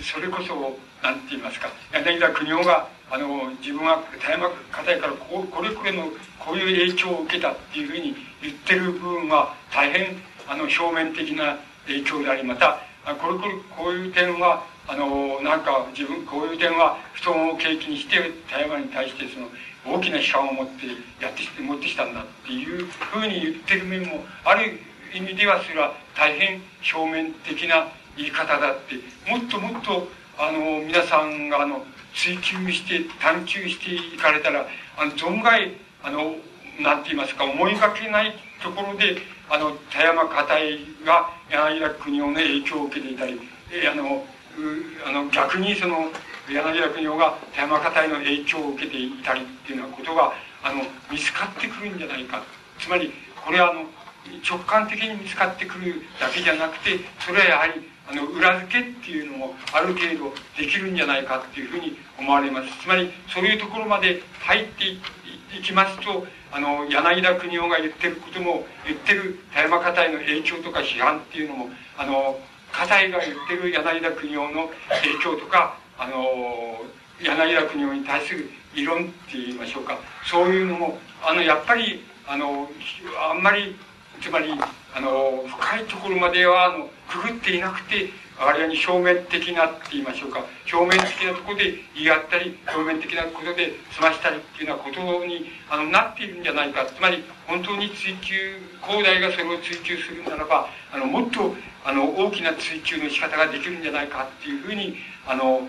[0.00, 0.54] それこそ
[1.02, 6.04] 何て言いますか柳田国夫があの自分は田山方からここれこれの
[6.38, 10.16] こういう影響を受けたっていうふうに言ってる部分は大変
[10.48, 18.18] あの表面的な影響でありまたこれこれこういう点はあのなんか自分こういう点は布団を契機にして
[18.50, 19.48] 田山に対してその
[19.84, 20.86] 大きな批判を持って
[21.22, 24.78] やってきて持ってきたんだっていうふうに言ってる面もある
[25.14, 26.62] 意味ではそれは大変
[26.94, 28.96] 表面的な言い方だって
[29.30, 31.84] もっともっとあの皆さんがあの
[32.14, 35.72] 追求して探求していかれたらあの存外
[36.02, 36.36] あの
[36.80, 39.16] なんて言いますか思いがけないところで
[39.52, 43.38] あの田山片井が柳田国夫の影響を受けていたり
[43.86, 44.24] あの
[45.06, 46.08] あの逆にその
[46.48, 50.32] 柳田国夫が田山片井の影響を受けていたりっていうようなことが
[50.64, 50.80] あの
[51.12, 52.42] 見つかってくるんじゃないか。
[52.78, 53.12] つまり
[53.44, 53.84] これはあの
[54.48, 57.74] 直感的に見つかってくるだけじゃなくてそれはやはり
[58.08, 62.68] あの裏付けっていうのもある程度できるんじゃないかっていうふうに思われます。
[62.80, 64.98] つまりそういうところまで入ってい
[65.60, 71.68] きますとあの柳田国夫が言ってることも言ってる田山家庭の影響とか批判っていうのも
[71.98, 72.38] あの
[72.72, 76.80] 家庭が言ってる柳田国夫の影響とかあの
[77.22, 79.98] 柳田国夫に対する理論って言いましょうか。
[80.24, 82.68] そういうのもあのやっぱりあの
[83.30, 83.76] あんまり
[84.20, 84.52] つまり
[84.94, 88.10] あの深いところまではあのくぐっていなくて
[88.42, 90.44] あるいは表面的なって言いましょうか。
[90.72, 96.84] 表面的なところで言い合ったり表面的なことで済ましたりっていうようなことにあのなっているんじゃないか。
[96.86, 101.54] つまり本当に追求広大がそれを追求するならばあのもっと
[101.84, 104.96] あの大きな追求の仕方ができるんじゃないかっていうふうに
[105.26, 105.68] あの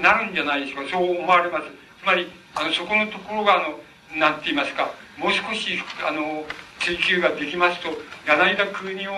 [0.00, 0.90] なるんじゃないでしょうか。
[0.92, 1.66] そう思われます。
[2.00, 3.78] つまりあのそこのところがあの
[4.16, 4.90] 何て言いますか。
[5.18, 5.78] もう少し
[6.08, 6.44] あの
[6.80, 7.88] 追求ができますと
[8.26, 9.12] 柳田国夫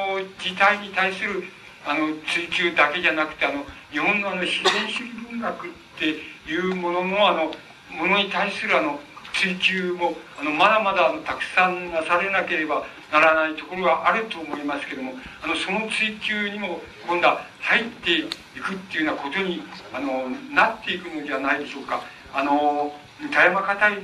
[0.44, 1.44] 自体に対する
[1.86, 7.52] あの追求だけじゃなくてあの日本のあの自然主義文学っていうもののあの
[7.96, 8.98] ものに対するあの
[9.32, 22.02] 追求もあのまだまだたくさんなされなければならないところがあると思いますけどもあのその追求にも今度は入っていくっていうようなことにあのなっていくのではないでしょうか。
[22.34, 22.92] あの
[23.32, 24.00] 田山片道っ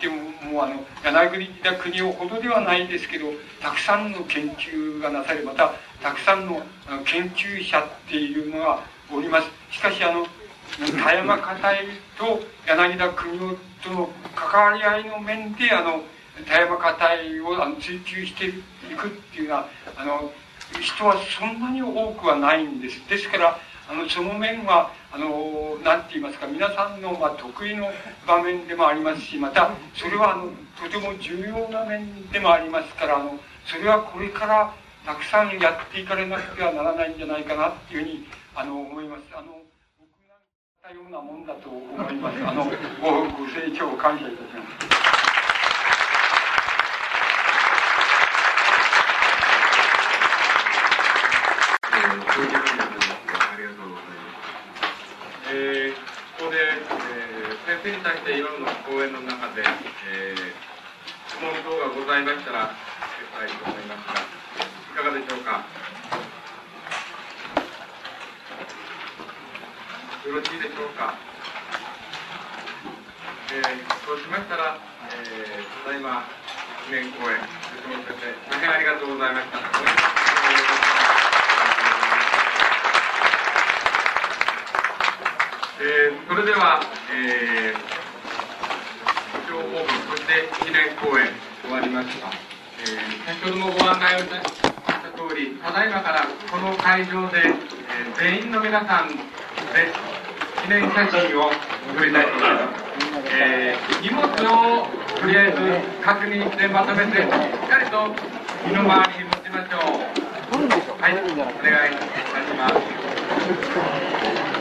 [0.00, 0.16] ても
[0.50, 3.26] もうあの柳田国をほどではないですけど
[3.60, 5.72] たくさんの研究がなされまた
[6.02, 6.60] たくさんの
[7.04, 8.80] 研究者っていうのが
[9.12, 9.48] おります。
[9.70, 10.26] しかしあの
[11.02, 11.86] 田山片井
[12.18, 16.02] と柳田国夫との関わり合いの面であの
[16.46, 18.52] 田山片井をあの追求してい
[18.96, 20.30] くっていうのはあの
[20.80, 23.08] 人はそんなに多くはないんです。
[23.08, 23.58] ですから
[23.88, 27.90] あのその面はあのなんて言いますか皆さんの、まあ、得意の
[28.26, 34.74] 場面でもありますしまたそれはあのとても重要な面でもありますからあのそれはこれから
[35.06, 39.22] たくさんやっていかれなくてはならないんじゃないかなっていうふうにあの思います。
[39.32, 39.62] あの
[39.98, 40.36] 僕が
[40.82, 42.44] たようなもんだと思います。
[42.44, 42.70] あのご
[43.24, 44.98] ご清聴感謝いたします。
[51.90, 51.96] あ
[53.56, 54.38] りがとうございます。
[55.50, 55.94] えー、
[56.38, 56.58] ここで、
[57.67, 60.36] えー、先生に対して今の講演の中で、えー、
[61.30, 62.74] 質問等がございましたら、し
[63.30, 64.26] たいと思いますが、い
[64.96, 65.64] かがでしょうか？
[70.26, 71.14] よろしいでしょうか？
[73.50, 74.76] えー、そうしましたら、
[75.12, 76.24] えー、ただいま
[76.86, 77.36] 記念講演、
[77.78, 80.77] 吉本先生、大変ありがとうございました。
[85.80, 86.82] えー、それでは、
[87.14, 87.78] えー、
[89.46, 91.30] 情報部、そして記念講演
[91.62, 92.34] 終わりました。
[92.82, 94.74] えー、先ほどもご案内をいたした
[95.14, 99.14] 通り、ただいまからこの会場で、えー、全員の皆さんで
[100.66, 101.54] 記念写真を
[101.94, 102.82] 撮りたいと思います。
[103.38, 105.58] えー、荷物をとりあえず
[106.04, 107.28] 確認してまとめて、しっ
[107.70, 108.10] かりと
[108.66, 110.02] 身の回りに持ちましょう。
[110.98, 112.02] はい、お願いいた
[112.42, 114.57] します。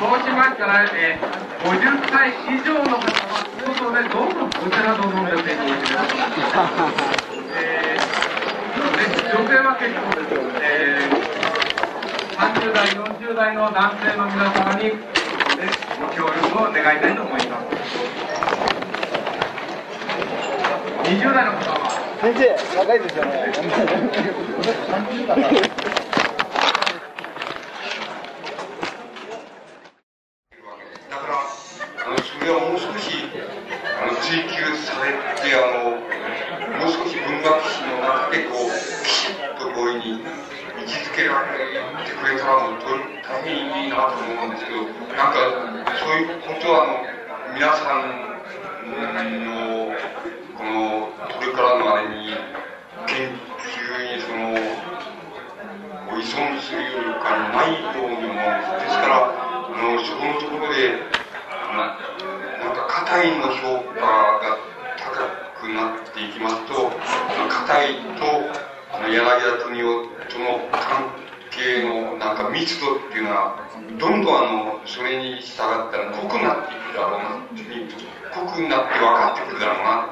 [0.00, 3.50] そうしましたら、えー、50歳以上の方は
[3.80, 6.16] 外でどうぞお茶など飲んでおいてください。
[7.52, 8.80] えー、
[9.36, 10.32] 女性は結構です。
[10.62, 14.96] えー、30代、40代の男性の皆様に、ね、
[16.00, 17.66] ご協力を願いたいと思います。
[21.08, 21.90] 20代の方は
[22.20, 23.52] 先生、長いですよね。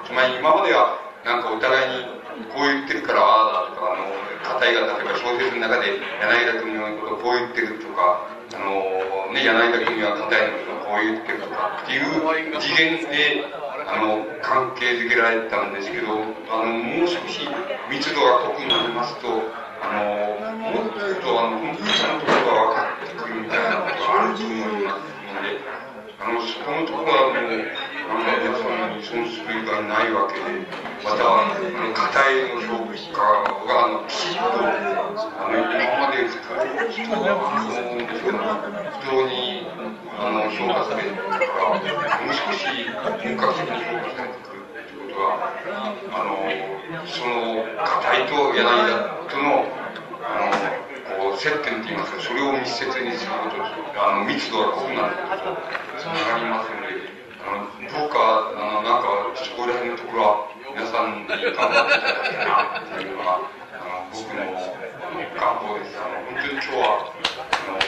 [0.07, 2.19] 手まに今まではなんかお互いに
[2.55, 4.07] こう言ってるからああだとかあの
[4.61, 13.45] 硬いが例えば小説の中で柳田君のことをこう言ってるとかあのね柳田君は硬いのことこう言ってるとかっていう次元で
[13.89, 17.49] あの関係づけられたんですけどあのもう少し
[17.91, 19.29] 密度が濃くなりますと
[19.83, 25.03] あのもっと言うとあの本当にちゃんとことが分かってくるみたいなことがあると思います
[25.35, 25.88] ので。
[26.21, 27.63] あの、そこのところはもう、
[28.11, 30.67] あの、その、そのスピーがないわけで、
[31.05, 33.23] また、あの、硬いの評価
[33.63, 36.43] が、あの、きちっと、あの、今まで人
[36.91, 37.07] 非
[39.07, 39.71] 常に、
[40.19, 42.67] あの、評価されるから、もう少し
[42.99, 45.55] 本格的に評価されてくるいうことは、
[46.11, 46.51] あの、
[47.07, 48.99] その、硬いと柳田
[49.31, 49.71] との、
[50.27, 50.88] あの、
[51.39, 53.63] 接点っていますか、それを密接にすること
[53.95, 55.63] あの、密度が濃くなることと、
[56.03, 57.15] つながりますので、
[57.47, 65.95] あのどうか、あのなんか、そこら辺のところは、皆さんに頑張っていただきたいなというのが、あの僕の学校です。
[65.95, 67.79] あの本当に今日はあの